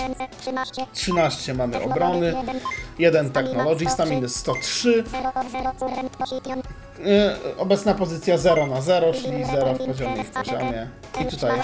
13 0.42 0.86
13 0.94 1.54
mamy 1.54 1.84
obrony, 1.84 2.34
1 3.00 3.32
technology, 3.32 3.90
staminy 3.90 4.30
103, 4.30 5.04
0 5.12 5.30
of 5.36 5.52
0 5.52 5.72
current 5.80 6.18
position. 6.18 6.60
y, 6.60 7.58
obecna 7.58 7.94
pozycja 7.94 8.38
0 8.38 8.68
na 8.68 8.82
0, 8.82 9.14
czyli 9.14 9.46
0 9.46 9.74
w 9.74 9.78
poziomie 9.78 10.22
i 10.22 10.24
w 10.24 10.30
poziomie. 10.30 10.88
I 11.22 11.26
tutaj, 11.26 11.60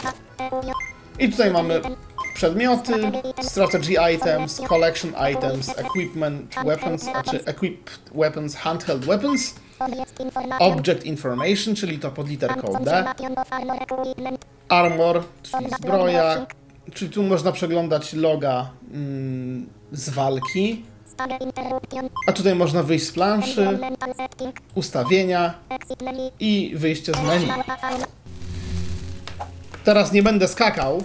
I 1.20 1.30
tutaj 1.30 1.52
mamy 1.52 1.82
przedmioty, 2.34 2.94
strategy 3.42 3.96
items, 4.16 4.62
collection 4.68 5.14
items, 5.32 5.70
equipment 5.78 6.56
weapons, 6.66 7.08
a 7.14 7.24
czy 7.24 7.46
equipped 7.46 8.00
weapons, 8.16 8.56
handheld 8.56 9.06
weapons, 9.06 9.56
Object 10.60 11.06
information. 11.06 11.76
czyli 11.76 12.00
to 12.00 12.12
pod 12.12 12.30
literką 12.30 12.74
D, 12.84 13.06
armor 14.70 15.24
czyli 15.44 15.66
zbroja, 15.80 16.46
czyli 16.94 17.12
tu 17.12 17.24
można 17.24 17.52
przeglądać 17.52 18.14
loga 18.14 18.70
mm, 18.94 19.70
z 19.92 20.10
walki, 20.10 20.86
a 22.28 22.32
tutaj 22.32 22.56
można 22.56 22.84
wyjść 22.84 23.06
z 23.06 23.12
planszy, 23.12 23.80
ustawienia 24.76 25.54
i 26.40 26.74
wyjście 26.76 27.14
z 27.14 27.22
menu. 27.24 27.48
Teraz 29.84 30.12
nie 30.12 30.24
będę 30.24 30.48
skakał, 30.48 31.04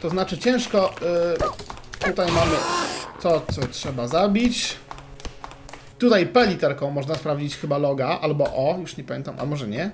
to 0.00 0.10
znaczy 0.10 0.38
ciężko. 0.38 0.90
y, 2.02 2.06
tutaj 2.06 2.32
mamy 2.32 2.56
to, 3.22 3.42
co 3.54 3.66
trzeba 3.66 4.08
zabić. 4.08 4.76
Tutaj 5.98 6.26
P 6.26 6.46
literką 6.46 6.90
można 6.90 7.14
sprawdzić 7.14 7.56
chyba 7.56 7.78
loga, 7.78 8.18
albo 8.22 8.44
O, 8.44 8.76
już 8.80 8.96
nie 8.96 9.04
pamiętam, 9.04 9.34
a 9.38 9.44
może 9.46 9.68
nie. 9.68 9.90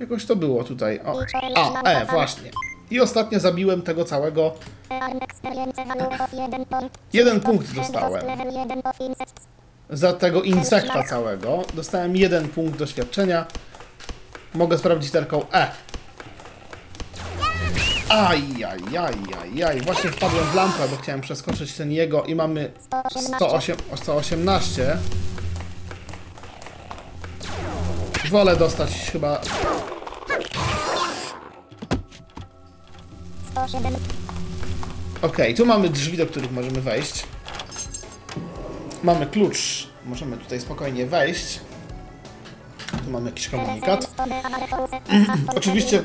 Jakoś 0.00 0.26
to 0.26 0.36
było 0.36 0.64
tutaj. 0.64 1.00
O, 1.06 1.20
a, 1.54 1.82
E, 1.82 2.06
właśnie. 2.06 2.50
I 2.90 3.00
ostatnio 3.00 3.40
zabiłem 3.40 3.82
tego 3.82 4.04
całego. 4.04 4.54
Arm 4.88 5.18
experience 5.30 5.84
value 5.84 6.24
of 6.24 6.32
1 6.32 6.64
point. 6.64 6.98
Jeden 7.12 7.40
punkt 7.40 7.74
dostałem. 7.74 8.26
Level 8.26 8.54
1 8.54 8.80
of 8.84 9.00
insect. 9.00 9.48
Za 9.90 10.12
tego 10.12 10.42
insekta 10.42 11.02
całego. 11.02 11.62
Dostałem 11.74 12.16
jeden 12.16 12.48
punkt 12.48 12.78
doświadczenia. 12.78 13.46
Mogę 14.54 14.78
sprawdzić 14.78 15.08
literką 15.08 15.42
E. 15.52 15.70
Aj, 18.08 18.42
aj, 18.64 18.96
aj, 18.98 19.14
aj, 19.42 19.64
aj. 19.64 19.80
Właśnie 19.80 20.10
wpadłem 20.10 20.44
w 20.44 20.54
lampę, 20.54 20.88
bo 20.88 20.96
chciałem 20.96 21.20
przeskoczyć 21.20 21.72
ten 21.72 21.92
jego 21.92 22.22
i 22.22 22.34
mamy 22.34 22.72
108, 23.36 23.76
118. 23.96 24.98
Wolę 28.30 28.56
dostać 28.56 28.90
chyba 29.12 29.40
107. 33.50 33.94
Okej, 35.22 35.54
tu 35.54 35.66
mamy 35.66 35.88
drzwi, 35.88 36.16
do 36.16 36.26
których 36.26 36.52
możemy 36.52 36.80
wejść. 36.80 37.26
Mamy 39.02 39.26
klucz. 39.26 39.88
Możemy 40.06 40.36
tutaj 40.36 40.60
spokojnie 40.60 41.06
wejść. 41.06 41.60
Tu 43.04 43.10
mamy 43.10 43.26
jakiś 43.30 43.48
komunikat. 43.48 44.10
Oczywiście, 45.56 46.02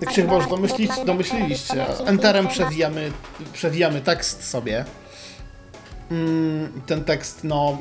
Jak 0.00 0.12
się 0.12 0.22
chyba 0.22 0.36
już 0.36 0.46
domyślić, 0.46 0.90
domyśliliście, 1.06 1.86
Enterem 2.06 2.48
przewijamy, 2.48 3.12
przewijamy 3.52 4.00
tekst 4.00 4.48
sobie. 4.48 4.84
Mm, 6.10 6.72
Ten 6.86 7.04
tekst, 7.04 7.40
no, 7.44 7.78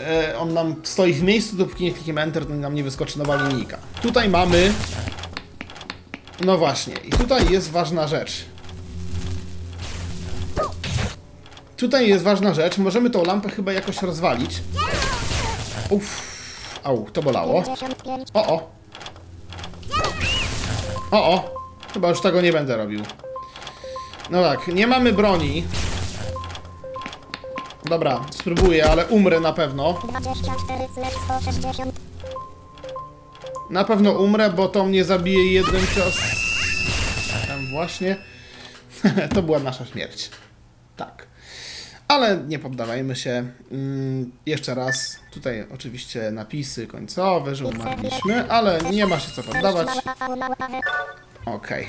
e, 0.00 0.38
on 0.38 0.52
nam 0.54 0.74
stoi 0.82 1.12
w 1.12 1.22
miejscu, 1.22 1.56
dopóki 1.56 1.84
nie 1.84 1.92
klikniemy 1.92 2.20
Enter, 2.20 2.46
to 2.46 2.54
nam 2.54 2.74
nie 2.74 2.84
wyskoczy 2.84 3.18
nowa 3.18 3.36
linijka. 3.48 3.78
Tutaj 4.02 4.28
mamy, 4.28 4.72
no 6.44 6.58
właśnie, 6.58 6.94
i 6.94 7.10
tutaj 7.10 7.50
jest 7.50 7.70
ważna 7.70 8.08
rzecz. 8.08 8.44
Tutaj 11.76 12.08
jest 12.08 12.24
ważna 12.24 12.54
rzecz, 12.54 12.78
możemy 12.78 13.10
tą 13.10 13.24
lampę 13.24 13.50
chyba 13.50 13.72
jakoś 13.72 14.02
rozwalić. 14.02 14.62
Uff, 15.90 16.37
au, 16.88 17.06
to 17.12 17.22
bolało. 17.22 17.62
55. 17.62 18.28
O, 18.34 18.46
o. 18.46 18.70
O, 21.10 21.34
o. 21.34 21.58
Chyba 21.94 22.08
już 22.08 22.20
tego 22.20 22.40
nie 22.40 22.52
będę 22.52 22.76
robił. 22.76 23.02
No 24.30 24.42
tak, 24.42 24.68
nie 24.68 24.86
mamy 24.86 25.12
broni. 25.12 25.64
Dobra, 27.84 28.24
spróbuję, 28.30 28.90
ale 28.90 29.06
umrę 29.06 29.40
na 29.40 29.52
pewno. 29.52 29.92
24 29.92 30.88
160. 31.24 32.00
Na 33.70 33.84
pewno 33.84 34.12
umrę, 34.12 34.50
bo 34.50 34.68
to 34.68 34.84
mnie 34.84 35.04
zabije 35.04 35.52
jednym 35.52 35.86
cios. 35.94 36.16
Tam 37.48 37.66
właśnie. 37.70 38.16
to 39.34 39.42
była 39.42 39.58
nasza 39.58 39.86
śmierć. 39.86 40.30
Tak. 40.96 41.26
Ale 42.08 42.36
nie 42.36 42.58
poddawajmy 42.58 43.16
się. 43.16 43.50
Mm, 43.72 44.32
jeszcze 44.46 44.74
raz. 44.74 45.18
Tutaj 45.30 45.66
oczywiście 45.74 46.30
napisy 46.30 46.86
końcowe, 46.86 47.54
że 47.54 47.66
umarliśmy, 47.66 48.50
ale 48.50 48.78
nie 48.92 49.06
ma 49.06 49.20
się 49.20 49.32
co 49.32 49.42
poddawać. 49.42 49.88
Okej. 51.44 51.88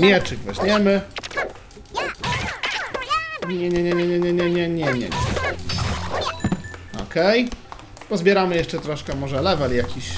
Mieczyk 0.00 0.38
weźmiemy. 0.38 1.00
Nie, 3.48 3.68
nie, 3.68 3.82
nie, 3.82 3.82
nie, 3.82 4.06
nie, 4.06 4.18
nie, 4.18 4.32
nie, 4.32 4.50
nie, 4.50 4.68
nie, 4.68 4.92
nie. 4.92 5.08
Okej. 7.02 7.48
Pozbieramy 8.08 8.56
jeszcze 8.56 8.78
troszkę, 8.78 9.14
może 9.14 9.42
level 9.42 9.76
jakiś. 9.76 10.10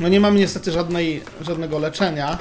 No 0.00 0.08
nie 0.08 0.20
mamy 0.20 0.38
niestety 0.38 0.72
żadnej, 0.72 1.22
żadnego 1.40 1.78
leczenia. 1.78 2.38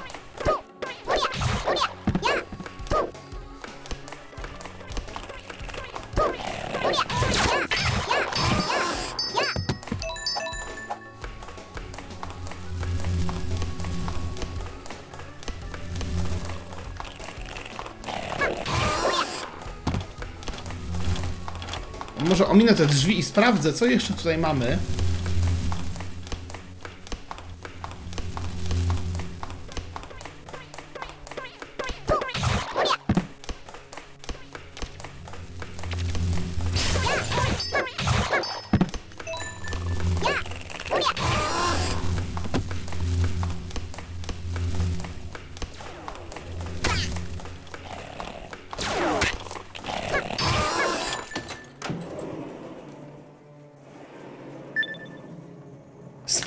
Może 22.30 22.47
ominę 22.47 22.74
te 22.74 22.86
drzwi 22.86 23.20
i 23.20 23.24
sprawdzę, 23.24 23.74
co 23.74 23.86
jeszcze 23.86 24.14
tutaj 24.14 24.38
mamy. 24.38 24.78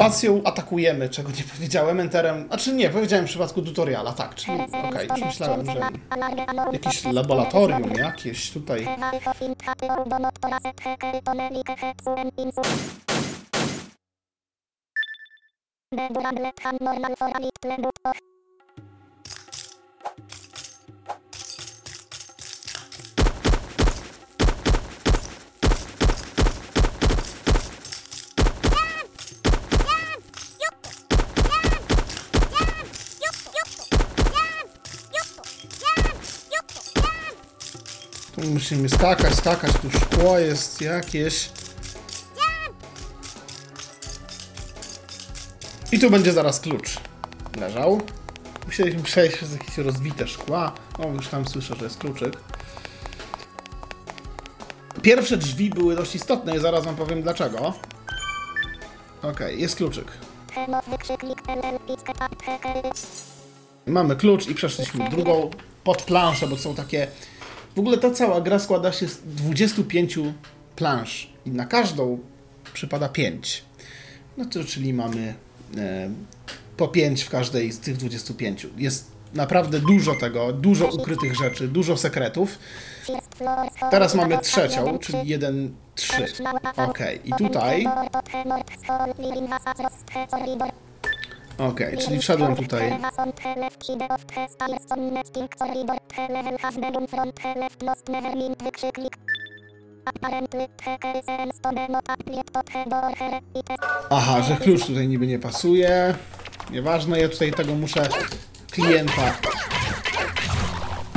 Spacją 0.01 0.43
atakujemy, 0.45 1.09
czego 1.09 1.29
nie 1.31 1.45
powiedziałem, 1.55 2.01
enterem. 2.01 2.47
Znaczy 2.47 2.73
nie, 2.73 2.91
powiedziałem 2.91 3.27
w 3.27 3.29
przypadku 3.29 3.63
tutoriala, 3.63 4.13
tak, 4.13 4.35
czyli 4.35 4.59
okej, 4.89 5.09
już 5.09 5.21
myślałem, 5.25 5.67
że 5.67 5.81
jakieś 6.73 7.05
laboratorium 7.05 7.93
jakieś 7.93 8.51
tutaj. 8.51 8.89
Musimy 38.71 38.89
skakać, 38.89 39.35
skakać, 39.35 39.73
tu 39.73 39.91
szkło 39.91 40.39
jest 40.39 40.81
jakieś. 40.81 41.51
I 45.93 45.99
tu 45.99 46.11
będzie 46.11 46.33
zaraz 46.33 46.61
klucz. 46.61 47.01
Leżał. 47.61 48.01
Musieliśmy 48.67 49.03
przejść 49.03 49.37
przez 49.37 49.53
jakieś 49.53 49.79
rozbite 49.79 50.29
szkła. 50.29 50.73
O, 50.99 51.07
już 51.09 51.29
tam 51.29 51.49
słyszę, 51.49 51.77
że 51.77 51.85
jest 51.85 51.99
kluczyk. 51.99 52.37
Pierwsze 55.03 55.37
drzwi 55.37 55.71
były 55.71 55.97
dość 55.97 56.15
istotne 56.15 56.57
i 56.57 56.61
zaraz 56.61 56.85
wam 56.85 56.97
powiem 56.97 57.23
dlaczego. 57.23 57.75
Okej, 59.23 59.61
jest 59.61 59.77
kluczyk. 59.77 60.07
Mamy 63.87 64.17
klucz 64.17 64.47
i 64.47 64.55
przeszliśmy 64.55 65.11
drugą 65.11 65.51
pod 65.85 66.03
planszę, 66.03 66.47
bo 66.47 66.57
są 66.57 66.75
takie... 66.75 67.09
Ogóle 67.81 67.99
ta 67.99 68.11
cała 68.11 68.41
gra 68.41 68.59
składa 68.59 68.93
się 68.93 69.09
z 69.09 69.19
25 69.19 70.19
plansz 70.77 71.31
i 71.47 71.51
na 71.51 71.67
każdą 71.67 72.19
przypada 72.73 73.09
5. 73.09 73.65
No 74.37 74.45
to 74.45 74.65
czyli 74.65 74.95
mamy 74.95 75.35
e, 75.77 76.11
po 76.77 76.89
5 76.89 77.23
w 77.23 77.31
każdej 77.31 77.73
z 77.73 77.81
tych 77.81 77.97
25. 77.97 78.67
Jest 78.77 79.11
naprawdę 79.35 79.79
dużo 79.79 80.15
tego, 80.15 80.53
dużo 80.53 80.87
ukrytych 80.87 81.37
rzeczy, 81.37 81.69
dużo 81.69 81.97
sekretów. 81.97 82.59
Teraz 83.91 84.15
mamy 84.15 84.39
trzecią, 84.39 84.99
czyli 84.99 85.29
1, 85.29 85.75
3. 85.95 86.27
Ok, 86.77 86.99
i 87.25 87.33
tutaj. 87.33 87.87
Ok, 91.69 91.81
czyli 91.99 92.19
wszedłem 92.19 92.57
tutaj. 92.57 92.99
Aha, 104.11 104.43
że 104.43 104.57
klucz 104.57 104.87
tutaj 104.87 105.09
niby 105.09 105.27
nie 105.27 105.39
pasuje. 105.39 106.15
Nieważne, 106.71 107.21
ja 107.21 107.29
tutaj 107.29 107.53
tego 107.53 107.75
muszę 107.75 108.09
klienta. 108.71 109.37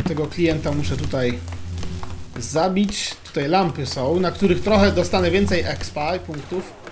Tego 0.08 0.28
klienta 0.28 0.72
muszę 0.72 0.98
tutaj 0.98 1.40
zabić. 2.38 3.16
Tutaj 3.24 3.48
lampy 3.48 3.86
są, 3.86 4.20
na 4.20 4.32
których 4.32 4.64
trochę 4.64 4.92
dostanę 4.92 5.32
więcej 5.32 5.62
expa 5.62 6.16
i 6.16 6.20
punktów. 6.20 6.83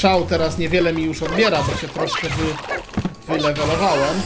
strzał 0.00 0.26
teraz 0.26 0.58
niewiele 0.58 0.92
mi 0.92 1.02
już 1.02 1.22
odbiera, 1.22 1.62
bo 1.62 1.76
się 1.76 1.88
troszkę 1.88 2.28
wy, 2.28 2.44
wylewelowałem. 3.28 4.20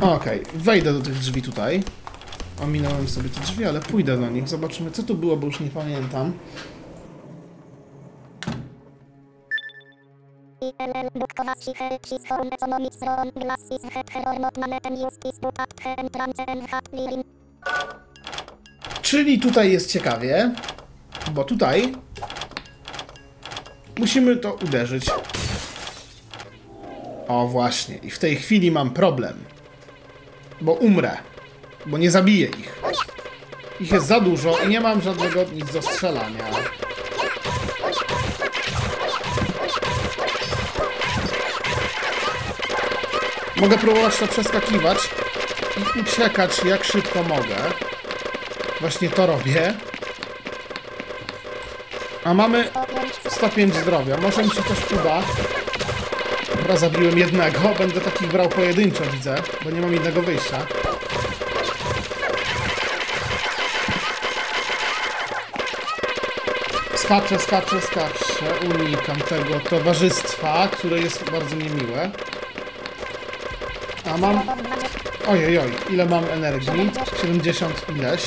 Okej, 0.00 0.42
okay, 0.42 0.42
wejdę 0.54 0.92
do 0.92 1.00
tych 1.00 1.18
drzwi 1.18 1.42
tutaj. 1.42 1.82
Ominąłem 2.62 3.08
sobie 3.08 3.28
te 3.28 3.40
drzwi, 3.40 3.64
ale 3.64 3.80
pójdę 3.80 4.18
do 4.18 4.30
nich. 4.30 4.48
Zobaczymy, 4.48 4.90
co 4.90 5.02
tu 5.02 5.14
było, 5.14 5.36
bo 5.36 5.46
już 5.46 5.60
nie 5.60 5.70
pamiętam. 5.70 6.32
Horn 12.28 12.48
Economics 12.52 12.98
Ron 13.00 13.30
Glassis 13.34 13.82
Het 13.94 14.10
Herormot 14.10 14.56
Maneten 14.58 14.96
Justis 15.00 15.38
Butat 15.40 15.74
Hen 15.82 16.10
Trance 16.10 16.42
Enhat 16.46 16.88
Lirin 16.92 17.24
Czyli 19.02 19.40
tutaj 19.40 19.72
jest 19.72 19.90
ciekawie, 19.90 20.50
bo 21.30 21.44
tutaj 21.44 21.92
musimy 23.98 24.36
to 24.36 24.54
uderzyć. 24.54 25.06
O 27.28 27.46
właśnie, 27.48 27.96
i 27.96 28.10
w 28.10 28.18
tej 28.18 28.36
chwili 28.36 28.70
mam 28.70 28.90
problem, 28.90 29.44
bo 30.60 30.72
umrę, 30.72 31.16
bo 31.86 31.98
nie 31.98 32.10
zabiję 32.10 32.46
ich. 32.46 32.82
Ich 33.80 33.92
jest 33.92 34.06
za 34.06 34.20
dużo 34.20 34.58
i 34.58 34.68
nie 34.68 34.80
mam 34.80 35.02
żadnego 35.02 35.44
nic 35.44 35.72
do 35.72 35.82
strzelania. 35.82 36.44
Mogę 43.62 43.78
próbować 43.78 44.16
to 44.16 44.26
przeskakiwać 44.26 44.98
i 45.76 46.00
uciekać 46.00 46.64
jak 46.64 46.84
szybko 46.84 47.22
mogę. 47.22 47.56
Właśnie 48.80 49.10
to 49.10 49.26
robię. 49.26 49.74
A 52.24 52.34
mamy 52.34 52.70
105 53.28 53.74
zdrowia. 53.74 54.16
Może 54.16 54.42
mi 54.42 54.50
się 54.50 54.62
coś 54.62 55.00
uda. 55.00 55.22
Dobra, 56.56 56.76
zabiłem 56.76 57.18
jednego. 57.18 57.60
Będę 57.78 58.00
takich 58.00 58.28
brał 58.28 58.48
pojedynczo, 58.48 59.04
widzę, 59.12 59.34
bo 59.64 59.70
nie 59.70 59.80
mam 59.80 59.94
innego 59.94 60.22
wyjścia. 60.22 60.66
Skaczę, 66.94 67.38
skaczę, 67.38 67.80
skaczę. 67.80 68.58
Unikam 68.74 69.16
tego 69.16 69.60
towarzystwa, 69.60 70.68
które 70.68 70.98
jest 70.98 71.30
bardzo 71.30 71.56
niemiłe. 71.56 72.10
A 74.12 74.16
mam... 74.16 74.40
Ojej, 75.28 75.58
oj, 75.58 75.72
ile 75.90 76.06
mam 76.06 76.24
energii? 76.24 76.90
70 77.20 77.86
ileś. 77.96 78.22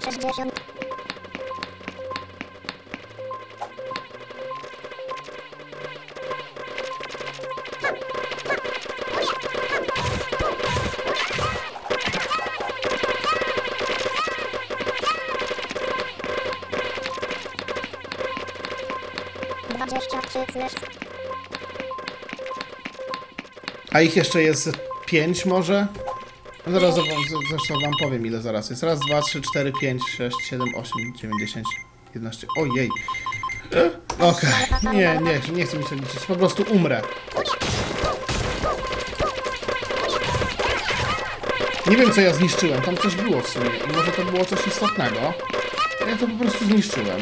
160. 0.00 0.52
A 23.92 24.00
ich 24.00 24.16
jeszcze 24.16 24.42
jest 24.42 24.70
pięć 25.06 25.44
może? 25.44 25.86
Zaraz 26.72 26.94
zresztą 27.50 27.74
wam 27.82 27.92
powiem 28.00 28.26
ile 28.26 28.40
zaraz 28.40 28.70
jest. 28.70 28.82
Raz, 28.82 29.00
dwa, 29.00 29.22
trzy, 29.22 29.42
cztery, 29.42 29.72
pięć, 29.80 30.02
sześć, 30.16 30.36
siedem, 30.50 30.74
osiem, 30.74 31.14
dziewięć, 31.16 31.40
dziesięć, 31.40 31.66
jedenaście. 32.14 32.46
Ojej. 32.58 32.88
Okej, 34.18 34.50
nie, 34.82 35.20
nie, 35.22 35.40
nie 35.52 35.66
chcę 35.66 35.78
mi 35.78 35.84
się 35.84 35.96
liczyć. 35.96 36.26
Po 36.28 36.36
prostu 36.36 36.64
umrę. 36.70 37.02
Nie 41.90 41.96
wiem 41.96 42.12
co 42.12 42.20
ja 42.20 42.34
zniszczyłem, 42.34 42.82
tam 42.82 42.96
coś 42.96 43.14
było 43.14 43.40
w 43.40 43.48
sumie 43.48 43.70
i 43.90 43.96
może 43.96 44.12
to 44.12 44.24
było 44.24 44.44
coś 44.44 44.66
istotnego. 44.66 45.34
Ja 46.08 46.16
to 46.16 46.26
po 46.26 46.34
prostu 46.34 46.64
zniszczyłem. 46.64 47.20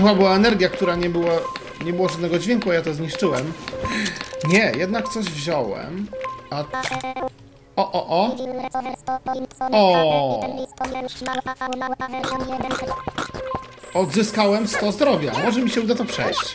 Chyba 0.00 0.14
była 0.14 0.34
energia, 0.36 0.68
która 0.68 0.94
nie 0.96 1.10
była, 1.10 1.32
nie 1.84 1.92
było 1.92 2.08
żadnego 2.08 2.38
dźwięku, 2.38 2.70
a 2.70 2.74
ja 2.74 2.82
to 2.82 2.94
zniszczyłem. 2.94 3.52
Nie, 4.48 4.72
jednak 4.78 5.08
coś 5.08 5.24
wziąłem. 5.24 6.06
A... 6.50 6.64
O, 7.76 7.92
o, 7.92 8.06
o. 8.06 8.36
O. 9.72 10.40
Odzyskałem 13.94 14.68
100 14.68 14.92
zdrowia. 14.92 15.32
Może 15.44 15.62
mi 15.62 15.70
się 15.70 15.80
uda 15.80 15.94
to 15.94 16.04
przejść. 16.04 16.54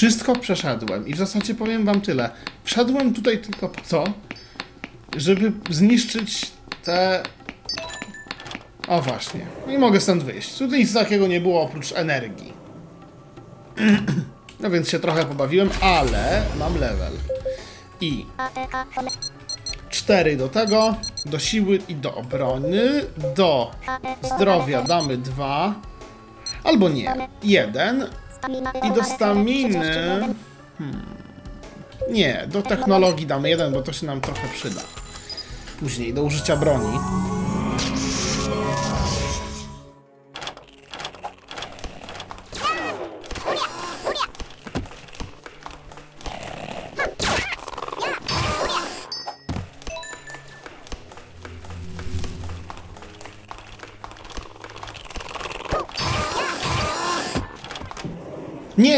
Wszystko 0.00 0.36
przeszedłem 0.36 1.06
i 1.08 1.14
w 1.14 1.16
zasadzie 1.16 1.54
powiem 1.54 1.84
wam 1.84 2.00
tyle. 2.00 2.30
Wszedłem 2.64 3.14
tutaj 3.14 3.38
tylko 3.38 3.68
po 3.68 3.80
to, 3.80 4.04
żeby 5.16 5.52
zniszczyć 5.70 6.52
te... 6.84 7.22
O 8.88 9.02
właśnie. 9.02 9.46
I 9.68 9.78
mogę 9.78 10.00
stąd 10.00 10.22
wyjść. 10.22 10.58
Tutaj 10.58 10.78
nic 10.78 10.94
takiego 10.94 11.26
nie 11.26 11.40
było 11.40 11.62
oprócz 11.62 11.92
energii. 11.92 12.52
No 14.60 14.70
więc 14.70 14.88
się 14.88 14.98
trochę 14.98 15.24
pobawiłem, 15.24 15.70
ale 15.80 16.42
mam 16.58 16.78
level. 16.78 17.12
I 18.00 18.26
4 19.90 20.36
do 20.36 20.48
tego, 20.48 20.94
do 21.26 21.38
siły 21.38 21.78
i 21.88 21.94
do 21.94 22.14
obrony, 22.14 23.04
do 23.36 23.70
zdrowia 24.22 24.82
damy 24.82 25.16
2, 25.16 25.74
albo 26.64 26.88
nie, 26.88 27.28
1 27.42 28.06
i 28.84 28.92
do 28.92 29.04
staminy... 29.04 30.34
Hmm. 30.78 31.02
Nie, 32.10 32.46
do 32.46 32.62
technologii 32.62 33.26
damy 33.26 33.48
1, 33.48 33.72
bo 33.72 33.82
to 33.82 33.92
się 33.92 34.06
nam 34.06 34.20
trochę 34.20 34.48
przyda. 34.54 34.80
Później 35.80 36.14
do 36.14 36.22
użycia 36.22 36.56
broni. 36.56 36.98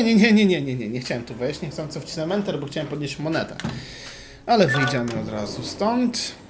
Nie, 0.05 0.15
nie, 0.15 0.33
nie, 0.33 0.47
nie, 0.47 0.63
nie, 0.63 0.75
nie, 0.75 0.89
nie, 0.89 1.01
chciałem 1.01 1.25
tu 1.25 1.35
wejść, 1.35 1.63
nie 1.63 1.71
chcę 1.71 1.89
co 1.89 2.01
wcisnąłem 2.01 2.33
Enter, 2.33 2.61
bo 2.61 2.67
chciałem 2.67 2.89
podnieść 2.89 3.19
monetę. 3.19 3.57
Ale 4.47 4.69
wyjdziemy 4.69 5.21
od 5.21 5.29
razu 5.29 5.63
stąd. 5.63 6.42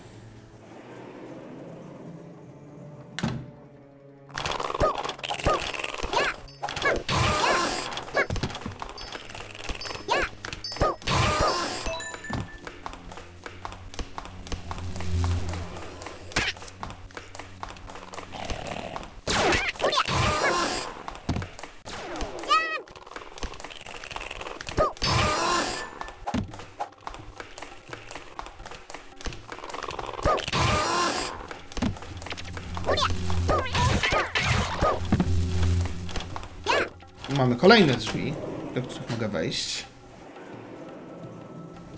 Kolejne 37.62 37.94
drzwi, 37.94 38.34
do 38.74 38.82
których 38.82 39.10
mogę 39.10 39.28
wejść. 39.28 39.84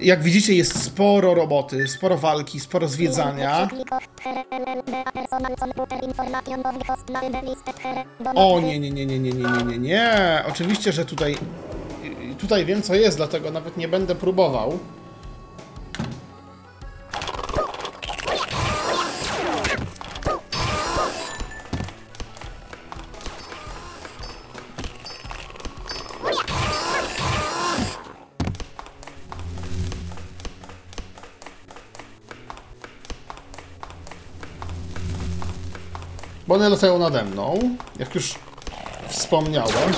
Jak 0.00 0.22
widzicie, 0.22 0.54
jest 0.54 0.84
sporo 0.84 1.34
roboty, 1.34 1.88
sporo 1.88 2.18
walki, 2.18 2.60
sporo 2.60 2.88
zwiedzania. 2.88 3.68
O 8.34 8.60
nie, 8.60 8.78
nie, 8.78 8.90
nie, 8.90 9.06
nie, 9.06 9.18
nie, 9.18 9.32
nie, 9.32 9.44
nie, 9.50 9.64
nie, 9.64 9.78
nie. 9.78 10.42
Oczywiście, 10.48 10.92
że 10.92 11.04
tutaj 11.04 11.36
tutaj 12.38 12.64
wiem 12.64 12.82
co 12.82 12.94
jest, 12.94 13.16
dlatego 13.16 13.50
nawet 13.50 13.76
nie 13.76 13.88
będę 13.88 14.14
próbował. 14.14 14.78
One 36.54 36.68
latają 36.68 36.98
nade 36.98 37.24
mną, 37.24 37.58
jak 37.98 38.14
już 38.14 38.34
wspomniałem. 39.08 39.92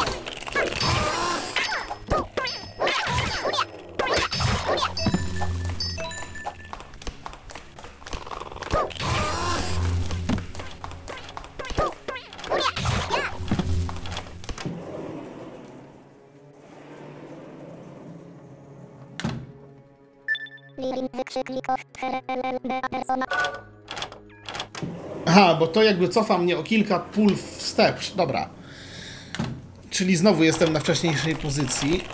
Bo 25.66 25.72
to 25.72 25.82
jakby 25.82 26.08
cofa 26.08 26.38
mnie 26.38 26.58
o 26.58 26.62
kilka 26.62 26.98
pól 26.98 27.36
wstecz. 27.36 28.14
Dobra. 28.14 28.48
Czyli 29.90 30.16
znowu 30.16 30.44
jestem 30.44 30.72
na 30.72 30.80
wcześniejszej 30.80 31.36
pozycji. 31.36 32.04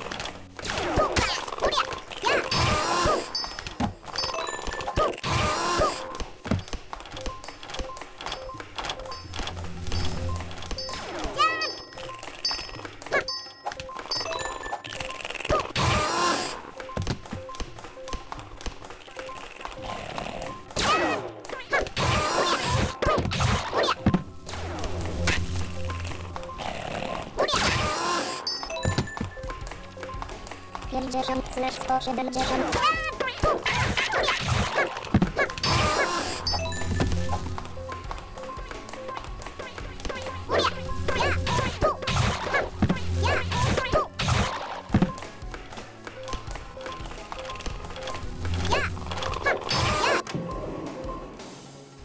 Slash 31.63 31.75
sto 31.75 32.01
siedemdziesiąt. 32.01 32.79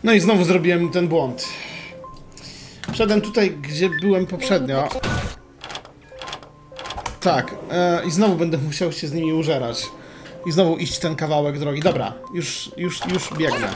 No 0.04 0.14
i 0.14 0.20
znowu 0.20 0.44
zrobiłem 0.44 0.90
ten 0.90 1.08
błąd. 1.08 1.48
Wszedłem 2.94 3.22
tutaj, 3.22 3.52
gdzie 3.52 3.90
byłem 4.02 4.26
poprzednio. 4.26 4.90
Tak, 7.28 7.56
e, 7.72 8.06
i 8.06 8.12
znowu 8.12 8.36
będę 8.36 8.58
musiał 8.58 8.92
się 8.92 9.08
z 9.08 9.14
nimi 9.14 9.34
użerać. 9.34 9.86
I 10.46 10.52
znowu 10.52 10.78
iść 10.78 11.00
ten 11.00 11.16
kawałek 11.16 11.60
drogi. 11.60 11.82
Dobra, 11.82 12.14
już, 12.34 12.72
już, 12.78 13.02
już 13.14 13.34
biegnę. 13.38 13.68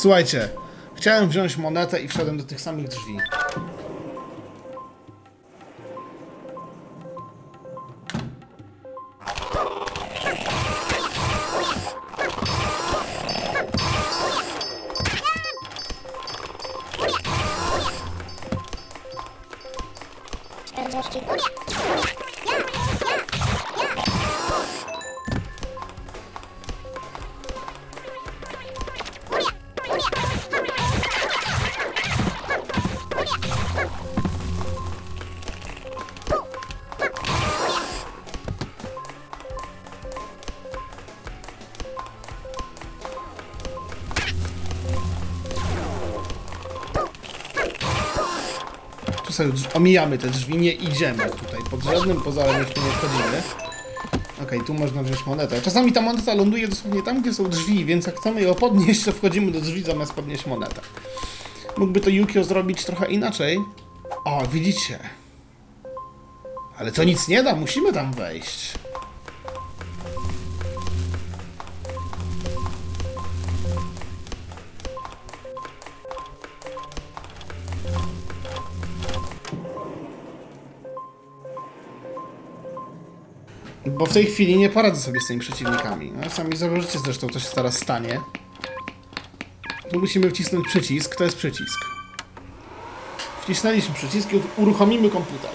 Słuchajcie, 0.00 0.48
chciałem 0.94 1.28
wziąć 1.28 1.56
monetę 1.56 2.00
i 2.00 2.08
wszedłem 2.08 2.36
do 2.38 2.44
tych 2.44 2.60
samych 2.60 2.88
drzwi. 2.88 3.39
Sobie 49.40 49.52
omijamy 49.74 50.18
te 50.18 50.28
drzwi, 50.28 50.56
nie 50.56 50.72
idziemy 50.72 51.24
tutaj. 51.30 51.60
Pod 51.70 51.82
żadnym 51.82 52.20
pozorem 52.20 52.58
jeszcze 52.58 52.80
nie 52.80 52.90
wchodzimy. 52.90 53.42
Okej, 54.42 54.60
tu 54.60 54.74
można 54.74 55.02
wziąć 55.02 55.26
monetę. 55.26 55.62
Czasami 55.62 55.92
ta 55.92 56.00
moneta 56.00 56.34
ląduje 56.34 56.68
dosłownie 56.68 57.02
tam, 57.02 57.22
gdzie 57.22 57.34
są 57.34 57.48
drzwi, 57.48 57.84
więc 57.84 58.06
jak 58.06 58.16
chcemy 58.20 58.42
ją 58.42 58.54
podnieść, 58.54 59.04
to 59.04 59.12
wchodzimy 59.12 59.52
do 59.52 59.60
drzwi 59.60 59.82
zamiast 59.82 60.12
podnieść 60.12 60.46
monetę. 60.46 60.80
Mógłby 61.76 62.00
to 62.00 62.10
Yukio 62.10 62.44
zrobić 62.44 62.84
trochę 62.84 63.06
inaczej. 63.06 63.58
O, 64.24 64.46
widzicie. 64.52 64.98
Ale 66.78 66.92
to 66.92 67.04
nic 67.04 67.28
nie 67.28 67.42
da, 67.42 67.54
musimy 67.54 67.92
tam 67.92 68.12
wejść. 68.12 68.69
W 84.10 84.12
tej 84.12 84.26
chwili 84.26 84.58
nie 84.58 84.68
poradzę 84.68 85.00
sobie 85.00 85.20
z 85.20 85.26
tymi 85.26 85.40
przeciwnikami. 85.40 86.12
No, 86.12 86.30
sami 86.30 86.56
zobaczycie 86.56 86.98
zresztą, 86.98 87.28
co 87.28 87.40
się 87.40 87.48
teraz 87.54 87.78
stanie. 87.78 88.20
Tu 89.92 90.00
musimy 90.00 90.30
wcisnąć 90.30 90.66
przycisk. 90.66 91.16
To 91.16 91.24
jest 91.24 91.36
przycisk. 91.36 91.84
Wcisnęliśmy 93.42 93.94
przycisk 93.94 94.32
i 94.32 94.40
uruchomimy 94.56 95.10
komputer. 95.10 95.50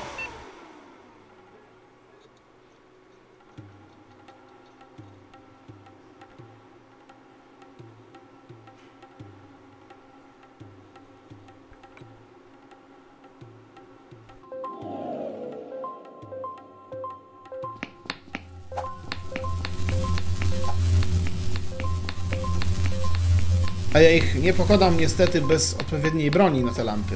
A 23.95 23.99
ja 23.99 24.11
ich 24.11 24.35
nie 24.35 24.53
pokonam 24.53 24.97
niestety 24.99 25.41
bez 25.41 25.73
odpowiedniej 25.73 26.31
broni 26.31 26.63
na 26.63 26.73
te 26.73 26.83
lampy. 26.83 27.15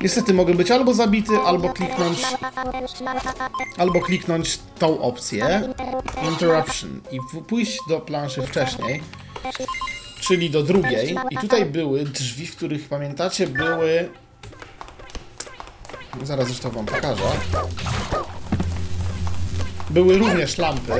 Niestety 0.00 0.34
mogę 0.34 0.54
być 0.54 0.70
albo 0.70 0.94
zabity, 0.94 1.36
albo 1.36 1.68
kliknąć, 1.68 2.22
albo 3.76 4.00
kliknąć 4.00 4.58
tą 4.78 5.00
opcję 5.00 5.68
Interruption 6.30 7.00
i 7.12 7.18
pójść 7.48 7.78
do 7.88 8.00
planszy 8.00 8.42
wcześniej, 8.42 9.02
czyli 10.20 10.50
do 10.50 10.62
drugiej. 10.62 11.16
I 11.30 11.36
tutaj 11.36 11.66
były 11.66 12.04
drzwi, 12.04 12.46
w 12.46 12.56
których 12.56 12.88
pamiętacie 12.88 13.46
były... 13.46 14.08
Zaraz 16.22 16.46
zresztą 16.46 16.70
wam 16.70 16.86
pokażę. 16.86 17.22
Były 19.90 20.18
również 20.18 20.58
lampy. 20.58 20.92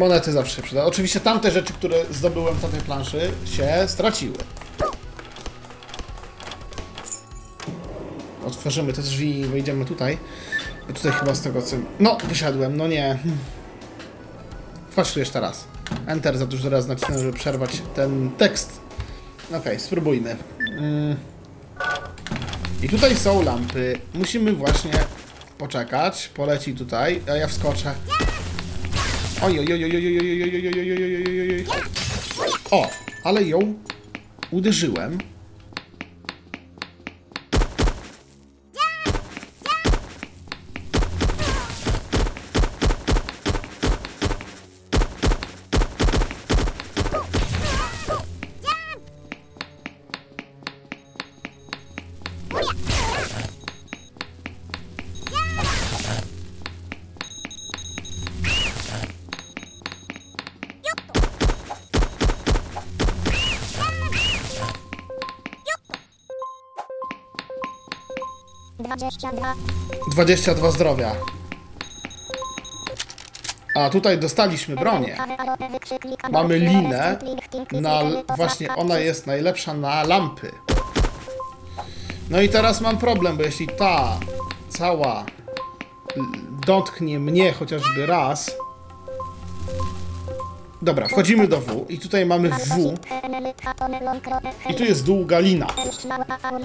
Monety 0.00 0.32
zawsze 0.32 0.56
się 0.56 0.62
przyda. 0.62 0.84
Oczywiście 0.84 1.20
tamte 1.20 1.50
rzeczy, 1.50 1.72
które 1.72 1.96
zdobyłem 2.10 2.54
na 2.62 2.68
tej 2.68 2.80
planszy 2.80 3.30
się 3.44 3.68
straciły. 3.86 4.36
Otworzymy 8.46 8.92
te 8.92 9.02
drzwi 9.02 9.40
i 9.40 9.44
wejdziemy 9.44 9.84
tutaj. 9.84 10.18
Bo 10.88 10.94
tutaj 10.94 11.12
chyba 11.12 11.34
z 11.34 11.40
tego 11.40 11.62
co... 11.62 11.76
No, 12.00 12.18
wysiadłem, 12.28 12.76
no 12.76 12.88
nie. 12.88 13.18
Wchodź 14.90 15.12
tu 15.12 15.18
jeszcze 15.18 15.40
raz. 15.40 15.64
Enter 16.06 16.38
za 16.38 16.46
dużo 16.46 16.70
raz 16.70 16.86
nacisnąłem, 16.86 17.22
żeby 17.24 17.38
przerwać 17.38 17.82
ten 17.94 18.30
tekst. 18.38 18.80
Okej, 19.52 19.80
spróbujmy. 19.80 20.36
Mm. 20.78 21.16
I 22.82 22.88
tutaj 22.88 23.16
są 23.16 23.42
lampy. 23.42 23.98
Musimy 24.14 24.52
właśnie 24.52 24.92
poczekać. 25.58 26.30
Poleci 26.34 26.74
tutaj, 26.74 27.22
a 27.32 27.36
ja 27.36 27.46
wskoczę. 27.46 27.94
Oj, 29.42 29.58
oj, 29.58 29.72
oj, 29.72 29.84
oj, 29.84 29.96
oj, 29.96 30.06
oj, 30.06 30.18
oj, 30.18 30.30
oj, 30.30 30.50
oj, 30.52 30.68
oj, 30.68 30.92
oj, 30.92 31.24
oj, 31.26 31.50
oj, 31.50 31.64
oj. 32.40 32.50
O, 32.70 32.90
ale 33.24 33.44
ją 33.44 33.74
uderzyłem. 34.50 35.18
Dwadzieścia 35.18 35.39
22 70.24 70.70
zdrowia. 70.70 71.12
A 73.74 73.90
tutaj 73.90 74.18
dostaliśmy 74.18 74.76
bronię. 74.76 75.16
Mamy 76.30 76.58
linę. 76.58 77.18
Na, 77.72 78.00
właśnie 78.36 78.74
ona 78.74 78.98
jest 78.98 79.26
najlepsza 79.26 79.74
na 79.74 80.02
lampy. 80.02 80.52
No 82.30 82.40
i 82.40 82.48
teraz 82.48 82.80
mam 82.80 82.98
problem, 82.98 83.36
bo 83.36 83.42
jeśli 83.42 83.66
ta 83.66 84.18
cała 84.68 85.24
dotknie 86.66 87.18
mnie 87.18 87.52
chociażby 87.52 88.06
raz. 88.06 88.50
Dobra, 90.82 91.08
wchodzimy 91.08 91.48
do 91.48 91.60
W 91.60 91.86
i 91.88 91.98
tutaj 91.98 92.26
mamy 92.26 92.50
W 92.50 92.94
i 94.68 94.74
tu 94.74 94.84
jest 94.84 95.04
długa 95.04 95.38
lina. 95.38 95.66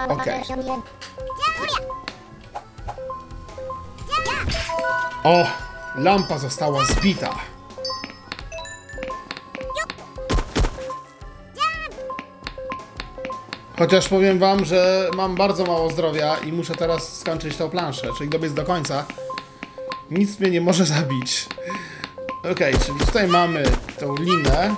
Okej. 0.09 0.41
O, 5.25 5.47
lampa 5.95 6.37
została 6.37 6.85
zbita. 6.85 7.35
Chociaż 13.77 14.09
powiem 14.09 14.39
wam, 14.39 14.65
że 14.65 15.09
mam 15.15 15.35
bardzo 15.35 15.65
mało 15.65 15.89
zdrowia 15.89 16.37
i 16.37 16.51
muszę 16.51 16.75
teraz 16.75 17.17
skończyć 17.19 17.57
tą 17.57 17.69
planszę, 17.69 18.07
czyli 18.17 18.29
dobiec 18.29 18.53
do 18.53 18.63
końca. 18.63 19.05
Nic 20.11 20.39
mnie 20.39 20.51
nie 20.51 20.61
może 20.61 20.85
zabić. 20.85 21.47
Okej, 22.51 22.73
czyli 22.85 22.99
tutaj 22.99 23.27
mamy 23.27 23.63
tą 23.99 24.15
linę, 24.15 24.75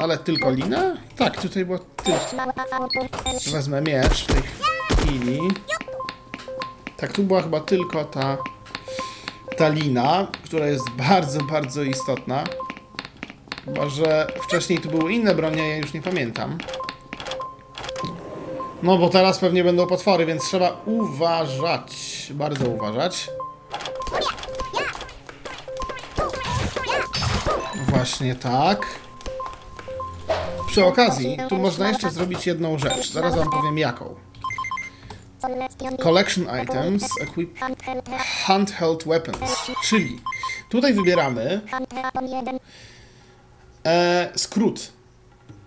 ale 0.00 0.18
tylko 0.18 0.50
linę? 0.50 0.96
Tak, 1.16 1.40
tutaj 1.40 1.64
było 1.64 1.78
tylko. 1.78 2.20
Wezmę 3.52 3.80
miecz 3.80 4.24
w 4.24 4.26
tej 4.26 4.42
chwili. 4.42 5.40
Tak, 6.96 7.12
tu 7.12 7.22
była 7.22 7.42
chyba 7.42 7.60
tylko 7.60 8.04
ta, 8.04 8.36
ta 9.60 9.68
lina, 9.68 10.26
która 10.44 10.66
jest 10.66 10.90
bardzo, 10.90 11.44
bardzo 11.44 11.82
istotna. 11.82 12.44
Chyba, 13.64 13.88
że 13.88 14.32
wcześniej 14.42 14.78
tu 14.78 14.88
były 14.88 15.12
inne 15.12 15.34
bronie, 15.34 15.68
ja 15.68 15.76
już 15.76 15.92
nie 15.92 16.02
pamiętam. 16.02 16.58
No 18.82 18.98
bo 18.98 19.08
teraz 19.08 19.38
pewnie 19.38 19.64
będą 19.64 19.86
potwory, 19.86 20.26
więc 20.26 20.44
trzeba 20.44 20.80
uważać. 20.86 21.92
Bardzo 22.34 22.68
uważać. 22.68 23.30
Właśnie 27.88 28.34
tak. 28.34 28.86
Przy 30.66 30.84
okazji, 30.84 31.38
tu 31.48 31.56
można 31.56 31.88
jeszcze 31.88 32.10
zrobić 32.10 32.46
jedną 32.46 32.78
rzecz. 32.78 33.12
Zaraz 33.12 33.36
wam 33.36 33.50
powiem 33.50 33.78
jaką. 33.78 34.14
Collection 36.02 36.46
items, 36.62 37.04
equip 37.20 37.58
handheld 38.50 39.04
weapons. 39.06 39.70
Czyli 39.84 40.20
tutaj 40.68 40.94
wybieramy 40.94 41.60
e, 43.86 44.28
skrót, 44.36 44.92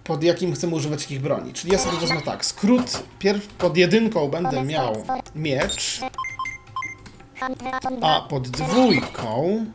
pod 0.03 0.23
jakim 0.23 0.53
chcemy 0.55 0.75
używać 0.75 1.01
jakich 1.01 1.21
broni. 1.21 1.53
Czyli 1.53 1.73
ja 1.73 1.79
sobie 1.79 1.97
wezmę 1.97 2.21
tak, 2.21 2.45
skrót, 2.45 3.03
pierw 3.19 3.47
pod 3.47 3.77
jedynką 3.77 4.27
będę 4.27 4.63
miał 4.63 5.05
miecz, 5.35 6.01
a 8.01 8.21
pod 8.21 8.47
dwójką 8.49 9.65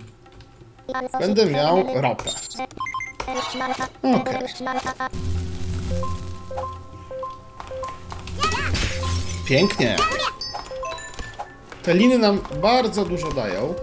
będę 1.21 1.47
miał 1.47 1.85
ropę. 1.95 2.31
Okej. 4.03 4.39
Pięknie. 9.47 9.97
Te 11.89 11.95
liny 11.95 12.19
nam 12.19 12.41
bardzo 12.63 13.05
dużo 13.05 13.33
dają. 13.33 13.75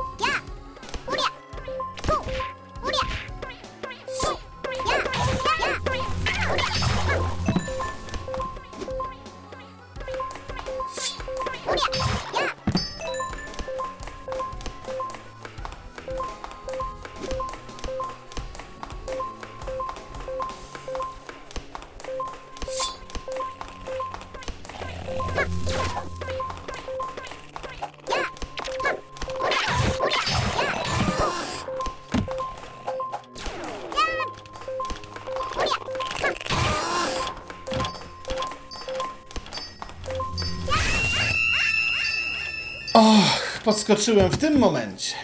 Odskoczyłem 43.86 44.32
w 44.32 44.38
tym 44.38 44.60
momencie. 44.60 45.16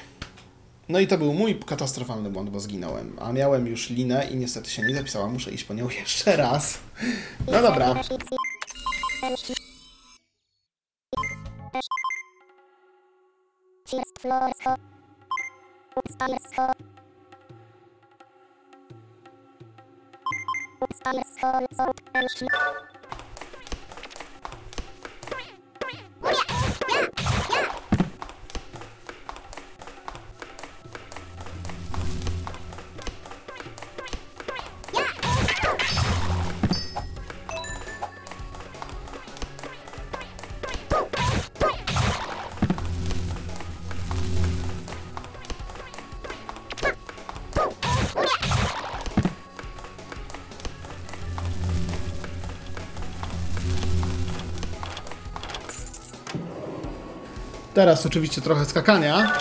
No 0.90 1.00
i 1.00 1.08
to 1.08 1.18
był 1.18 1.34
mój 1.34 1.60
katastrofalny 1.60 2.30
błąd, 2.30 2.50
bo 2.50 2.60
zginąłem. 2.60 3.18
A 3.22 3.34
miałem 3.34 3.68
już 3.68 3.90
linę 3.90 4.28
i 4.32 4.36
niestety 4.36 4.70
się 4.70 4.82
nie 4.82 4.96
zapisała. 4.96 5.28
Muszę 5.28 5.52
iść 5.52 5.64
po 5.64 5.74
nią 5.74 5.90
jeszcze 6.00 6.36
raz. 6.36 6.80
No 7.48 7.62
dobra. 7.62 7.96
Teraz 57.82 58.06
oczywiście 58.06 58.42
trochę 58.42 58.66
skakania. 58.66 59.34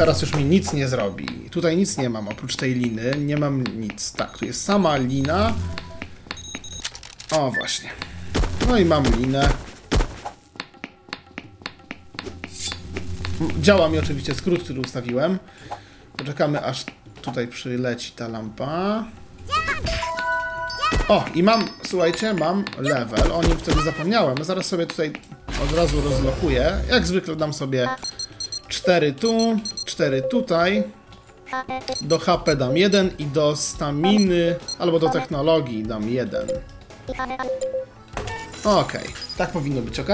Teraz 0.00 0.22
już 0.22 0.34
mi 0.34 0.44
nic 0.44 0.72
nie 0.72 0.88
zrobi. 0.88 1.26
Tutaj 1.50 1.76
nic 1.76 1.98
nie 1.98 2.10
mam, 2.10 2.28
oprócz 2.28 2.56
tej 2.56 2.74
liny. 2.74 3.12
Nie 3.18 3.36
mam 3.36 3.64
nic. 3.66 4.12
Tak, 4.12 4.38
tu 4.38 4.44
jest 4.44 4.64
sama 4.64 4.96
lina. 4.96 5.54
O, 7.30 7.50
właśnie. 7.50 7.90
No 8.68 8.78
i 8.78 8.84
mam 8.84 9.04
linę. 9.04 9.48
Działa 13.60 13.88
mi 13.88 13.98
oczywiście 13.98 14.34
skrót, 14.34 14.62
który 14.62 14.80
ustawiłem. 14.80 15.38
Poczekamy, 16.16 16.64
aż 16.64 16.84
tutaj 17.22 17.48
przyleci 17.48 18.12
ta 18.12 18.28
lampa. 18.28 19.04
O, 21.08 21.24
i 21.34 21.42
mam, 21.42 21.68
słuchajcie, 21.86 22.34
mam 22.34 22.64
level. 22.78 23.32
O 23.32 23.42
nim 23.42 23.58
wtedy 23.58 23.82
zapomniałem. 23.82 24.44
Zaraz 24.44 24.66
sobie 24.66 24.86
tutaj 24.86 25.12
od 25.64 25.76
razu 25.76 26.00
rozlokuję. 26.00 26.72
Jak 26.90 27.06
zwykle 27.06 27.36
dam 27.36 27.52
sobie 27.52 27.88
4 28.68 29.12
tu, 29.12 29.60
4 29.90 30.22
tutaj. 30.22 30.82
Do 32.00 32.18
HP 32.18 32.56
dam 32.56 32.76
1 32.76 33.10
i 33.18 33.24
do 33.26 33.56
staminy 33.56 34.56
albo 34.78 34.98
do 34.98 35.08
technologii 35.08 35.82
dam 35.82 36.08
1. 36.08 36.46
Okej, 38.64 39.04
tak 39.38 39.50
powinno 39.52 39.82
być 39.82 40.00
ok. 40.00 40.08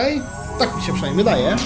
Tak 0.59 0.77
mi 0.77 0.83
się 0.83 0.93
przynajmniej 0.93 1.25
wydaje. 1.25 1.57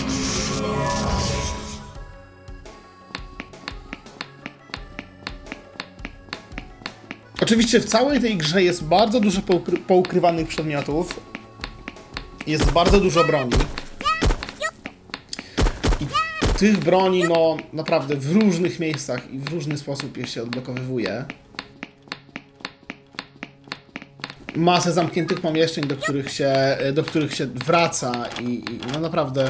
Oczywiście 7.43 7.81
w 7.81 7.85
całej 7.85 8.21
tej 8.21 8.37
grze 8.37 8.63
jest 8.63 8.85
bardzo 8.85 9.21
dużo 9.21 9.41
poukry- 9.41 9.79
poukrywanych 9.87 10.49
przedmiotów. 10.49 11.21
Jest 12.47 12.71
bardzo 12.71 13.01
dużo 13.01 13.25
broni. 13.25 13.53
Tych 16.61 16.79
broni, 16.79 17.25
no 17.25 17.57
naprawdę 17.73 18.17
w 18.17 18.33
różnych 18.33 18.81
miejscach 18.81 19.31
i 19.31 19.39
w 19.39 19.49
różny 19.49 19.79
sposób 19.79 20.17
je 20.17 20.27
się 20.27 20.43
odblokowywuje. 20.43 21.25
Masę 24.57 24.93
zamkniętych 24.93 25.41
pomieszczeń, 25.41 25.85
do 25.85 25.97
których 25.97 26.33
się, 26.33 26.79
do 26.93 27.05
których 27.05 27.35
się 27.35 27.47
wraca 27.47 28.13
i, 28.41 28.45
i 28.45 28.81
no 28.93 29.01
naprawdę 29.01 29.49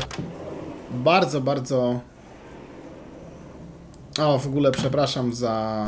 bardzo, 0.91 1.41
bardzo... 1.41 2.01
O, 4.19 4.39
w 4.39 4.47
ogóle 4.47 4.73
przepraszam 4.73 5.35
za... 5.35 5.87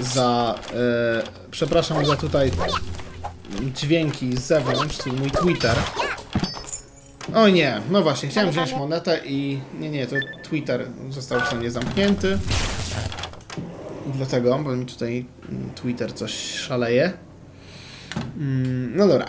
za... 0.00 0.54
E, 0.74 1.50
przepraszam 1.50 2.06
za 2.06 2.16
tutaj 2.16 2.50
dźwięki 3.74 4.36
z 4.36 4.40
zewnątrz, 4.40 4.98
czyli 4.98 5.16
mój 5.16 5.30
Twitter. 5.30 5.76
O 7.34 7.48
nie, 7.48 7.80
no 7.90 8.02
właśnie, 8.02 8.28
chciałem 8.28 8.50
wziąć 8.50 8.72
monetę 8.72 9.20
i... 9.26 9.60
Nie, 9.80 9.90
nie, 9.90 10.06
to 10.06 10.16
Twitter 10.42 10.86
został 11.10 11.40
w 11.40 11.52
mnie 11.52 11.70
zamknięty. 11.70 12.38
I 14.06 14.10
dlatego, 14.16 14.58
bo 14.58 14.70
mi 14.76 14.86
tutaj 14.86 15.26
Twitter 15.74 16.12
coś 16.14 16.32
szaleje. 16.54 17.12
Mm, 18.36 18.96
No 18.96 19.08
dobra. 19.08 19.26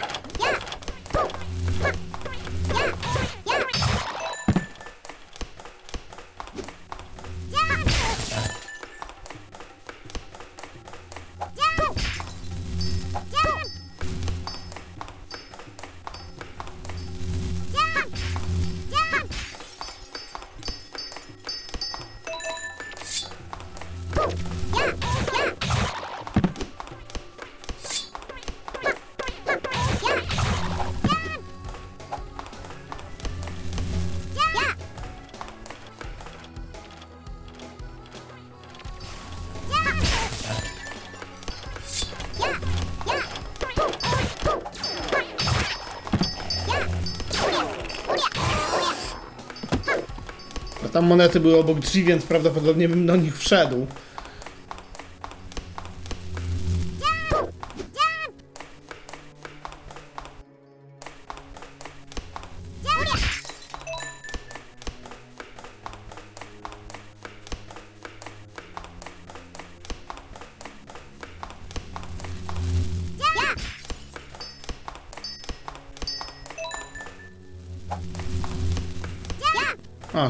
Monety 51.16 51.40
były 51.40 51.58
obok 51.58 51.80
drzwi, 51.80 52.04
więc 52.04 52.26
prawdopodobnie 52.26 52.90
bym 52.90 53.06
do 53.06 53.16
nich 53.16 53.38
wszedł. 53.38 53.88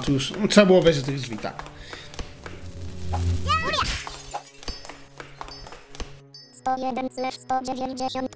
Tu 0.06 0.12
już 0.12 0.34
trzeba 0.50 0.68
było 0.68 0.82
wejść 0.82 1.00
do 1.00 1.06
tych 1.06 1.20
drzwi, 1.20 1.38
tak. 1.38 1.64
101 6.56 7.10
slash 7.10 7.36
190. 7.36 8.35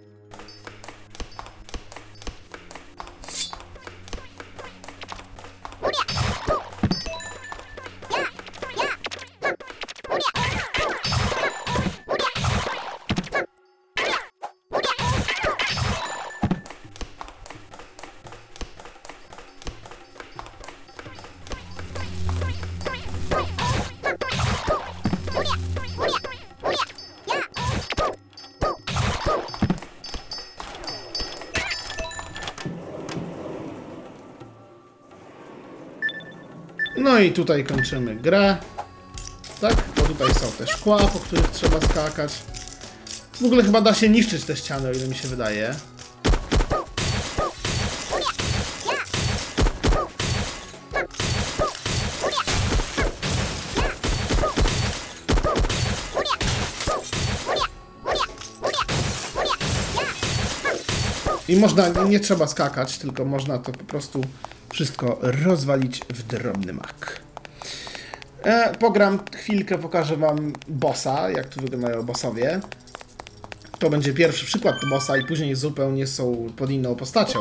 No 37.19 37.23
i 37.23 37.31
tutaj 37.31 37.63
kończymy 37.63 38.15
grę. 38.15 38.57
Tak? 39.61 39.75
Bo 39.95 40.01
tutaj 40.01 40.33
są 40.33 40.51
te 40.51 40.67
szkła, 40.67 40.97
po 40.97 41.19
których 41.19 41.49
trzeba 41.49 41.81
skakać. 41.81 42.33
W 43.41 43.45
ogóle 43.45 43.63
chyba 43.63 43.81
da 43.81 43.93
się 43.93 44.09
niszczyć 44.09 44.43
te 44.43 44.55
ściany, 44.55 44.89
o 44.89 44.91
ile 44.91 45.07
mi 45.07 45.15
się 45.15 45.27
wydaje. 45.27 45.75
I 61.47 61.55
można, 61.55 61.89
nie 61.89 62.19
trzeba 62.19 62.47
skakać, 62.47 62.97
tylko 62.97 63.25
można 63.25 63.57
to 63.57 63.71
po 63.71 63.83
prostu 63.83 64.21
wszystko 64.73 65.17
rozwalić 65.21 66.01
w 66.09 66.23
drobny 66.23 66.73
mak. 66.73 66.98
E, 68.43 68.75
pogram 68.75 69.19
chwilkę, 69.35 69.77
pokażę 69.77 70.17
wam 70.17 70.53
bossa, 70.67 71.29
jak 71.29 71.47
tu 71.47 71.61
wyglądają 71.61 72.03
bossowie. 72.03 72.59
To 73.79 73.89
będzie 73.89 74.13
pierwszy 74.13 74.45
przykład 74.45 74.75
bossa 74.89 75.17
i 75.17 75.25
później 75.25 75.55
zupełnie 75.55 76.07
są 76.07 76.47
pod 76.57 76.71
inną 76.71 76.95
postacią. 76.95 77.39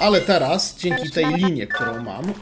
Ale 0.00 0.20
teraz, 0.20 0.76
dzięki 0.78 1.10
tej 1.10 1.26
linie, 1.34 1.66
którą 1.66 2.02
mam, 2.02 2.32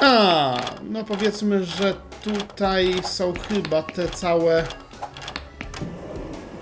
A, 0.00 0.56
no 0.82 1.04
powiedzmy, 1.04 1.64
że 1.64 1.94
tutaj 2.24 2.94
są 3.04 3.32
chyba 3.48 3.82
te 3.82 4.08
całe. 4.08 4.64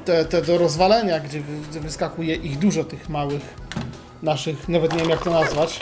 Te, 0.05 0.24
te 0.24 0.43
do 0.43 0.59
rozwalenia, 0.59 1.20
gdzie, 1.20 1.40
wy- 1.40 1.68
gdzie 1.70 1.80
wyskakuje 1.80 2.34
ich 2.34 2.59
dużo, 2.59 2.84
tych 2.84 3.09
małych 3.09 3.43
naszych, 4.22 4.68
nawet 4.68 4.93
nie 4.93 4.98
wiem 4.98 5.10
jak 5.10 5.24
to 5.24 5.30
nazwać. 5.30 5.80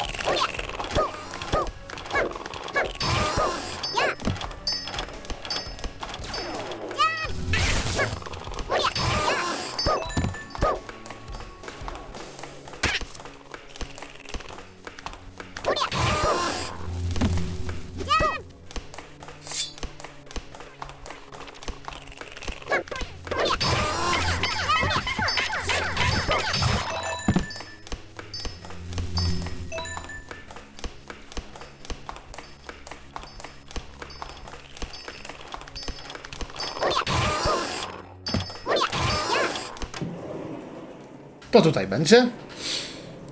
To 41.51 41.62
tutaj 41.62 41.86
będzie. 41.86 42.28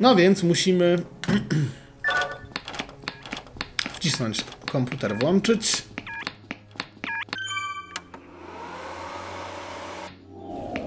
No 0.01 0.17
więc 0.17 0.43
musimy 0.43 1.03
wcisnąć 3.97 4.45
komputer, 4.71 5.19
włączyć. 5.19 5.83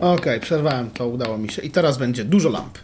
Ok, 0.01 0.25
przerwałem 0.41 0.91
to, 0.91 1.07
udało 1.07 1.37
mi 1.37 1.51
się. 1.51 1.61
I 1.61 1.71
teraz 1.71 1.97
będzie 1.97 2.25
dużo 2.25 2.49
lamp. 2.49 2.77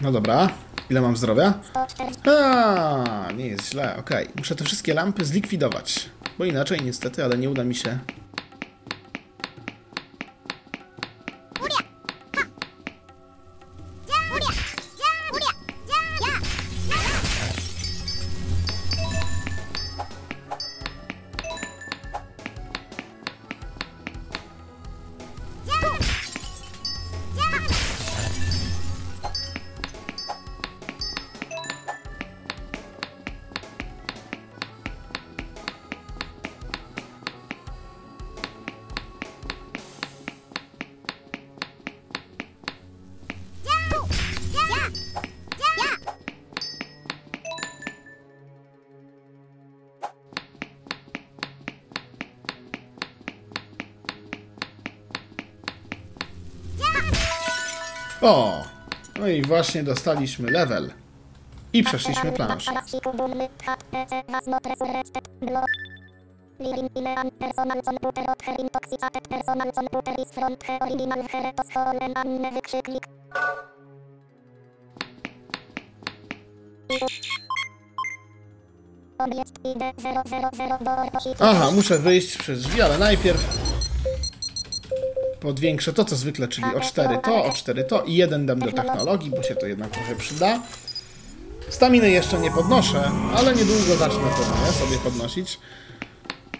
No 0.00 0.12
dobra. 0.12 0.48
Ile 0.90 1.00
mam 1.00 1.16
zdrowia? 1.16 1.54
140. 1.70 2.20
A, 2.30 3.28
nie 3.36 3.46
jest 3.46 3.70
źle, 3.70 3.96
okej. 3.96 4.28
Muszę 4.36 4.54
te 4.54 4.64
wszystkie 4.64 4.94
lampy 4.94 5.24
zlikwidować. 5.24 6.10
Bo 6.38 6.44
inaczej 6.44 6.80
niestety, 6.84 7.24
ale 7.24 7.38
nie 7.38 7.50
uda 7.50 7.64
mi 7.64 7.74
się. 7.74 7.98
O! 58.26 58.64
No 59.18 59.28
i 59.28 59.42
właśnie 59.42 59.82
dostaliśmy 59.82 60.50
level. 60.50 60.90
I 61.72 61.82
przeszliśmy 61.82 62.32
planszę. 62.32 62.72
Lirin 66.60 66.88
ilean 66.94 67.30
personal 67.30 67.82
con 67.82 67.98
puter 67.98 68.30
od 68.30 68.42
herin 68.42 68.68
toxicatet 68.70 69.28
personal 69.28 69.72
con 69.72 69.88
puter 69.88 70.14
is 70.20 70.30
front 70.32 70.64
he 70.64 70.78
original 70.78 71.22
heretos 71.28 71.66
holen 71.74 72.12
anne 72.14 72.50
wykrzyklik. 72.52 73.06
Obiekt 79.18 79.58
ID 79.64 80.02
000 80.58 80.78
do 80.80 80.90
ortositu. 80.90 81.44
Aha, 81.44 81.70
muszę 81.70 81.98
wyjść 81.98 82.36
przez 82.36 82.62
drzwi, 82.62 82.82
ale 82.82 82.98
najpierw 82.98 83.66
podwiększę 85.46 85.92
to, 85.92 86.04
co 86.04 86.16
zwykle, 86.16 86.48
czyli 86.48 86.66
o 86.76 86.80
4 86.80 87.18
to, 87.24 87.44
o 87.44 87.52
4 87.52 87.84
to 87.84 88.02
i 88.02 88.14
jeden 88.14 88.46
dam 88.46 88.58
do 88.58 88.72
technologii, 88.72 89.30
bo 89.30 89.42
się 89.42 89.54
to 89.54 89.66
jednak 89.66 89.90
trochę 89.90 90.16
przyda. 90.16 90.62
Staminy 91.68 92.10
jeszcze 92.10 92.38
nie 92.38 92.50
podnoszę, 92.50 93.10
ale 93.36 93.54
niedługo 93.54 93.96
zacznę 93.96 94.22
to 94.36 94.72
sobie 94.72 94.98
podnosić. 94.98 95.58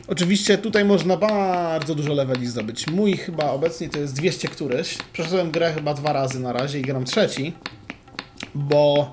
Oczywiście 0.08 0.58
tutaj 0.58 0.84
można 0.84 1.16
bardzo 1.16 1.94
dużo 1.94 2.14
leveli 2.14 2.46
zdobyć. 2.46 2.86
Mój 2.86 3.16
chyba 3.16 3.50
obecnie 3.50 3.88
to 3.88 3.98
jest 3.98 4.14
200 4.14 4.48
któryś. 4.48 4.98
Przeszedłem 5.12 5.50
grę 5.50 5.72
chyba 5.72 5.94
dwa 5.94 6.12
razy 6.12 6.40
na 6.40 6.52
razie 6.52 6.80
i 6.80 6.82
gram 6.82 7.04
trzeci, 7.04 7.52
bo 8.54 9.10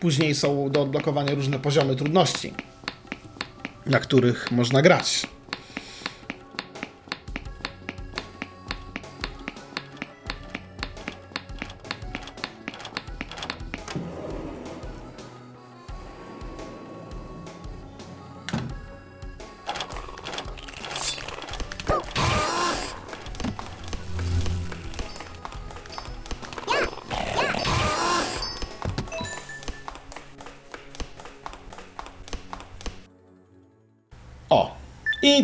później 0.00 0.34
są 0.34 0.70
do 0.70 0.82
odblokowania 0.82 1.34
różne 1.34 1.58
poziomy 1.58 1.96
trudności, 1.96 2.54
na 3.86 3.98
których 3.98 4.52
można 4.52 4.82
grać. 4.82 5.26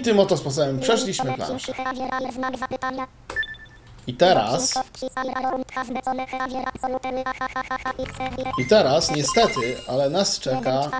Tym 0.02 0.18
oto 0.20 0.36
sposobem 0.36 0.80
przeszliśmy 0.80 1.32
planszę. 1.32 1.72
I 4.06 4.14
teraz, 4.14 4.74
i 8.58 8.66
teraz 8.68 9.10
niestety, 9.10 9.76
ale 9.88 10.10
nas 10.10 10.38
czeka, 10.40 10.90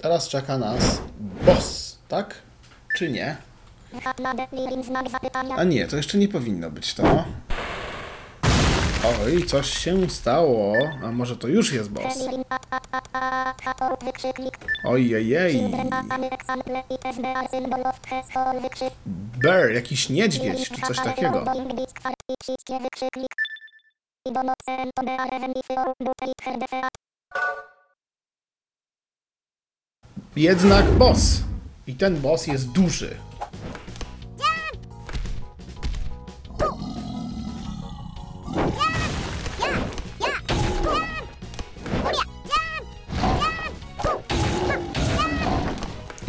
teraz 0.00 0.28
czeka 0.28 0.58
nas 0.58 1.00
boss, 1.46 1.98
tak? 2.08 2.34
Czy 2.96 3.10
nie? 3.10 3.36
A 5.56 5.64
nie, 5.64 5.86
to 5.86 5.96
jeszcze 5.96 6.18
nie 6.18 6.28
powinno 6.28 6.70
być 6.70 6.94
to. 6.94 7.24
Oj, 9.04 9.46
coś 9.46 9.70
się 9.70 10.10
stało. 10.10 10.74
A 11.04 11.12
może 11.12 11.36
to 11.36 11.48
już 11.48 11.72
jest 11.72 11.90
boss? 11.90 12.28
Ojejej. 14.84 15.72
Bear, 19.42 19.70
jakiś 19.70 20.08
niedźwiedź, 20.08 20.68
czy 20.68 20.80
coś 20.80 20.96
takiego. 20.96 21.44
Jednak 30.36 30.90
boss. 30.90 31.40
I 31.86 31.94
ten 31.94 32.20
boss 32.20 32.46
jest 32.46 32.68
duży. 32.68 33.16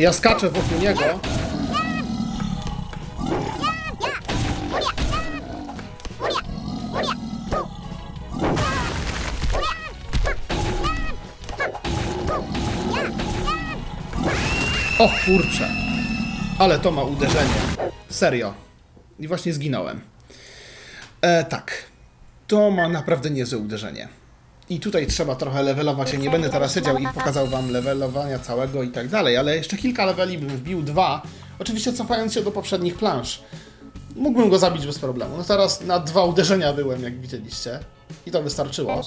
Ja 0.01 0.13
skaczę 0.13 0.49
wokół 0.49 0.79
niego. 0.79 0.99
O 14.99 15.09
kurczę. 15.25 15.69
Ale 16.59 16.79
to 16.79 16.91
ma 16.91 17.03
uderzenie. 17.03 17.43
Serio. 18.09 18.53
I 19.19 19.27
właśnie 19.27 19.53
zginąłem. 19.53 20.01
E, 21.21 21.43
tak. 21.43 21.83
To 22.47 22.71
ma 22.71 22.89
naprawdę 22.89 23.29
niezłe 23.29 23.59
uderzenie. 23.59 24.20
I 24.71 24.79
tutaj 24.79 25.07
trzeba 25.07 25.35
trochę 25.35 25.63
levelować. 25.63 26.13
Ja 26.13 26.19
nie 26.19 26.29
będę 26.29 26.49
teraz 26.49 26.73
siedział 26.73 26.97
i 26.97 27.07
pokazał 27.07 27.47
wam 27.47 27.71
levelowania 27.71 28.39
całego 28.39 28.83
i 28.83 28.89
tak 28.89 29.07
dalej, 29.07 29.37
ale 29.37 29.57
jeszcze 29.57 29.77
kilka 29.77 30.05
leveli 30.05 30.37
bym 30.37 30.49
wbił, 30.49 30.81
dwa. 30.81 31.21
Oczywiście 31.59 31.93
cofając 31.93 32.33
się 32.33 32.41
do 32.41 32.51
poprzednich 32.51 32.95
plansz. 32.95 33.41
Mógłbym 34.15 34.49
go 34.49 34.59
zabić 34.59 34.85
bez 34.85 34.99
problemu. 34.99 35.37
No 35.37 35.43
teraz 35.43 35.81
na 35.81 35.99
dwa 35.99 36.23
uderzenia 36.23 36.73
byłem, 36.73 37.03
jak 37.03 37.19
widzieliście. 37.19 37.79
I 38.25 38.31
to 38.31 38.43
wystarczyło. 38.43 39.01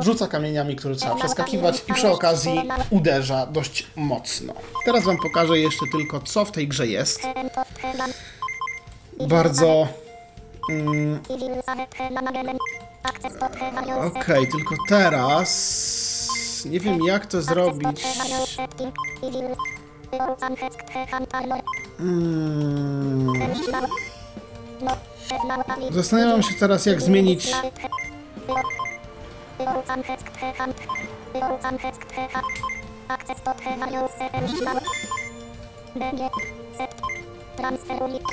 Rzuca 0.00 0.28
kamieniami, 0.28 0.76
które 0.76 0.94
trzeba 0.94 1.14
przeskakiwać 1.14 1.82
i 1.88 1.92
przy 1.92 2.10
okazji 2.10 2.60
uderza 2.90 3.46
dość 3.46 3.86
mocno. 3.96 4.54
Teraz 4.84 5.04
wam 5.04 5.16
pokażę 5.22 5.58
jeszcze 5.58 5.86
tylko, 5.92 6.20
co 6.20 6.44
w 6.44 6.52
tej 6.52 6.68
grze 6.68 6.86
jest. 6.86 7.20
Bardzo... 9.28 9.88
Mm, 10.70 11.18
Okej, 14.06 14.48
tylko 14.48 14.74
teraz... 14.88 15.50
Nie 16.64 16.80
wiem, 16.80 16.98
jak 17.06 17.26
to 17.26 17.42
zrobić. 17.42 18.04
Mm, 22.00 23.32
Zastanawiam 25.90 26.42
się 26.42 26.54
teraz, 26.54 26.86
jak 26.86 27.02
zmienić... 27.02 27.52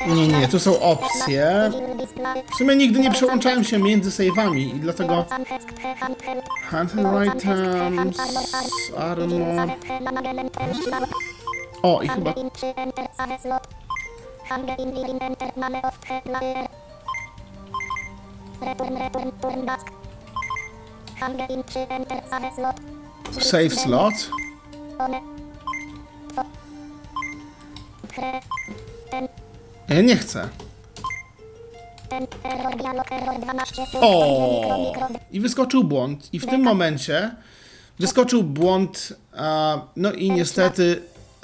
Nie, 0.07 0.27
nie, 0.27 0.48
tu 0.48 0.60
są 0.60 0.80
opcje. 0.80 1.72
W 2.53 2.56
sumie 2.56 2.76
nigdy 2.76 2.99
nie 2.99 3.11
przełączałem 3.11 3.64
się 3.64 3.80
między 3.80 4.10
save'ami 4.10 4.57
i 4.76 4.80
dlatego... 4.80 5.26
Hunting 6.69 7.07
items... 7.35 8.18
Armor... 8.98 9.69
O, 11.84 12.02
i 12.02 12.07
chyba... 12.07 12.34
Save 23.39 23.69
slot? 23.69 24.14
Ja 29.89 30.01
nie 30.01 30.15
chcę. 30.15 30.49
O! 34.01 34.91
I 35.31 35.39
wyskoczył 35.39 35.83
błąd. 35.83 36.29
I 36.33 36.39
w 36.39 36.45
tym 36.45 36.61
momencie 36.61 37.35
wyskoczył 37.99 38.43
błąd. 38.43 39.13
No 39.95 40.11
i 40.11 40.31
niestety 40.31 41.01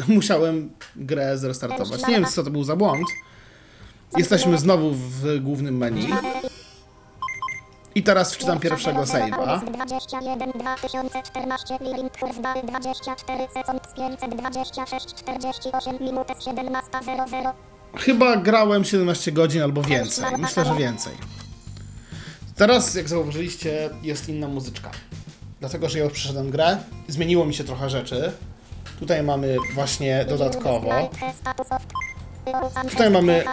musiałem 0.07 0.69
grę 0.95 1.37
zrestartować. 1.37 2.07
Nie 2.07 2.15
wiem, 2.15 2.25
co 2.25 2.43
to 2.43 2.51
był 2.51 2.63
za 2.63 2.75
błąd. 2.75 3.07
Jesteśmy 4.17 4.57
znowu 4.57 4.91
w 4.93 5.39
głównym 5.39 5.77
menu. 5.77 6.07
I 7.97 8.03
teraz 8.03 8.33
wczytam 8.33 8.59
pierwszego 8.59 9.01
save'a. 9.01 9.71
21 9.73 10.51
2014 10.51 11.77
Living 11.81 12.11
Thursday 12.17 12.63
24 12.63 13.47
sekund 13.53 13.81
526 13.95 15.05
48 15.15 15.97
minut 16.01 16.27
17.00 16.27 17.51
Chyba 17.95 18.37
grałem 18.37 18.85
17 18.85 19.31
godzin 19.31 19.61
albo 19.61 19.81
więcej. 19.81 20.25
Myślę, 20.37 20.65
że 20.65 20.75
więcej. 20.75 21.13
Teraz, 22.55 22.95
jak 22.95 23.09
zauważyliście, 23.09 23.89
jest 24.03 24.29
inna 24.29 24.47
muzyczka. 24.47 24.91
Dlatego, 25.59 25.89
że 25.89 25.97
ja 25.99 26.03
już 26.03 26.13
przeszedłem 26.13 26.51
grę, 26.51 26.77
zmieniło 27.07 27.45
mi 27.45 27.53
się 27.53 27.63
trochę 27.63 27.89
rzeczy. 27.89 28.31
Tutaj 28.99 29.23
mamy 29.23 29.55
właśnie 29.73 30.25
dodatkowo. 30.29 31.09
Tutaj 32.89 33.09
mamy 33.09 33.43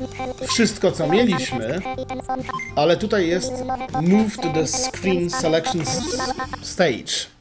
wszystko, 0.49 0.93
co 0.93 1.09
mieliśmy, 1.09 1.81
ale 2.77 2.97
tutaj 2.97 3.29
jest 3.29 3.53
Move 4.03 4.37
to 4.37 4.49
the 4.53 4.67
Screen 4.67 5.31
Selection 5.31 5.83
Stage. 6.63 7.35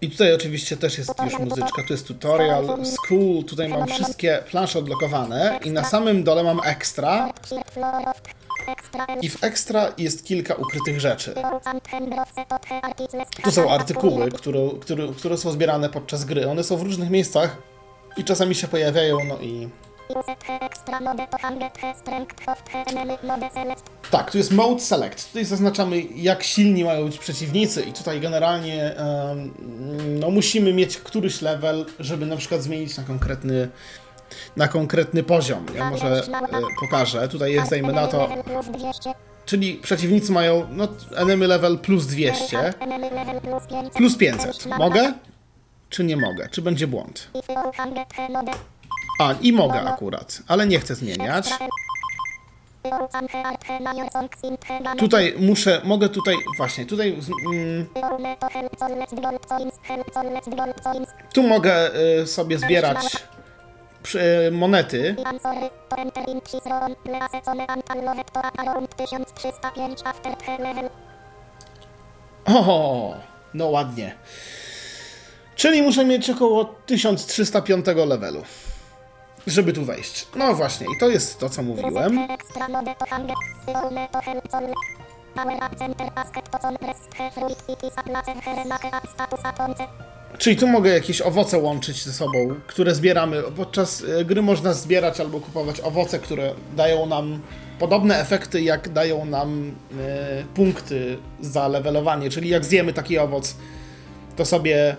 I 0.00 0.10
tutaj 0.10 0.34
oczywiście 0.34 0.76
też 0.76 0.98
jest 0.98 1.12
już 1.24 1.38
muzyczka, 1.38 1.82
tu 1.86 1.92
jest 1.92 2.06
tutorial, 2.06 2.66
school, 2.84 3.44
tutaj 3.44 3.68
mam 3.68 3.88
wszystkie 3.88 4.42
plansze 4.50 4.78
odblokowane 4.78 5.58
i 5.64 5.70
na 5.70 5.84
samym 5.84 6.24
dole 6.24 6.44
mam 6.44 6.60
extra 6.64 7.32
i 9.22 9.30
w 9.30 9.44
extra 9.44 9.92
jest 9.98 10.24
kilka 10.24 10.54
ukrytych 10.54 11.00
rzeczy. 11.00 11.34
Tu 13.42 13.50
są 13.50 13.70
artykuły, 13.70 14.30
które, 14.30 14.68
które, 14.80 15.08
które 15.16 15.38
są 15.38 15.52
zbierane 15.52 15.88
podczas 15.88 16.24
gry, 16.24 16.48
one 16.48 16.64
są 16.64 16.76
w 16.76 16.82
różnych 16.82 17.10
miejscach 17.10 17.71
i 18.16 18.24
czasami 18.24 18.54
się 18.54 18.68
pojawiają, 18.68 19.18
no 19.28 19.38
i... 19.38 19.68
Tak, 24.10 24.30
tu 24.30 24.38
jest 24.38 24.52
Mode 24.52 24.80
Select. 24.80 25.28
Tutaj 25.28 25.44
zaznaczamy, 25.44 26.02
jak 26.14 26.42
silni 26.42 26.84
mają 26.84 27.04
być 27.04 27.18
przeciwnicy, 27.18 27.82
i 27.82 27.92
tutaj 27.92 28.20
generalnie 28.20 28.96
em, 28.96 29.54
no, 30.20 30.30
musimy 30.30 30.72
mieć 30.72 30.96
któryś 30.96 31.42
level, 31.42 31.86
żeby 31.98 32.26
na 32.26 32.36
przykład 32.36 32.62
zmienić 32.62 32.96
na 32.96 33.04
konkretny, 33.04 33.68
na 34.56 34.68
konkretny 34.68 35.22
poziom. 35.22 35.66
Ja 35.74 35.90
może 35.90 36.06
e, 36.06 36.22
pokażę. 36.80 37.28
Tutaj 37.28 37.52
jest, 37.52 37.70
dajmy 37.70 37.92
na 37.92 38.06
to, 38.06 38.28
czyli 39.46 39.74
przeciwnicy 39.74 40.32
mają 40.32 40.66
no, 40.70 40.88
enemy 41.16 41.46
level 41.46 41.78
plus 41.78 42.06
200, 42.06 42.74
plus 43.94 44.16
500. 44.16 44.66
Mogę? 44.78 45.12
Czy 45.92 46.04
nie 46.04 46.16
mogę? 46.16 46.48
Czy 46.48 46.62
będzie 46.62 46.86
błąd? 46.86 47.28
A, 49.20 49.32
i 49.40 49.52
mogę 49.52 49.80
akurat, 49.82 50.42
ale 50.48 50.66
nie 50.66 50.78
chcę 50.78 50.94
zmieniać. 50.94 51.50
Tutaj 54.98 55.34
muszę, 55.38 55.80
mogę 55.84 56.08
tutaj, 56.08 56.36
właśnie, 56.56 56.86
tutaj, 56.86 57.18
mm, 57.52 57.86
tu 61.34 61.42
mogę 61.42 61.90
y, 62.22 62.26
sobie 62.26 62.58
zbierać 62.58 63.24
przy, 64.02 64.50
monety. 64.52 65.16
O, 72.46 73.14
no 73.54 73.66
ładnie. 73.66 74.14
Czyli 75.62 75.82
muszę 75.82 76.04
mieć 76.04 76.30
około 76.30 76.64
1305 76.64 77.86
levelu, 78.06 78.42
żeby 79.46 79.72
tu 79.72 79.84
wejść. 79.84 80.26
No 80.36 80.54
właśnie, 80.54 80.86
i 80.96 81.00
to 81.00 81.08
jest 81.08 81.38
to, 81.38 81.50
co 81.50 81.62
mówiłem. 81.62 82.26
Czyli 90.38 90.56
tu 90.56 90.68
mogę 90.68 90.90
jakieś 90.90 91.20
owoce 91.20 91.58
łączyć 91.58 92.04
ze 92.04 92.12
sobą, 92.12 92.54
które 92.66 92.94
zbieramy. 92.94 93.42
Podczas 93.56 94.04
e, 94.20 94.24
gry 94.24 94.42
można 94.42 94.74
zbierać 94.74 95.20
albo 95.20 95.40
kupować 95.40 95.80
owoce, 95.80 96.18
które 96.18 96.54
dają 96.76 97.06
nam 97.06 97.40
podobne 97.78 98.20
efekty, 98.20 98.62
jak 98.62 98.88
dają 98.88 99.24
nam 99.24 99.74
e, 100.00 100.44
punkty 100.54 101.18
za 101.40 101.68
levelowanie. 101.68 102.30
Czyli 102.30 102.48
jak 102.48 102.64
zjemy 102.64 102.92
taki 102.92 103.18
owoc, 103.18 103.56
to 104.36 104.44
sobie 104.44 104.96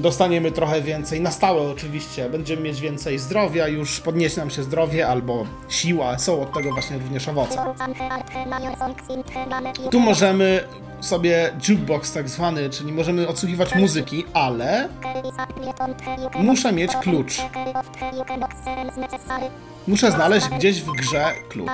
dostaniemy 0.00 0.52
trochę 0.52 0.82
więcej. 0.82 1.20
Na 1.20 1.30
stałe 1.30 1.70
oczywiście. 1.70 2.30
Będziemy 2.30 2.62
mieć 2.62 2.80
więcej 2.80 3.18
zdrowia, 3.18 3.68
już 3.68 4.00
podniesie 4.00 4.40
nam 4.40 4.50
się 4.50 4.62
zdrowie 4.62 5.08
albo 5.08 5.46
siła. 5.68 6.18
Są 6.18 6.42
od 6.42 6.54
tego 6.54 6.72
właśnie 6.72 6.98
również 6.98 7.28
owoce. 7.28 7.74
Tu 9.90 10.00
możemy 10.00 10.64
sobie 11.00 11.52
jukebox 11.68 12.12
tak 12.12 12.28
zwany, 12.28 12.70
czyli 12.70 12.92
możemy 12.92 13.28
odsłuchiwać 13.28 13.74
muzyki, 13.74 14.24
ale 14.32 14.88
muszę 16.34 16.72
mieć 16.72 16.96
klucz. 16.96 17.36
Muszę 19.88 20.10
znaleźć 20.10 20.48
gdzieś 20.48 20.82
w 20.82 20.92
grze 20.92 21.24
klucz. 21.48 21.68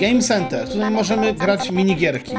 Game 0.00 0.20
center. 0.20 0.68
Tutaj 0.68 0.90
możemy 0.90 1.34
grać 1.34 1.70
minigierki. 1.70 2.34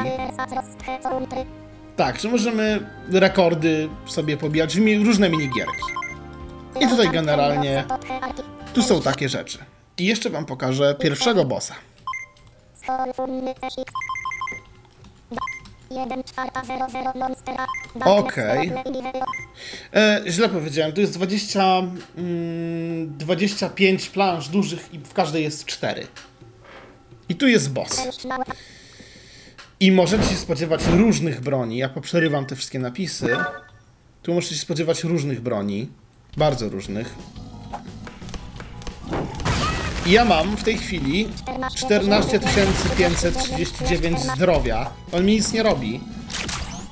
Tak, 1.96 2.20
że 2.20 2.28
możemy 2.28 2.80
rekordy 3.12 3.88
sobie 4.06 4.36
pobijać 4.36 4.76
różne 5.04 5.30
minigierki. 5.30 5.82
I 6.80 6.88
tutaj 6.88 7.10
generalnie 7.10 7.84
tu 8.74 8.82
są 8.82 9.02
takie 9.02 9.28
rzeczy. 9.28 9.58
I 9.98 10.06
jeszcze 10.06 10.30
wam 10.30 10.44
pokażę 10.46 10.94
pierwszego 11.00 11.44
bossa. 11.44 11.74
Okej. 18.04 18.72
E, 19.94 20.22
źle 20.26 20.48
powiedziałem, 20.48 20.92
tu 20.92 21.00
jest 21.00 21.12
20, 21.14 21.62
mm, 22.16 23.18
25 23.18 24.08
planż 24.08 24.48
dużych 24.48 24.94
i 24.94 24.98
w 24.98 25.12
każdej 25.12 25.42
jest 25.42 25.64
4. 25.64 26.06
I 27.28 27.34
tu 27.34 27.48
jest 27.48 27.72
boss. 27.72 27.96
I 29.80 29.92
możecie 29.92 30.24
się 30.24 30.36
spodziewać 30.36 30.86
różnych 30.86 31.40
broni. 31.40 31.76
Ja 31.76 31.88
poprzerywam 31.88 32.46
te 32.46 32.56
wszystkie 32.56 32.78
napisy. 32.78 33.36
Tu 34.22 34.34
możecie 34.34 34.54
się 34.54 34.60
spodziewać 34.60 35.04
różnych 35.04 35.40
broni. 35.40 35.88
Bardzo 36.36 36.68
różnych. 36.68 37.14
I 40.06 40.10
ja 40.10 40.24
mam 40.24 40.56
w 40.56 40.64
tej 40.64 40.78
chwili 40.78 41.28
14 41.76 42.40
539 42.98 44.20
zdrowia. 44.20 44.90
On 45.12 45.24
mi 45.24 45.32
nic 45.32 45.52
nie 45.52 45.62
robi. 45.62 46.00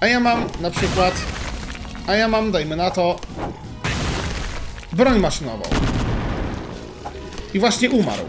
A 0.01 0.07
ja 0.07 0.21
mam 0.21 0.47
na 0.61 0.71
przykład. 0.71 1.15
A 2.07 2.15
ja 2.15 2.29
mam, 2.29 2.53
dajmy 2.53 2.77
na 2.77 2.91
to. 2.91 3.21
Broń 4.93 5.19
maszynową. 5.19 5.63
I 7.55 7.59
właśnie 7.59 7.91
umarł. 7.91 8.25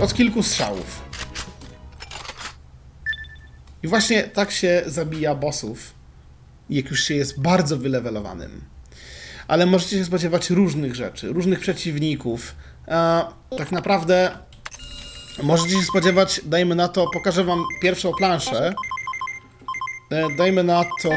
Od 0.00 0.14
kilku 0.14 0.42
strzałów. 0.42 1.09
I 3.82 3.88
właśnie 3.88 4.22
tak 4.22 4.50
się 4.50 4.82
zabija 4.86 5.34
bossów, 5.34 5.94
jak 6.70 6.90
już 6.90 7.04
się 7.04 7.14
jest 7.14 7.40
bardzo 7.40 7.76
wylewelowanym. 7.78 8.60
Ale 9.48 9.66
możecie 9.66 9.98
się 9.98 10.04
spodziewać 10.04 10.50
różnych 10.50 10.94
rzeczy, 10.94 11.32
różnych 11.32 11.60
przeciwników. 11.60 12.54
Tak 13.58 13.72
naprawdę 13.72 14.30
możecie 15.42 15.76
się 15.76 15.82
spodziewać, 15.82 16.40
dajmy 16.44 16.74
na 16.74 16.88
to, 16.88 17.06
pokażę 17.12 17.44
wam 17.44 17.64
pierwszą 17.82 18.12
planszę. 18.12 18.72
E, 20.10 20.36
Dajmy 20.36 20.64
na 20.64 20.84
to, 21.02 21.10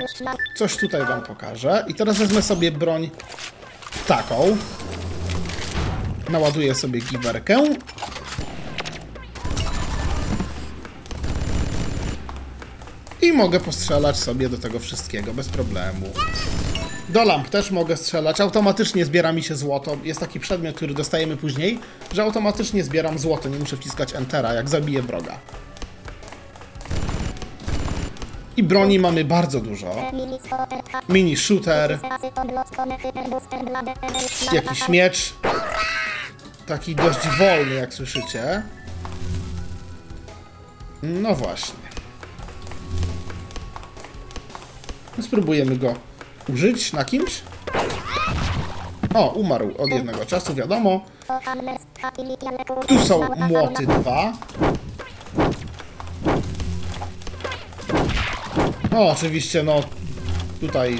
coś 0.58 0.78
tutaj 0.78 1.06
wam 1.06 1.22
pokażę. 1.24 1.86
I 1.88 1.94
teraz 1.96 2.18
wezmę 2.18 2.42
sobie 2.42 2.72
broń 2.72 3.10
taką. 4.08 4.58
Naładuję 6.30 6.76
sobie 6.76 7.00
giwerkę. 7.02 7.64
I 13.24 13.34
mogę 13.34 13.60
postrzelać 13.60 14.18
sobie 14.18 14.50
do 14.50 14.58
tego 14.58 14.80
wszystkiego 14.80 15.34
bez 15.34 15.50
problemu. 15.50 16.06
Do 17.10 17.24
lamp 17.24 17.50
też 17.50 17.72
mogę 17.72 17.98
strzelać. 17.98 18.42
Automatycznie 18.42 19.06
zbiera 19.06 19.32
mi 19.32 19.44
się 19.44 19.56
złoto. 19.56 19.98
Jest 20.04 20.20
taki 20.20 20.40
przedmiot, 20.40 20.76
który 20.76 20.94
dostajemy 20.94 21.38
później, 21.38 21.80
że 22.14 22.24
automatycznie 22.24 22.84
zbieram 22.84 23.20
złoto. 23.20 23.50
Nie 23.50 23.60
muszę 23.60 23.78
wciskać 23.78 24.16
Entera, 24.16 24.54
jak 24.54 24.70
zabiję 24.70 25.02
wroga. 25.02 25.38
I 28.58 28.64
broni 28.64 29.00
mamy 29.00 29.26
bardzo 29.26 29.60
dużo. 29.60 29.96
Mini 31.10 31.38
shooter, 31.38 32.00
jakiś 34.54 34.90
miecz. 34.90 35.34
Taki 36.66 36.96
dość 36.96 37.28
wolny, 37.40 37.76
jak 37.76 37.94
słyszycie. 37.94 38.64
No 41.04 41.36
właśnie. 41.36 41.83
Spróbujemy 45.22 45.78
go 45.78 45.94
użyć 46.50 46.94
na 46.94 47.06
kimś. 47.06 47.42
O, 49.14 49.30
umarł 49.30 49.72
od 49.78 49.90
jednego 49.90 50.26
czasu, 50.26 50.54
wiadomo. 50.56 51.02
Tu 52.88 53.00
są 53.00 53.22
młoty 53.50 53.88
dwa. 53.88 54.34
No, 58.92 59.08
oczywiście, 59.10 59.64
no 59.64 59.82
tutaj. 60.62 61.00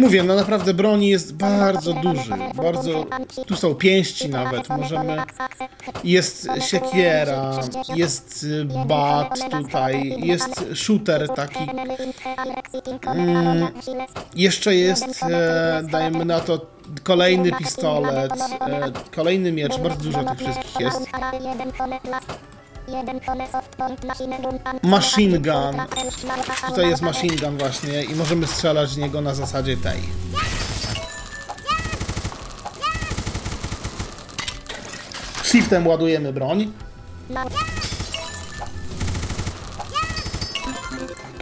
Mówię, 0.00 0.22
no 0.22 0.34
naprawdę 0.34 0.74
broni 0.74 1.08
jest 1.08 1.34
bardzo 1.34 1.92
duży, 1.92 2.32
bardzo... 2.54 3.06
Tu 3.46 3.56
są 3.56 3.74
pięści 3.74 4.28
nawet, 4.28 4.68
możemy... 4.68 5.16
Jest 6.04 6.48
siekiera, 6.60 7.60
jest 7.94 8.42
y, 8.42 8.64
bat 8.86 9.50
tutaj, 9.50 10.14
jest 10.18 10.64
shooter 10.74 11.28
taki... 11.28 11.58
Mm, 13.06 13.68
jeszcze 14.34 14.74
jest, 14.74 15.22
e, 15.22 15.82
dajmy 15.90 16.24
na 16.24 16.40
to, 16.40 16.66
kolejny 17.02 17.52
pistolet, 17.52 18.32
e, 18.60 18.92
kolejny 19.14 19.52
miecz, 19.52 19.78
bardzo 19.78 20.04
dużo 20.04 20.24
tych 20.24 20.38
wszystkich 20.38 20.80
jest. 20.80 21.00
Machine 24.82 25.38
gun. 25.38 25.76
Tutaj 26.68 26.88
jest 26.90 27.02
machine 27.02 27.36
gun 27.36 27.58
właśnie 27.58 28.02
i 28.04 28.14
możemy 28.14 28.46
strzelać 28.46 28.90
z 28.90 28.96
niego 28.96 29.20
na 29.20 29.34
zasadzie 29.34 29.76
tej. 29.76 30.00
Shiftem 35.42 35.86
ładujemy 35.86 36.32
broń. 36.32 36.72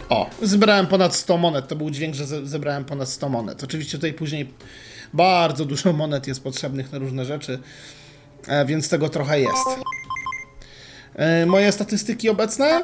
O, 0.09 0.29
zebrałem 0.41 0.87
ponad 0.87 1.15
100 1.15 1.37
monet. 1.37 1.67
To 1.67 1.75
był 1.75 1.89
dźwięk, 1.89 2.15
że 2.15 2.25
ze- 2.25 2.47
zebrałem 2.47 2.85
ponad 2.85 3.09
100 3.09 3.29
monet. 3.29 3.63
Oczywiście 3.63 3.97
tutaj 3.97 4.13
później 4.13 4.53
bardzo 5.13 5.65
dużo 5.65 5.93
monet 5.93 6.27
jest 6.27 6.43
potrzebnych 6.43 6.91
na 6.91 6.97
różne 6.97 7.25
rzeczy, 7.25 7.59
e, 8.47 8.65
więc 8.65 8.89
tego 8.89 9.09
trochę 9.09 9.39
jest. 9.41 9.67
E, 11.19 11.45
Moje 11.45 11.71
statystyki 11.71 12.29
obecne? 12.29 12.81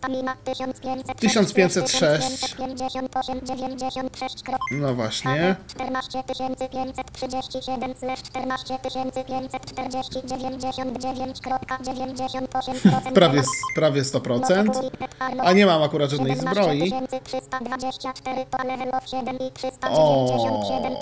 Stamina 0.00 0.36
1506. 0.44 1.20
1506. 1.20 2.56
58, 2.56 3.40
96. 3.44 4.44
No 4.72 4.94
właśnie. 4.94 5.56
14 5.68 6.22
537 6.22 7.94
slash 7.94 8.22
14 8.30 8.78
540 8.82 10.20
99,98%. 10.20 13.12
Prawie, 13.14 13.42
prawie 13.74 14.02
100%. 14.02 14.90
A 15.38 15.52
nie 15.52 15.66
mam 15.66 15.82
akurat 15.82 16.10
żadnej 16.10 16.36
zbroi. 16.36 16.92
324 17.24 18.46
to 18.50 18.64
level 18.64 18.88
of 18.94 19.08
7 19.08 19.36
i 19.36 19.50
397 19.50 20.96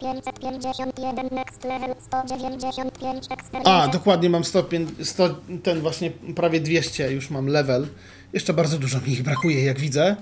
551 0.00 1.28
next 1.32 1.64
level 1.64 1.94
195 2.00 3.26
A, 3.64 3.88
dokładnie 3.88 4.30
mam 4.30 4.44
100, 4.44 4.64
100, 5.02 5.28
ten 5.62 5.80
właśnie 5.80 6.10
prawie 6.36 6.60
200 6.60 7.12
już 7.12 7.30
mam 7.30 7.46
level. 7.46 7.86
Jeszcze 8.32 8.52
bardzo 8.54 8.78
dużo 8.78 9.00
mi 9.00 9.12
ich 9.12 9.22
brakuje, 9.22 9.64
jak 9.64 9.78
widzę. 9.78 10.16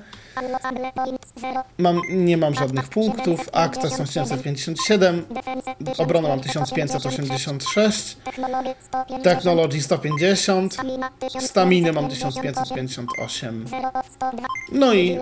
Mam, 1.79 2.01
nie 2.11 2.37
mam 2.37 2.55
żadnych 2.55 2.89
punktów. 2.89 3.49
Akta 3.53 3.91
są 3.91 4.07
757. 4.07 5.25
Obronę 5.99 6.29
mam 6.29 6.41
1586. 6.41 8.17
Technology 9.23 9.83
150. 9.83 10.77
Staminy 11.41 11.93
mam 11.93 12.09
1558. 12.09 13.65
No 14.73 14.95
i 14.95 15.19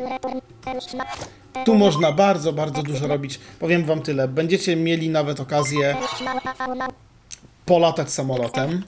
tu 1.65 1.75
można 1.75 2.13
bardzo, 2.13 2.53
bardzo 2.53 2.83
dużo 2.83 3.07
robić. 3.07 3.41
Powiem 3.59 3.85
wam 3.85 4.03
tyle. 4.03 4.29
Będziecie 4.29 4.77
mieli 4.77 5.09
nawet 5.11 5.41
okazję 5.41 5.97
polatać 7.67 8.13
samolotem. 8.13 8.83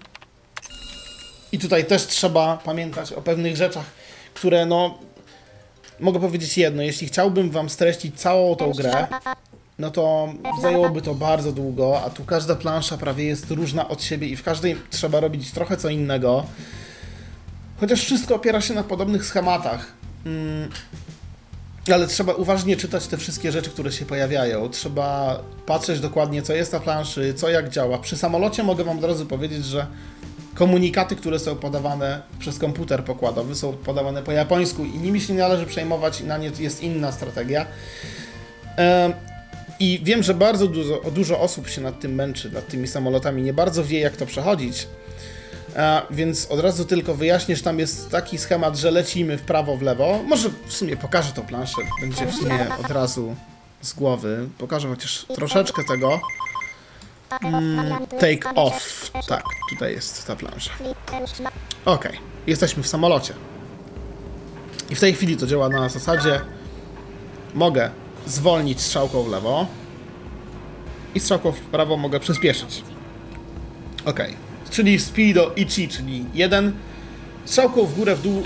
I 1.52 1.59
tutaj 1.59 1.85
też 1.85 2.06
trzeba 2.06 2.56
pamiętać 2.56 3.12
o 3.12 3.23
pewnych 3.23 3.56
rzeczach, 3.56 3.85
które 4.35 4.66
no. 4.66 4.98
Mogę 6.01 6.20
powiedzieć 6.20 6.59
jedno, 6.59 6.82
jeśli 6.82 7.06
chciałbym 7.06 7.51
wam 7.51 7.70
streścić 7.70 8.20
całą 8.20 8.56
tą 8.56 8.73
grę, 8.73 9.06
no 9.78 9.90
to 9.90 10.28
zajęłoby 10.62 11.02
to 11.02 11.14
bardzo 11.14 11.52
długo, 11.52 12.02
a 12.05 12.10
tu 12.10 12.24
każda 12.24 12.56
plansza 12.56 12.98
prawie 12.98 13.24
jest 13.24 13.51
różna 13.51 13.89
od 13.89 14.02
siebie 14.02 14.28
i 14.28 14.36
w 14.36 14.43
każdej 14.43 14.77
trzeba 14.90 15.20
robić 15.20 15.51
trochę 15.51 15.77
co 15.77 15.89
innego. 15.89 16.47
Chociaż 17.81 18.01
wszystko 18.01 18.35
opiera 18.35 18.60
się 18.60 18.74
na 18.74 18.85
podobnych 18.85 19.27
schematach. 19.27 19.93
Mm, 20.27 20.70
ale 21.94 22.06
trzeba 22.06 22.35
uważnie 22.35 22.77
czytać 22.77 23.06
te 23.06 23.16
wszystkie 23.16 23.52
rzeczy, 23.52 23.70
które 23.70 23.93
się 23.93 24.06
pojawiają. 24.06 24.68
Trzeba 24.68 25.40
patrzeć 25.66 26.01
dokładnie, 26.01 26.43
co 26.43 26.52
jest 26.52 26.73
na 26.73 26.81
planszy, 26.81 27.35
co 27.35 27.48
jak 27.48 27.68
działa. 27.68 27.98
Przy 27.98 28.16
samolocie 28.16 28.62
mogę 28.62 28.85
Wam 28.85 28.98
od 28.98 29.05
razu 29.05 29.27
powiedzieć, 29.27 29.64
że 29.64 29.86
komunikaty, 30.56 31.16
które 31.16 31.38
są 31.38 31.56
podawane 31.56 32.22
przez 32.38 32.58
komputer 32.58 33.04
pokładowy, 33.04 33.54
są 33.54 33.72
podawane 33.72 34.22
po 34.22 34.32
japońsku 34.32 34.84
i 34.84 34.98
nimi 34.98 35.20
się 35.20 35.32
nie 35.32 35.38
należy 35.38 35.66
przejmować, 35.66 36.20
na 36.20 36.38
nie 36.38 36.50
jest 36.58 36.82
inna 36.82 37.12
strategia. 37.12 37.66
I 39.80 40.00
wiem, 40.02 40.22
że 40.22 40.34
bardzo 40.34 40.66
dużo, 40.66 41.00
dużo 41.14 41.40
osób 41.40 41.68
się 41.68 41.80
nad 41.80 42.00
tym 42.00 42.14
męczy, 42.14 42.50
nad 42.50 42.68
tymi 42.68 42.88
samolotami, 42.88 43.42
nie 43.42 43.52
bardzo 43.52 43.84
wie, 43.84 44.00
jak 44.00 44.16
to 44.16 44.26
przechodzić. 44.26 44.88
A, 45.76 46.02
więc 46.10 46.46
od 46.46 46.60
razu 46.60 46.84
tylko 46.84 47.14
wyjaśnię, 47.14 47.56
że 47.56 47.62
tam 47.62 47.78
jest 47.78 48.10
taki 48.10 48.38
schemat, 48.38 48.76
że 48.76 48.90
lecimy 48.90 49.38
w 49.38 49.42
prawo, 49.42 49.76
w 49.76 49.82
lewo. 49.82 50.22
Może 50.26 50.50
w 50.66 50.72
sumie 50.72 50.96
pokażę 50.96 51.32
tą 51.32 51.42
planszę, 51.42 51.76
będzie 52.00 52.26
w 52.26 52.34
sumie 52.34 52.66
od 52.84 52.90
razu 52.90 53.34
z 53.82 53.92
głowy. 53.92 54.48
Pokażę 54.58 54.88
chociaż 54.88 55.26
troszeczkę 55.34 55.82
tego. 55.88 56.20
Mm, 57.30 58.06
take 58.06 58.54
off. 58.54 59.10
Tak, 59.28 59.44
tutaj 59.70 59.92
jest 59.92 60.26
ta 60.26 60.36
plansza. 60.36 60.70
Ok, 61.84 62.08
jesteśmy 62.46 62.82
w 62.82 62.88
samolocie. 62.88 63.34
I 64.90 64.94
w 64.94 65.00
tej 65.00 65.14
chwili 65.14 65.36
to 65.36 65.46
działa 65.46 65.68
na 65.68 65.88
zasadzie 65.88 66.40
mogę 67.54 67.90
zwolnić 68.26 68.80
strzałką 68.80 69.22
w 69.22 69.28
lewo 69.28 69.66
i 71.14 71.20
strzałką 71.20 71.52
w 71.52 71.60
prawo 71.60 71.96
mogę 71.96 72.20
przyspieszyć. 72.20 72.82
Ok, 74.04 74.20
czyli 74.70 74.98
speedo 74.98 75.52
ichi, 75.56 75.88
czyli 75.88 76.24
1. 76.34 76.76
Strzałką 77.44 77.86
w 77.86 77.94
górę, 77.94 78.16
w 78.16 78.22
dół 78.22 78.42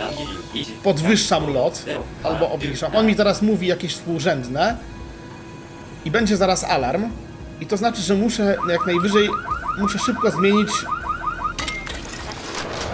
podwyższam 0.82 1.52
lot 1.54 1.84
albo 2.22 2.50
obniżam. 2.50 2.96
On 2.96 3.06
mi 3.06 3.16
teraz 3.16 3.42
mówi 3.42 3.66
jakieś 3.66 3.92
współrzędne 3.94 4.76
i 6.04 6.10
będzie 6.10 6.36
zaraz 6.36 6.64
alarm. 6.64 7.10
I 7.60 7.66
to 7.66 7.76
znaczy, 7.76 8.02
że 8.02 8.14
muszę 8.14 8.56
jak 8.68 8.86
najwyżej, 8.86 9.28
muszę 9.78 9.98
szybko 9.98 10.30
zmienić... 10.30 10.70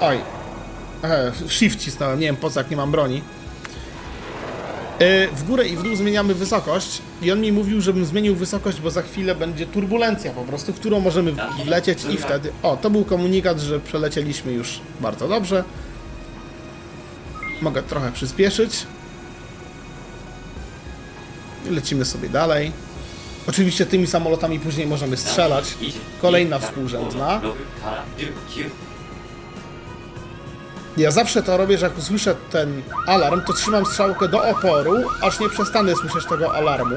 Oj. 0.00 0.18
E, 1.04 1.32
shift 1.48 1.80
cisnąłem, 1.80 2.20
nie 2.20 2.26
wiem 2.26 2.36
po 2.36 2.50
co, 2.50 2.60
jak 2.60 2.70
nie 2.70 2.76
mam 2.76 2.90
broni. 2.90 3.22
E, 4.98 5.28
w 5.28 5.44
górę 5.44 5.68
i 5.68 5.76
w 5.76 5.82
dół 5.82 5.96
zmieniamy 5.96 6.34
wysokość 6.34 7.02
i 7.22 7.32
on 7.32 7.40
mi 7.40 7.52
mówił, 7.52 7.80
żebym 7.80 8.04
zmienił 8.04 8.36
wysokość, 8.36 8.80
bo 8.80 8.90
za 8.90 9.02
chwilę 9.02 9.34
będzie 9.34 9.66
turbulencja 9.66 10.32
po 10.32 10.44
prostu, 10.44 10.72
w 10.72 10.80
którą 10.80 11.00
możemy 11.00 11.32
wlecieć 11.64 12.04
i 12.04 12.16
wtedy... 12.16 12.52
O, 12.62 12.76
to 12.76 12.90
był 12.90 13.04
komunikat, 13.04 13.60
że 13.60 13.80
przelecieliśmy 13.80 14.52
już 14.52 14.80
bardzo 15.00 15.28
dobrze. 15.28 15.64
Mogę 17.62 17.82
trochę 17.82 18.12
przyspieszyć. 18.12 18.86
Lecimy 21.70 22.04
sobie 22.04 22.28
dalej. 22.28 22.72
Oczywiście 23.48 23.86
tymi 23.86 24.06
samolotami 24.06 24.60
później 24.60 24.86
możemy 24.86 25.16
strzelać. 25.16 25.74
Kolejna 26.22 26.58
współrzędna. 26.58 27.40
Ja 30.96 31.10
zawsze 31.10 31.42
to 31.42 31.56
robię, 31.56 31.78
że 31.78 31.86
jak 31.86 31.98
usłyszę 31.98 32.34
ten 32.50 32.82
alarm, 33.06 33.42
to 33.46 33.52
trzymam 33.52 33.86
strzałkę 33.86 34.28
do 34.28 34.48
oporu, 34.48 34.94
aż 35.22 35.40
nie 35.40 35.48
przestanę 35.48 35.96
słyszeć 35.96 36.28
tego 36.28 36.54
alarmu. 36.54 36.96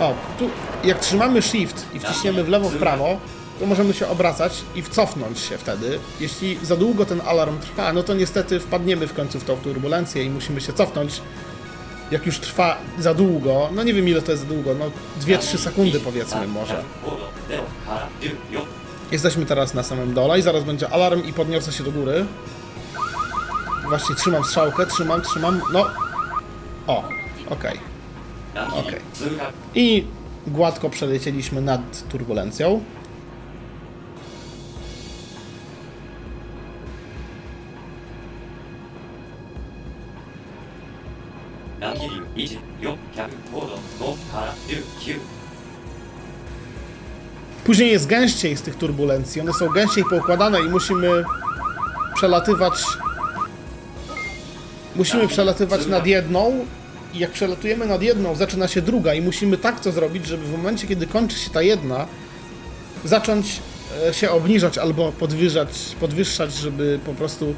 O, 0.00 0.14
tu 0.38 0.50
jak 0.84 0.98
trzymamy 0.98 1.42
shift 1.42 1.86
i 1.94 2.00
wciśniemy 2.00 2.44
w 2.44 2.48
lewo, 2.48 2.68
w 2.68 2.76
prawo, 2.76 3.20
to 3.60 3.66
możemy 3.66 3.94
się 3.94 4.08
obracać 4.08 4.62
i 4.74 4.82
wcofnąć 4.82 5.38
się 5.38 5.58
wtedy. 5.58 5.98
Jeśli 6.20 6.58
za 6.62 6.76
długo 6.76 7.06
ten 7.06 7.20
alarm 7.26 7.58
trwa, 7.58 7.92
no 7.92 8.02
to 8.02 8.14
niestety 8.14 8.60
wpadniemy 8.60 9.06
w 9.06 9.14
końcu 9.14 9.40
w 9.40 9.44
tą 9.44 9.56
turbulencję 9.56 10.24
i 10.24 10.30
musimy 10.30 10.60
się 10.60 10.72
cofnąć. 10.72 11.20
Jak 12.10 12.26
już 12.26 12.38
trwa 12.38 12.76
za 12.98 13.14
długo, 13.14 13.68
no 13.72 13.82
nie 13.82 13.94
wiem 13.94 14.08
ile 14.08 14.22
to 14.22 14.30
jest 14.32 14.42
za 14.42 14.48
długo, 14.48 14.74
no 14.74 14.84
2-3 15.20 15.58
sekundy 15.58 16.00
powiedzmy 16.00 16.48
może. 16.48 16.82
Jesteśmy 19.12 19.46
teraz 19.46 19.74
na 19.74 19.82
samym 19.82 20.14
dole 20.14 20.38
i 20.38 20.42
zaraz 20.42 20.64
będzie 20.64 20.88
alarm 20.88 21.24
i 21.24 21.32
podniosę 21.32 21.72
się 21.72 21.84
do 21.84 21.92
góry. 21.92 22.26
Właśnie 23.88 24.14
trzymam 24.16 24.44
strzałkę, 24.44 24.86
trzymam, 24.86 25.22
trzymam, 25.22 25.62
no. 25.72 25.86
O, 26.86 27.08
okej. 27.50 27.80
Okej. 28.72 29.00
I 29.74 30.04
gładko 30.46 30.90
przelecieliśmy 30.90 31.60
nad 31.60 32.08
turbulencją. 32.08 32.84
Później 47.66 47.90
jest 47.90 48.06
gęściej 48.06 48.56
z 48.56 48.62
tych 48.62 48.76
turbulencji, 48.76 49.40
one 49.40 49.52
są 49.52 49.68
gęściej 49.68 50.04
poukładane 50.10 50.60
i 50.60 50.64
musimy 50.64 51.24
przelatywać. 52.14 52.84
Musimy 54.96 55.28
przelatywać 55.28 55.86
nad 55.86 56.06
jedną 56.06 56.66
i 57.14 57.18
jak 57.18 57.30
przelatujemy 57.30 57.86
nad 57.86 58.02
jedną, 58.02 58.34
zaczyna 58.34 58.68
się 58.68 58.82
druga 58.82 59.14
i 59.14 59.20
musimy 59.20 59.58
tak 59.58 59.80
to 59.80 59.92
zrobić, 59.92 60.26
żeby 60.26 60.44
w 60.44 60.52
momencie, 60.52 60.86
kiedy 60.86 61.06
kończy 61.06 61.38
się 61.38 61.50
ta 61.50 61.62
jedna, 61.62 62.06
zacząć 63.04 63.60
e, 64.08 64.14
się 64.14 64.30
obniżać 64.30 64.78
albo 64.78 65.12
podwyższać, 65.12 65.68
podwyższać, 66.00 66.54
żeby 66.54 67.00
po 67.06 67.14
prostu 67.14 67.54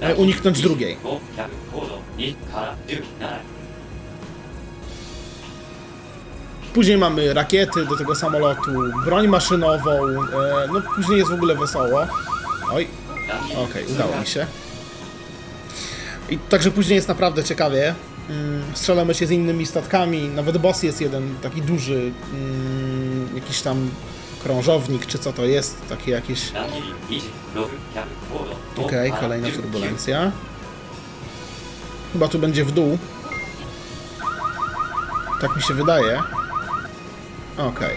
e, 0.00 0.14
uniknąć 0.14 0.60
drugiej. 0.60 0.96
Później 6.74 6.98
mamy 6.98 7.34
rakiety 7.34 7.86
do 7.86 7.96
tego 7.96 8.14
samolotu, 8.14 8.70
broń 9.04 9.28
maszynową, 9.28 9.90
e, 9.90 10.68
no 10.72 10.82
później 10.96 11.18
jest 11.18 11.30
w 11.30 11.34
ogóle 11.34 11.54
wesoło. 11.54 12.06
Oj, 12.72 12.88
okej, 13.70 13.84
udało 13.94 14.20
mi 14.20 14.26
się. 14.26 14.46
I 16.30 16.38
także 16.38 16.70
później 16.70 16.96
jest 16.96 17.08
naprawdę 17.08 17.44
ciekawie. 17.44 17.94
Mm, 18.30 18.62
Strzelamy 18.74 19.14
się 19.14 19.26
z 19.26 19.30
innymi 19.30 19.66
statkami, 19.66 20.28
nawet 20.28 20.58
boss 20.58 20.82
jest 20.82 21.00
jeden 21.00 21.34
taki 21.42 21.62
duży, 21.62 22.12
mm, 22.32 23.28
jakiś 23.34 23.60
tam 23.60 23.90
krążownik, 24.42 25.06
czy 25.06 25.18
co 25.18 25.32
to 25.32 25.44
jest, 25.44 25.88
takie 25.88 26.10
jakieś... 26.10 26.52
Okej, 28.86 29.12
kolejna 29.20 29.48
turbulencja. 29.50 30.32
Chyba 32.12 32.28
tu 32.28 32.38
będzie 32.38 32.64
w 32.64 32.72
dół. 32.72 32.98
Tak 35.40 35.56
mi 35.56 35.62
się 35.62 35.74
wydaje. 35.74 36.22
Okej. 37.58 37.96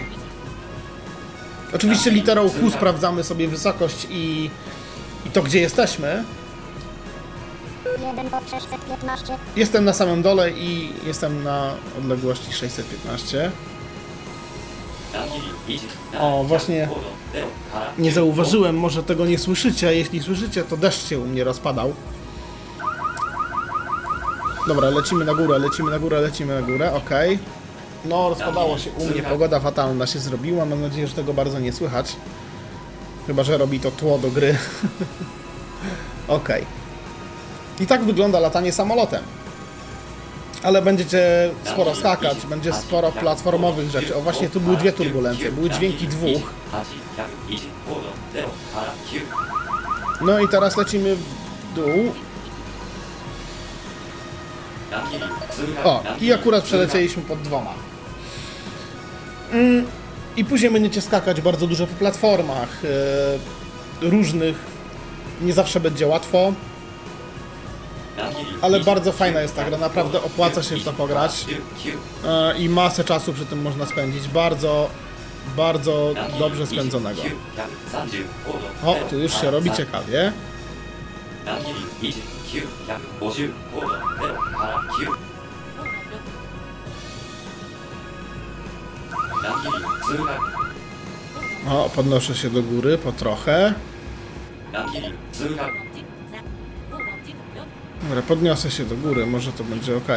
Oczywiście 1.74 2.10
literą 2.10 2.50
Q 2.50 2.70
sprawdzamy 2.70 3.24
sobie 3.24 3.48
wysokość 3.48 4.06
i, 4.10 4.50
i 5.26 5.30
to, 5.30 5.42
gdzie 5.42 5.60
jesteśmy. 5.60 6.24
1 8.00 8.30
po 8.30 8.40
615. 8.40 9.38
Jestem 9.56 9.84
na 9.84 9.92
samym 9.92 10.22
dole 10.22 10.50
i 10.50 10.92
jestem 11.06 11.44
na 11.44 11.72
odległości 11.98 12.52
615. 12.52 13.50
O, 16.20 16.44
właśnie 16.44 16.88
nie 17.98 18.12
zauważyłem, 18.12 18.78
może 18.78 19.02
tego 19.02 19.26
nie 19.26 19.38
słyszycie, 19.38 19.88
a 19.88 19.90
jeśli 19.90 20.22
słyszycie, 20.22 20.64
to 20.64 20.76
deszcz 20.76 21.08
się 21.08 21.18
u 21.18 21.26
mnie 21.26 21.44
rozpadał. 21.44 21.94
Dobra, 24.68 24.90
lecimy 24.90 25.24
na 25.24 25.34
górę, 25.34 25.58
lecimy 25.58 25.90
na 25.90 25.98
górę, 25.98 26.20
lecimy 26.20 26.54
na 26.54 26.62
górę, 26.62 26.92
okej. 26.92 27.38
No, 28.08 28.28
rozpadało 28.28 28.78
się 28.78 28.90
u 28.90 29.04
mnie, 29.06 29.22
pogoda 29.22 29.60
fatalna 29.60 30.06
się 30.06 30.18
zrobiła, 30.18 30.64
mam 30.64 30.80
nadzieję, 30.80 31.06
że 31.06 31.14
tego 31.14 31.34
bardzo 31.34 31.60
nie 31.60 31.72
słychać. 31.72 32.16
Chyba, 33.26 33.42
że 33.42 33.58
robi 33.58 33.80
to 33.80 33.90
tło 33.90 34.18
do 34.18 34.30
gry. 34.30 34.56
okej. 36.28 36.64
I 37.80 37.86
tak 37.86 38.04
wygląda 38.04 38.40
latanie 38.40 38.72
samolotem. 38.72 39.22
Ale 40.62 40.82
będziecie 40.82 41.50
sporo 41.64 41.94
skakać, 41.94 42.46
będzie 42.46 42.72
sporo 42.72 43.12
platformowych 43.12 43.90
rzeczy. 43.90 44.16
O 44.16 44.20
właśnie, 44.20 44.48
tu 44.48 44.60
były 44.60 44.76
dwie 44.76 44.92
turbulencje, 44.92 45.52
były 45.52 45.70
dźwięki 45.70 46.08
dwóch. 46.08 46.42
No 50.20 50.40
i 50.40 50.48
teraz 50.48 50.76
lecimy 50.76 51.16
w 51.16 51.24
dół. 51.74 52.12
O, 55.84 56.02
i 56.20 56.32
akurat 56.32 56.64
przelecieliśmy 56.64 57.22
pod 57.22 57.42
dwoma. 57.42 57.74
I 60.36 60.44
później 60.44 60.70
będziecie 60.70 61.00
skakać 61.02 61.40
bardzo 61.40 61.66
dużo 61.66 61.86
po 61.86 61.94
platformach 61.94 62.68
e, 62.84 64.08
różnych. 64.10 64.56
Nie 65.40 65.52
zawsze 65.52 65.80
będzie 65.80 66.06
łatwo, 66.06 66.52
ale 68.62 68.80
bardzo 68.80 69.12
fajna 69.12 69.40
jest 69.40 69.56
ta 69.56 69.64
gra, 69.64 69.78
naprawdę 69.78 70.22
opłaca 70.22 70.62
się 70.62 70.76
w 70.76 70.84
to 70.84 70.92
pograć. 70.92 71.44
E, 72.24 72.58
I 72.58 72.68
masę 72.68 73.04
czasu 73.04 73.32
przy 73.32 73.46
tym 73.46 73.62
można 73.62 73.86
spędzić. 73.86 74.28
Bardzo, 74.28 74.90
bardzo 75.56 76.14
dobrze 76.38 76.66
spędzonego. 76.66 77.22
O, 78.84 78.94
tu 79.10 79.18
już 79.18 79.40
się 79.40 79.50
robi 79.50 79.70
ciekawie. 79.72 80.32
O, 91.70 91.90
podnoszę 91.94 92.34
się 92.34 92.50
do 92.50 92.62
góry 92.62 92.98
po 92.98 93.12
trochę. 93.12 93.74
Dobra, 98.02 98.22
podniosę 98.22 98.70
się 98.70 98.84
do 98.84 98.96
góry, 98.96 99.26
może 99.26 99.52
to 99.52 99.64
będzie 99.64 99.96
ok. 99.96 100.08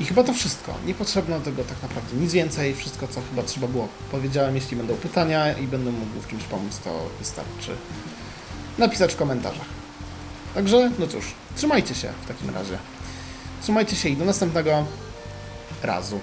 I 0.00 0.04
chyba 0.04 0.24
to 0.24 0.34
wszystko. 0.34 0.74
Nie 0.86 0.94
potrzebno 0.94 1.40
tego 1.40 1.64
tak 1.64 1.82
naprawdę 1.82 2.16
nic 2.16 2.32
więcej. 2.32 2.74
Wszystko, 2.74 3.08
co 3.08 3.20
chyba 3.30 3.42
trzeba 3.42 3.68
było, 3.68 3.88
powiedziałem. 4.10 4.54
Jeśli 4.54 4.76
będą 4.76 4.94
pytania 4.94 5.52
i 5.52 5.66
będę 5.66 5.90
mógł 5.90 6.20
w 6.20 6.28
czymś 6.28 6.44
pomóc, 6.44 6.78
to 6.84 7.08
wystarczy 7.18 7.76
napisać 8.78 9.12
w 9.12 9.16
komentarzach. 9.16 9.66
Także, 10.54 10.90
no 10.98 11.06
cóż, 11.06 11.24
trzymajcie 11.56 11.94
się 11.94 12.12
w 12.24 12.28
takim 12.28 12.50
razie. 12.50 12.78
Trzymajcie 13.62 13.96
się 13.96 14.08
i 14.08 14.16
do 14.16 14.24
następnego 14.24 14.86
razu. 15.82 16.20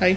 Hej! 0.00 0.16